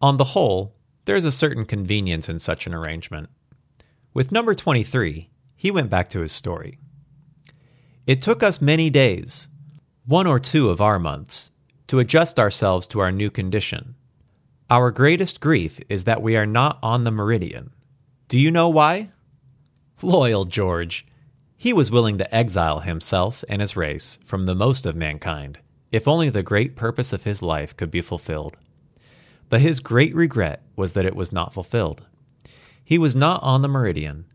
On 0.00 0.16
the 0.16 0.32
whole, 0.32 0.72
there 1.04 1.14
is 1.14 1.26
a 1.26 1.30
certain 1.30 1.66
convenience 1.66 2.30
in 2.30 2.38
such 2.38 2.66
an 2.66 2.72
arrangement. 2.72 3.28
With 4.14 4.32
number 4.32 4.54
23, 4.54 5.28
he 5.54 5.70
went 5.70 5.90
back 5.90 6.08
to 6.08 6.20
his 6.20 6.32
story. 6.32 6.78
It 8.06 8.22
took 8.22 8.42
us 8.42 8.62
many 8.62 8.88
days, 8.88 9.48
one 10.06 10.26
or 10.26 10.40
two 10.40 10.70
of 10.70 10.80
our 10.80 10.98
months, 10.98 11.50
to 11.88 11.98
adjust 11.98 12.40
ourselves 12.40 12.86
to 12.86 13.00
our 13.00 13.12
new 13.12 13.30
condition. 13.30 13.94
Our 14.70 14.90
greatest 14.90 15.42
grief 15.42 15.80
is 15.90 16.04
that 16.04 16.22
we 16.22 16.34
are 16.34 16.46
not 16.46 16.78
on 16.82 17.04
the 17.04 17.10
meridian. 17.10 17.72
Do 18.28 18.38
you 18.38 18.50
know 18.50 18.70
why? 18.70 19.10
Loyal 20.02 20.44
George! 20.44 21.06
He 21.56 21.72
was 21.72 21.90
willing 21.90 22.18
to 22.18 22.34
exile 22.34 22.80
himself 22.80 23.42
and 23.48 23.60
his 23.60 23.76
race 23.76 24.18
from 24.24 24.46
the 24.46 24.54
most 24.54 24.86
of 24.86 24.94
mankind, 24.94 25.58
if 25.90 26.06
only 26.06 26.30
the 26.30 26.42
great 26.42 26.76
purpose 26.76 27.12
of 27.12 27.24
his 27.24 27.42
life 27.42 27.76
could 27.76 27.90
be 27.90 28.00
fulfilled. 28.00 28.56
But 29.48 29.60
his 29.60 29.80
great 29.80 30.14
regret 30.14 30.62
was 30.76 30.92
that 30.92 31.06
it 31.06 31.16
was 31.16 31.32
not 31.32 31.52
fulfilled. 31.52 32.06
He 32.84 32.96
was 32.96 33.16
not 33.16 33.42
on 33.42 33.62
the 33.62 33.68
meridian. 33.68 34.26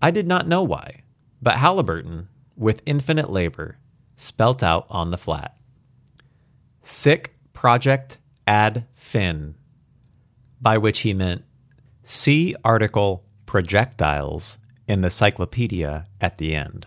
I 0.00 0.10
did 0.10 0.26
not 0.26 0.48
know 0.48 0.62
why, 0.62 1.02
but 1.42 1.56
Haliburton, 1.56 2.28
with 2.56 2.82
infinite 2.86 3.30
labor, 3.30 3.76
spelt 4.16 4.62
out 4.62 4.86
on 4.88 5.10
the 5.10 5.18
flat. 5.18 5.56
Sic 6.84 7.34
project 7.52 8.16
ad 8.46 8.86
fin, 8.94 9.56
by 10.60 10.78
which 10.78 11.00
he 11.00 11.12
meant 11.12 11.44
see 12.02 12.54
article 12.64 13.24
projectiles 13.44 14.58
in 14.86 15.00
the 15.00 15.10
cyclopedia 15.10 16.06
at 16.20 16.38
the 16.38 16.54
end. 16.54 16.86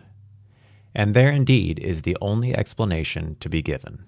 And 0.93 1.13
there 1.13 1.31
indeed 1.31 1.79
is 1.79 2.01
the 2.01 2.17
only 2.21 2.55
explanation 2.55 3.35
to 3.39 3.49
be 3.49 3.61
given. 3.61 4.05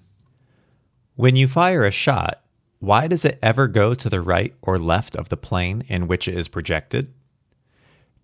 When 1.16 1.36
you 1.36 1.48
fire 1.48 1.84
a 1.84 1.90
shot, 1.90 2.42
why 2.78 3.08
does 3.08 3.24
it 3.24 3.38
ever 3.42 3.66
go 3.66 3.94
to 3.94 4.08
the 4.08 4.20
right 4.20 4.54
or 4.62 4.78
left 4.78 5.16
of 5.16 5.28
the 5.28 5.36
plane 5.36 5.82
in 5.88 6.06
which 6.06 6.28
it 6.28 6.36
is 6.36 6.48
projected? 6.48 7.12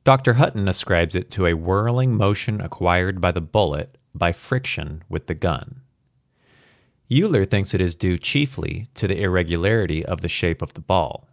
Dr. 0.04 0.34
Hutton 0.34 0.68
ascribes 0.68 1.14
it 1.14 1.30
to 1.32 1.46
a 1.46 1.54
whirling 1.54 2.14
motion 2.14 2.60
acquired 2.60 3.20
by 3.20 3.32
the 3.32 3.40
bullet 3.40 3.98
by 4.14 4.32
friction 4.32 5.02
with 5.08 5.26
the 5.26 5.34
gun. 5.34 5.80
Euler 7.12 7.44
thinks 7.44 7.74
it 7.74 7.80
is 7.80 7.96
due 7.96 8.16
chiefly 8.18 8.86
to 8.94 9.08
the 9.08 9.20
irregularity 9.20 10.04
of 10.04 10.20
the 10.20 10.28
shape 10.28 10.62
of 10.62 10.74
the 10.74 10.80
ball. 10.80 11.28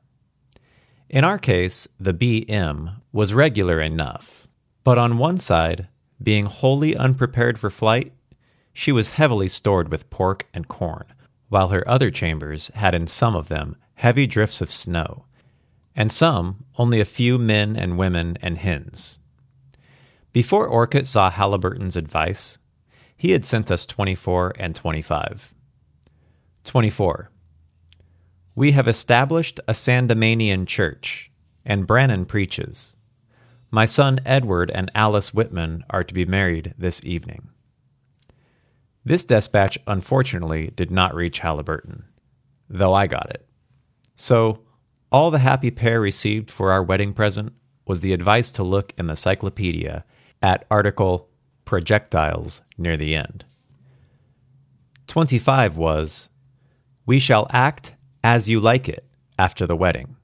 In 1.12 1.26
our 1.26 1.38
case, 1.38 1.90
the 2.00 2.14
BM 2.14 3.02
was 3.12 3.34
regular 3.34 3.82
enough, 3.82 4.48
but 4.86 4.98
on 4.98 5.18
one 5.18 5.40
side, 5.40 5.90
being 6.24 6.46
wholly 6.46 6.96
unprepared 6.96 7.60
for 7.60 7.70
flight, 7.70 8.14
she 8.72 8.94
was 8.94 9.10
heavily 9.10 9.50
stored 9.50 9.90
with 9.90 10.10
pork 10.10 10.48
and 10.54 10.70
corn, 10.70 11.04
while 11.50 11.68
her 11.68 11.86
other 11.86 12.12
chambers 12.12 12.70
had 12.76 12.96
in 12.96 13.08
some 13.08 13.36
of 13.36 13.50
them 13.50 13.76
heavy 13.96 14.26
drifts 14.26 14.62
of 14.62 14.72
snow, 14.72 15.26
and 15.98 16.14
some 16.14 16.64
only 16.78 17.02
a 17.02 17.06
few 17.06 17.38
men 17.38 17.76
and 17.76 17.98
women 17.98 18.38
and 18.42 18.60
hens. 18.60 19.20
Before 20.32 20.66
Orcutt 20.66 21.08
saw 21.08 21.30
Haliburton's 21.30 21.98
advice, 21.98 22.58
he 23.18 23.32
had 23.32 23.44
sent 23.44 23.70
us 23.70 23.86
24 23.86 24.54
and 24.58 24.74
25. 24.74 25.54
24. 26.64 27.31
We 28.54 28.72
have 28.74 28.88
established 28.88 29.62
a 29.68 29.74
Sandemanian 29.74 30.68
church, 30.68 31.32
and 31.64 31.88
Brannan 31.88 32.26
preaches. 32.26 32.98
My 33.70 33.86
son 33.86 34.20
Edward 34.26 34.70
and 34.72 34.92
Alice 34.94 35.34
Whitman 35.34 35.86
are 35.90 36.04
to 36.04 36.14
be 36.14 36.26
married 36.26 36.74
this 36.78 37.02
evening. 37.06 37.50
This 39.06 39.24
despatch 39.24 39.80
unfortunately 39.88 40.72
did 40.76 40.92
not 40.92 41.16
reach 41.16 41.40
Haliburton, 41.40 42.04
though 42.70 42.94
I 42.94 43.08
got 43.08 43.30
it. 43.30 43.48
So, 44.18 44.60
all 45.14 45.32
the 45.32 45.40
happy 45.40 45.72
pair 45.72 46.02
received 46.02 46.52
for 46.52 46.72
our 46.72 46.84
wedding 46.84 47.14
present 47.14 47.54
was 47.86 48.02
the 48.02 48.14
advice 48.14 48.52
to 48.52 48.64
look 48.64 48.94
in 48.98 49.08
the 49.08 49.16
cyclopedia 49.16 50.04
at 50.42 50.66
article 50.70 51.30
projectiles 51.64 52.62
near 52.78 52.98
the 52.98 53.16
end. 53.16 53.46
25 55.08 55.78
was, 55.78 56.30
We 57.06 57.18
shall 57.18 57.48
act 57.50 57.94
as 58.24 58.50
you 58.50 58.60
like 58.60 58.88
it 58.88 59.06
after 59.38 59.66
the 59.66 59.76
wedding. 59.76 60.16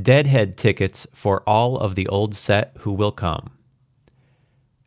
Deadhead 0.00 0.56
tickets 0.56 1.06
for 1.12 1.42
all 1.48 1.76
of 1.76 1.94
the 1.94 2.08
old 2.08 2.34
set 2.34 2.72
who 2.80 2.92
will 2.92 3.12
come. 3.12 3.52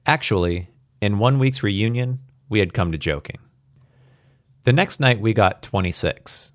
Actually, 0.05 0.69
in 1.01 1.19
one 1.19 1.39
week's 1.39 1.63
reunion, 1.63 2.19
we 2.49 2.59
had 2.59 2.73
come 2.73 2.91
to 2.91 2.97
joking. 2.97 3.39
The 4.63 4.73
next 4.73 4.99
night 4.99 5.21
we 5.21 5.33
got 5.33 5.61
26. 5.61 6.51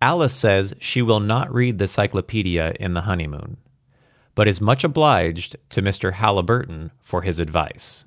Alice 0.00 0.34
says 0.34 0.74
she 0.78 1.02
will 1.02 1.20
not 1.20 1.52
read 1.52 1.78
the 1.78 1.86
cyclopedia 1.86 2.74
in 2.78 2.94
the 2.94 3.02
honeymoon, 3.02 3.58
but 4.34 4.48
is 4.48 4.60
much 4.60 4.84
obliged 4.84 5.56
to 5.70 5.82
Mr. 5.82 6.12
Haliburton 6.12 6.90
for 7.02 7.22
his 7.22 7.40
advice. 7.40 8.06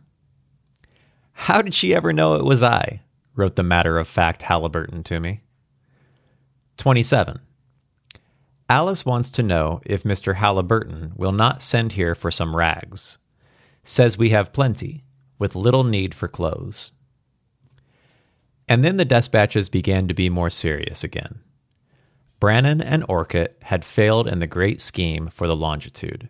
How 1.33 1.61
did 1.61 1.73
she 1.73 1.93
ever 1.93 2.13
know 2.13 2.35
it 2.35 2.45
was 2.45 2.63
I? 2.63 3.01
wrote 3.35 3.55
the 3.55 3.63
matter 3.63 3.97
of 3.97 4.07
fact 4.07 4.41
Haliburton 4.41 5.03
to 5.05 5.19
me. 5.19 5.41
27. 6.77 7.39
Alice 8.69 9.05
wants 9.05 9.29
to 9.31 9.43
know 9.43 9.81
if 9.85 10.03
Mr. 10.03 10.35
Haliburton 10.35 11.15
will 11.17 11.33
not 11.33 11.61
send 11.61 11.91
here 11.91 12.15
for 12.15 12.31
some 12.31 12.55
rags. 12.55 13.17
Says 13.83 14.17
we 14.17 14.29
have 14.29 14.53
plenty, 14.53 15.03
with 15.37 15.55
little 15.55 15.83
need 15.83 16.15
for 16.15 16.27
clothes. 16.27 16.93
And 18.69 18.85
then 18.85 18.95
the 18.95 19.03
despatches 19.03 19.67
began 19.67 20.07
to 20.07 20.13
be 20.13 20.29
more 20.29 20.49
serious 20.49 21.03
again. 21.03 21.41
Brannan 22.39 22.81
and 22.81 23.03
Orcutt 23.09 23.57
had 23.63 23.83
failed 23.83 24.27
in 24.27 24.39
the 24.39 24.47
great 24.47 24.81
scheme 24.81 25.27
for 25.27 25.47
the 25.47 25.55
longitude, 25.55 26.29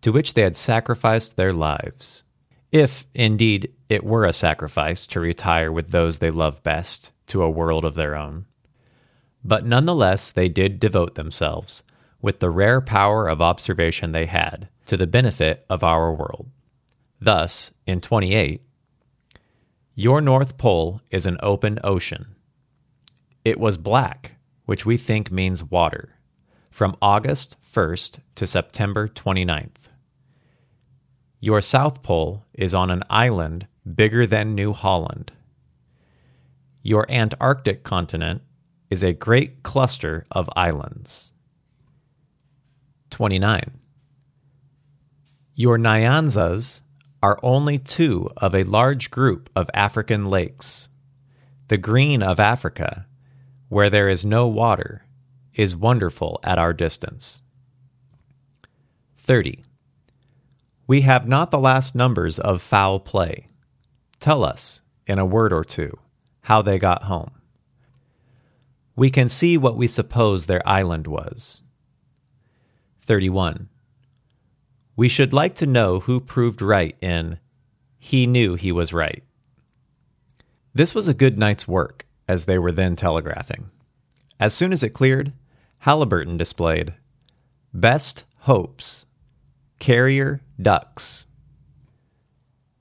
to 0.00 0.10
which 0.10 0.34
they 0.34 0.42
had 0.42 0.56
sacrificed 0.56 1.36
their 1.36 1.52
lives. 1.52 2.24
If, 2.72 3.06
indeed, 3.14 3.72
it 3.88 4.02
were 4.02 4.24
a 4.24 4.32
sacrifice 4.32 5.06
to 5.08 5.20
retire 5.20 5.70
with 5.70 5.90
those 5.90 6.18
they 6.18 6.30
love 6.30 6.62
best 6.62 7.12
to 7.26 7.42
a 7.42 7.50
world 7.50 7.84
of 7.84 7.94
their 7.94 8.16
own. 8.16 8.46
But 9.44 9.66
nonetheless, 9.66 10.30
they 10.30 10.48
did 10.48 10.80
devote 10.80 11.14
themselves, 11.14 11.82
with 12.22 12.40
the 12.40 12.50
rare 12.50 12.80
power 12.80 13.28
of 13.28 13.42
observation 13.42 14.12
they 14.12 14.26
had, 14.26 14.68
to 14.86 14.96
the 14.96 15.06
benefit 15.06 15.66
of 15.68 15.84
our 15.84 16.12
world. 16.12 16.50
Thus, 17.20 17.72
in 17.86 18.00
28, 18.00 18.62
your 19.94 20.20
North 20.20 20.58
Pole 20.58 21.02
is 21.10 21.26
an 21.26 21.38
open 21.42 21.78
ocean. 21.84 22.34
It 23.44 23.60
was 23.60 23.76
black, 23.76 24.36
which 24.64 24.86
we 24.86 24.96
think 24.96 25.30
means 25.30 25.62
water, 25.62 26.14
from 26.70 26.96
August 27.00 27.56
1st 27.72 28.18
to 28.34 28.46
September 28.46 29.06
29th. 29.06 29.88
Your 31.38 31.60
South 31.60 32.02
Pole 32.02 32.44
is 32.54 32.74
on 32.74 32.90
an 32.90 33.02
island 33.10 33.66
bigger 33.94 34.26
than 34.26 34.54
New 34.54 34.72
Holland. 34.72 35.30
Your 36.82 37.04
Antarctic 37.10 37.84
continent 37.84 38.42
is 38.94 39.02
a 39.02 39.12
great 39.12 39.64
cluster 39.64 40.24
of 40.30 40.48
islands. 40.54 41.32
29. 43.10 43.72
Your 45.56 45.78
Nyanzas 45.78 46.82
are 47.20 47.40
only 47.42 47.76
two 47.76 48.30
of 48.36 48.54
a 48.54 48.62
large 48.62 49.10
group 49.10 49.50
of 49.56 49.68
African 49.74 50.26
lakes. 50.26 50.90
The 51.66 51.76
green 51.76 52.22
of 52.22 52.38
Africa, 52.38 53.06
where 53.68 53.90
there 53.90 54.08
is 54.08 54.24
no 54.24 54.46
water, 54.46 55.04
is 55.54 55.74
wonderful 55.74 56.38
at 56.44 56.60
our 56.60 56.72
distance. 56.72 57.42
30. 59.16 59.64
We 60.86 61.00
have 61.00 61.26
not 61.26 61.50
the 61.50 61.58
last 61.58 61.96
numbers 61.96 62.38
of 62.38 62.62
foul 62.62 63.00
play. 63.00 63.48
Tell 64.20 64.44
us, 64.44 64.82
in 65.04 65.18
a 65.18 65.26
word 65.26 65.52
or 65.52 65.64
two, 65.64 65.98
how 66.42 66.62
they 66.62 66.78
got 66.78 67.02
home. 67.02 67.32
We 68.96 69.10
can 69.10 69.28
see 69.28 69.58
what 69.58 69.76
we 69.76 69.86
suppose 69.86 70.46
their 70.46 70.66
island 70.68 71.06
was. 71.06 71.62
31. 73.02 73.68
We 74.96 75.08
should 75.08 75.32
like 75.32 75.56
to 75.56 75.66
know 75.66 76.00
who 76.00 76.20
proved 76.20 76.62
right 76.62 76.96
in 77.00 77.38
He 77.98 78.26
Knew 78.26 78.54
He 78.54 78.70
Was 78.70 78.92
Right. 78.92 79.24
This 80.72 80.94
was 80.94 81.08
a 81.08 81.14
good 81.14 81.38
night's 81.38 81.68
work, 81.68 82.06
as 82.28 82.44
they 82.44 82.58
were 82.58 82.72
then 82.72 82.96
telegraphing. 82.96 83.70
As 84.38 84.54
soon 84.54 84.72
as 84.72 84.82
it 84.82 84.90
cleared, 84.90 85.32
Haliburton 85.84 86.38
displayed 86.38 86.94
Best 87.72 88.24
Hopes, 88.40 89.06
Carrier 89.80 90.40
Ducks. 90.60 91.26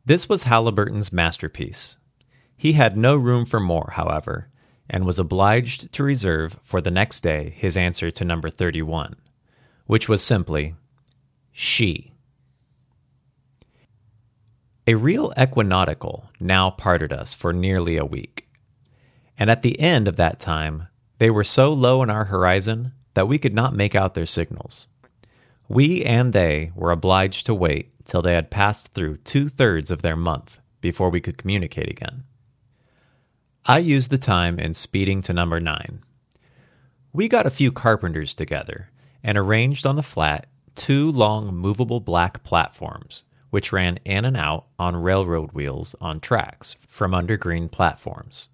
This 0.05 0.29
was 0.29 0.43
Haliburton's 0.43 1.11
masterpiece. 1.11 1.97
He 2.55 2.73
had 2.73 2.97
no 2.97 3.15
room 3.15 3.45
for 3.45 3.59
more, 3.59 3.93
however, 3.95 4.49
and 4.89 5.05
was 5.05 5.19
obliged 5.19 5.91
to 5.93 6.03
reserve 6.03 6.57
for 6.61 6.81
the 6.81 6.91
next 6.91 7.21
day 7.21 7.53
his 7.55 7.77
answer 7.77 8.11
to 8.11 8.25
number 8.25 8.49
31, 8.49 9.15
which 9.85 10.09
was 10.09 10.21
simply 10.21 10.75
she. 11.51 12.13
A 14.85 14.95
real 14.95 15.33
equinoctial 15.37 16.29
now 16.39 16.69
parted 16.69 17.13
us 17.13 17.33
for 17.33 17.53
nearly 17.53 17.95
a 17.97 18.05
week. 18.05 18.49
And 19.37 19.49
at 19.49 19.61
the 19.61 19.79
end 19.79 20.07
of 20.07 20.17
that 20.17 20.39
time, 20.39 20.87
they 21.19 21.29
were 21.29 21.45
so 21.45 21.71
low 21.71 22.03
in 22.03 22.09
our 22.09 22.25
horizon 22.25 22.91
that 23.13 23.27
we 23.27 23.37
could 23.37 23.53
not 23.53 23.75
make 23.75 23.95
out 23.95 24.13
their 24.13 24.25
signals. 24.25 24.87
We 25.69 26.03
and 26.03 26.33
they 26.33 26.71
were 26.75 26.91
obliged 26.91 27.45
to 27.45 27.53
wait 27.53 27.91
till 28.03 28.21
they 28.21 28.33
had 28.33 28.51
passed 28.51 28.93
through 28.93 29.17
two 29.17 29.47
thirds 29.47 29.89
of 29.89 30.01
their 30.01 30.17
month 30.17 30.59
before 30.81 31.09
we 31.09 31.21
could 31.21 31.37
communicate 31.37 31.89
again. 31.89 32.23
I 33.65 33.77
used 33.77 34.09
the 34.09 34.17
time 34.17 34.59
in 34.59 34.73
speeding 34.73 35.21
to 35.21 35.31
number 35.31 35.61
nine. 35.61 36.03
We 37.13 37.29
got 37.29 37.45
a 37.45 37.49
few 37.49 37.71
carpenters 37.71 38.35
together 38.35 38.89
and 39.23 39.37
arranged 39.37 39.85
on 39.85 39.95
the 39.95 40.03
flat 40.03 40.47
two 40.75 41.09
long 41.09 41.55
movable 41.55 42.01
black 42.01 42.43
platforms, 42.43 43.23
which 43.51 43.71
ran 43.71 43.99
in 44.03 44.25
and 44.25 44.35
out 44.35 44.65
on 44.77 44.97
railroad 44.97 45.53
wheels 45.53 45.95
on 46.01 46.19
tracks 46.19 46.75
from 46.89 47.13
under 47.13 47.37
green 47.37 47.69
platforms, 47.69 48.49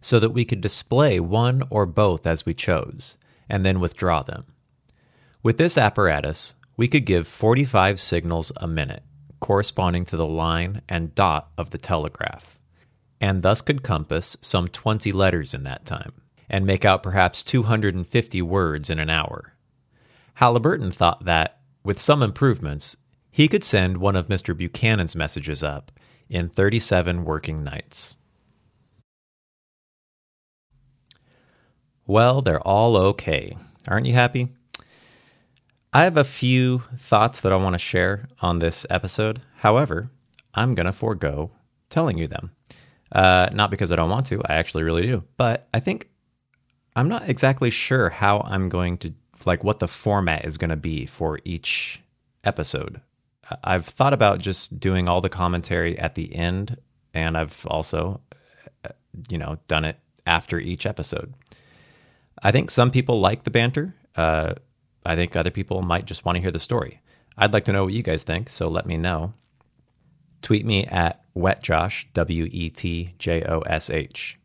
so 0.00 0.18
that 0.18 0.30
we 0.30 0.44
could 0.44 0.60
display 0.60 1.20
one 1.20 1.62
or 1.70 1.86
both 1.86 2.26
as 2.26 2.44
we 2.44 2.52
chose, 2.52 3.16
and 3.48 3.64
then 3.64 3.78
withdraw 3.78 4.24
them. 4.24 4.44
With 5.40 5.58
this 5.58 5.78
apparatus, 5.78 6.56
we 6.76 6.88
could 6.88 7.04
give 7.04 7.28
45 7.28 8.00
signals 8.00 8.50
a 8.56 8.66
minute, 8.66 9.04
corresponding 9.38 10.04
to 10.06 10.16
the 10.16 10.26
line 10.26 10.82
and 10.88 11.14
dot 11.14 11.50
of 11.56 11.70
the 11.70 11.78
telegraph, 11.78 12.58
and 13.20 13.42
thus 13.42 13.60
could 13.60 13.82
compass 13.82 14.36
some 14.40 14.68
20 14.68 15.12
letters 15.12 15.54
in 15.54 15.62
that 15.64 15.84
time, 15.84 16.12
and 16.48 16.66
make 16.66 16.84
out 16.84 17.02
perhaps 17.02 17.42
250 17.44 18.42
words 18.42 18.90
in 18.90 18.98
an 18.98 19.10
hour. 19.10 19.54
Haliburton 20.40 20.92
thought 20.92 21.24
that, 21.24 21.58
with 21.82 22.00
some 22.00 22.22
improvements, 22.22 22.96
he 23.30 23.48
could 23.48 23.64
send 23.64 23.98
one 23.98 24.16
of 24.16 24.28
Mr. 24.28 24.56
Buchanan's 24.56 25.16
messages 25.16 25.62
up 25.62 25.92
in 26.28 26.48
37 26.48 27.24
working 27.24 27.64
nights. 27.64 28.16
Well, 32.06 32.40
they're 32.40 32.60
all 32.60 32.96
okay. 32.96 33.56
Aren't 33.86 34.06
you 34.06 34.14
happy? 34.14 34.48
I 35.92 36.04
have 36.04 36.16
a 36.16 36.24
few 36.24 36.82
thoughts 36.96 37.40
that 37.40 37.52
I 37.52 37.56
want 37.56 37.74
to 37.74 37.78
share 37.78 38.28
on 38.40 38.58
this 38.58 38.86
episode. 38.88 39.42
However, 39.58 40.10
I'm 40.54 40.74
going 40.74 40.86
to 40.86 40.92
forego 40.92 41.50
telling 41.90 42.18
you 42.18 42.28
them. 42.28 42.52
Uh, 43.10 43.48
not 43.52 43.70
because 43.70 43.90
I 43.90 43.96
don't 43.96 44.10
want 44.10 44.26
to, 44.26 44.42
I 44.44 44.54
actually 44.54 44.84
really 44.84 45.02
do. 45.02 45.24
But 45.36 45.68
I 45.72 45.80
think 45.80 46.10
I'm 46.94 47.08
not 47.08 47.28
exactly 47.28 47.70
sure 47.70 48.10
how 48.10 48.40
I'm 48.40 48.68
going 48.68 48.98
to, 48.98 49.14
like, 49.46 49.64
what 49.64 49.78
the 49.78 49.88
format 49.88 50.44
is 50.44 50.58
going 50.58 50.70
to 50.70 50.76
be 50.76 51.06
for 51.06 51.38
each 51.44 52.02
episode. 52.44 53.00
I've 53.64 53.86
thought 53.86 54.12
about 54.12 54.40
just 54.40 54.78
doing 54.78 55.08
all 55.08 55.20
the 55.20 55.30
commentary 55.30 55.98
at 55.98 56.14
the 56.14 56.34
end, 56.34 56.76
and 57.14 57.36
I've 57.36 57.66
also, 57.66 58.20
uh, 58.84 58.90
you 59.30 59.38
know, 59.38 59.58
done 59.68 59.84
it 59.84 59.98
after 60.26 60.58
each 60.58 60.84
episode. 60.84 61.32
I 62.42 62.52
think 62.52 62.70
some 62.70 62.90
people 62.90 63.20
like 63.20 63.44
the 63.44 63.50
banter. 63.50 63.94
Uh, 64.14 64.54
I 65.06 65.16
think 65.16 65.34
other 65.34 65.50
people 65.50 65.80
might 65.80 66.04
just 66.04 66.24
want 66.24 66.36
to 66.36 66.42
hear 66.42 66.50
the 66.50 66.58
story. 66.58 67.00
I'd 67.38 67.52
like 67.52 67.64
to 67.64 67.72
know 67.72 67.84
what 67.84 67.94
you 67.94 68.02
guys 68.02 68.22
think, 68.22 68.48
so 68.48 68.68
let 68.68 68.84
me 68.84 68.98
know. 68.98 69.32
Tweet 70.42 70.66
me 70.66 70.84
at 70.84 71.22
wetjosh, 71.38 72.06
W 72.14 72.48
E 72.50 72.70
T 72.70 73.14
J 73.18 73.42
O 73.44 73.60
S 73.60 73.90
H. 73.90 74.38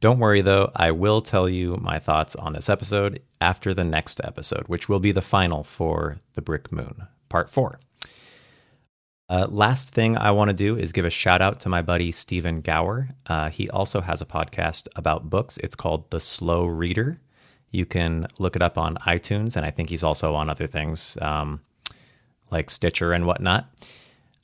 Don't 0.00 0.18
worry 0.18 0.40
though, 0.40 0.72
I 0.74 0.90
will 0.90 1.22
tell 1.22 1.48
you 1.48 1.76
my 1.80 2.00
thoughts 2.00 2.34
on 2.34 2.52
this 2.52 2.68
episode 2.68 3.22
after 3.40 3.72
the 3.72 3.84
next 3.84 4.20
episode, 4.24 4.64
which 4.66 4.88
will 4.88 4.98
be 4.98 5.12
the 5.12 5.22
final 5.22 5.62
for 5.62 6.18
The 6.34 6.42
Brick 6.42 6.72
Moon, 6.72 7.06
part 7.28 7.48
four. 7.48 7.78
Uh, 9.28 9.46
last 9.48 9.90
thing 9.90 10.18
I 10.18 10.32
want 10.32 10.48
to 10.50 10.54
do 10.54 10.76
is 10.76 10.92
give 10.92 11.04
a 11.04 11.10
shout 11.10 11.40
out 11.40 11.60
to 11.60 11.68
my 11.68 11.80
buddy 11.80 12.12
Stephen 12.12 12.60
Gower. 12.60 13.08
Uh, 13.26 13.48
he 13.48 13.70
also 13.70 14.00
has 14.00 14.20
a 14.20 14.26
podcast 14.26 14.88
about 14.96 15.30
books. 15.30 15.56
It's 15.58 15.76
called 15.76 16.10
The 16.10 16.20
Slow 16.20 16.66
Reader. 16.66 17.20
You 17.70 17.86
can 17.86 18.26
look 18.38 18.56
it 18.56 18.62
up 18.62 18.76
on 18.76 18.96
iTunes, 19.06 19.56
and 19.56 19.64
I 19.64 19.70
think 19.70 19.88
he's 19.88 20.04
also 20.04 20.34
on 20.34 20.50
other 20.50 20.66
things 20.66 21.16
um, 21.22 21.60
like 22.50 22.68
Stitcher 22.68 23.12
and 23.12 23.24
whatnot. 23.24 23.72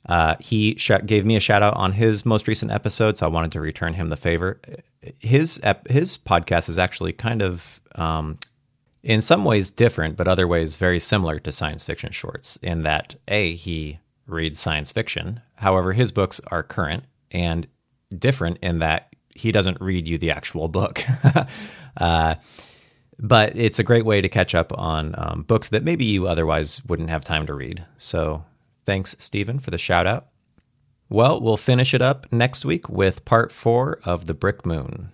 Uh, 0.05 0.35
he 0.39 0.75
sh- 0.77 0.91
gave 1.05 1.25
me 1.25 1.35
a 1.35 1.39
shout 1.39 1.61
out 1.61 1.75
on 1.75 1.91
his 1.91 2.25
most 2.25 2.47
recent 2.47 2.71
episode, 2.71 3.17
so 3.17 3.25
I 3.25 3.29
wanted 3.29 3.51
to 3.51 3.61
return 3.61 3.93
him 3.93 4.09
the 4.09 4.17
favor. 4.17 4.59
His 5.19 5.59
ep- 5.63 5.87
his 5.87 6.17
podcast 6.17 6.69
is 6.69 6.79
actually 6.79 7.13
kind 7.13 7.41
of, 7.41 7.81
um, 7.95 8.39
in 9.03 9.21
some 9.21 9.45
ways, 9.45 9.71
different, 9.71 10.17
but 10.17 10.27
other 10.27 10.47
ways 10.47 10.77
very 10.77 10.99
similar 10.99 11.39
to 11.39 11.51
science 11.51 11.83
fiction 11.83 12.11
shorts. 12.11 12.57
In 12.61 12.83
that, 12.83 13.15
a 13.27 13.55
he 13.55 13.99
reads 14.25 14.59
science 14.59 14.91
fiction, 14.91 15.41
however, 15.55 15.93
his 15.93 16.11
books 16.11 16.39
are 16.47 16.63
current 16.63 17.03
and 17.31 17.67
different 18.15 18.57
in 18.61 18.79
that 18.79 19.13
he 19.35 19.51
doesn't 19.51 19.79
read 19.79 20.07
you 20.07 20.17
the 20.17 20.31
actual 20.31 20.67
book. 20.67 21.01
uh, 21.97 22.35
but 23.19 23.55
it's 23.55 23.79
a 23.79 23.83
great 23.83 24.05
way 24.05 24.21
to 24.21 24.29
catch 24.29 24.55
up 24.55 24.71
on 24.77 25.13
um, 25.17 25.43
books 25.43 25.69
that 25.69 25.83
maybe 25.83 26.05
you 26.05 26.27
otherwise 26.27 26.83
wouldn't 26.85 27.09
have 27.09 27.23
time 27.23 27.45
to 27.47 27.53
read. 27.53 27.85
So 27.97 28.43
thanks, 28.89 29.15
Stephen, 29.19 29.59
for 29.59 29.69
the 29.69 29.77
shout 29.77 30.07
out. 30.07 30.29
Well, 31.09 31.39
we'll 31.39 31.57
finish 31.57 31.93
it 31.93 32.01
up 32.01 32.25
next 32.31 32.65
week 32.65 32.89
with 32.89 33.23
part 33.23 33.51
four 33.51 33.99
of 34.03 34.25
The 34.25 34.33
Brick 34.33 34.65
Moon. 34.65 35.11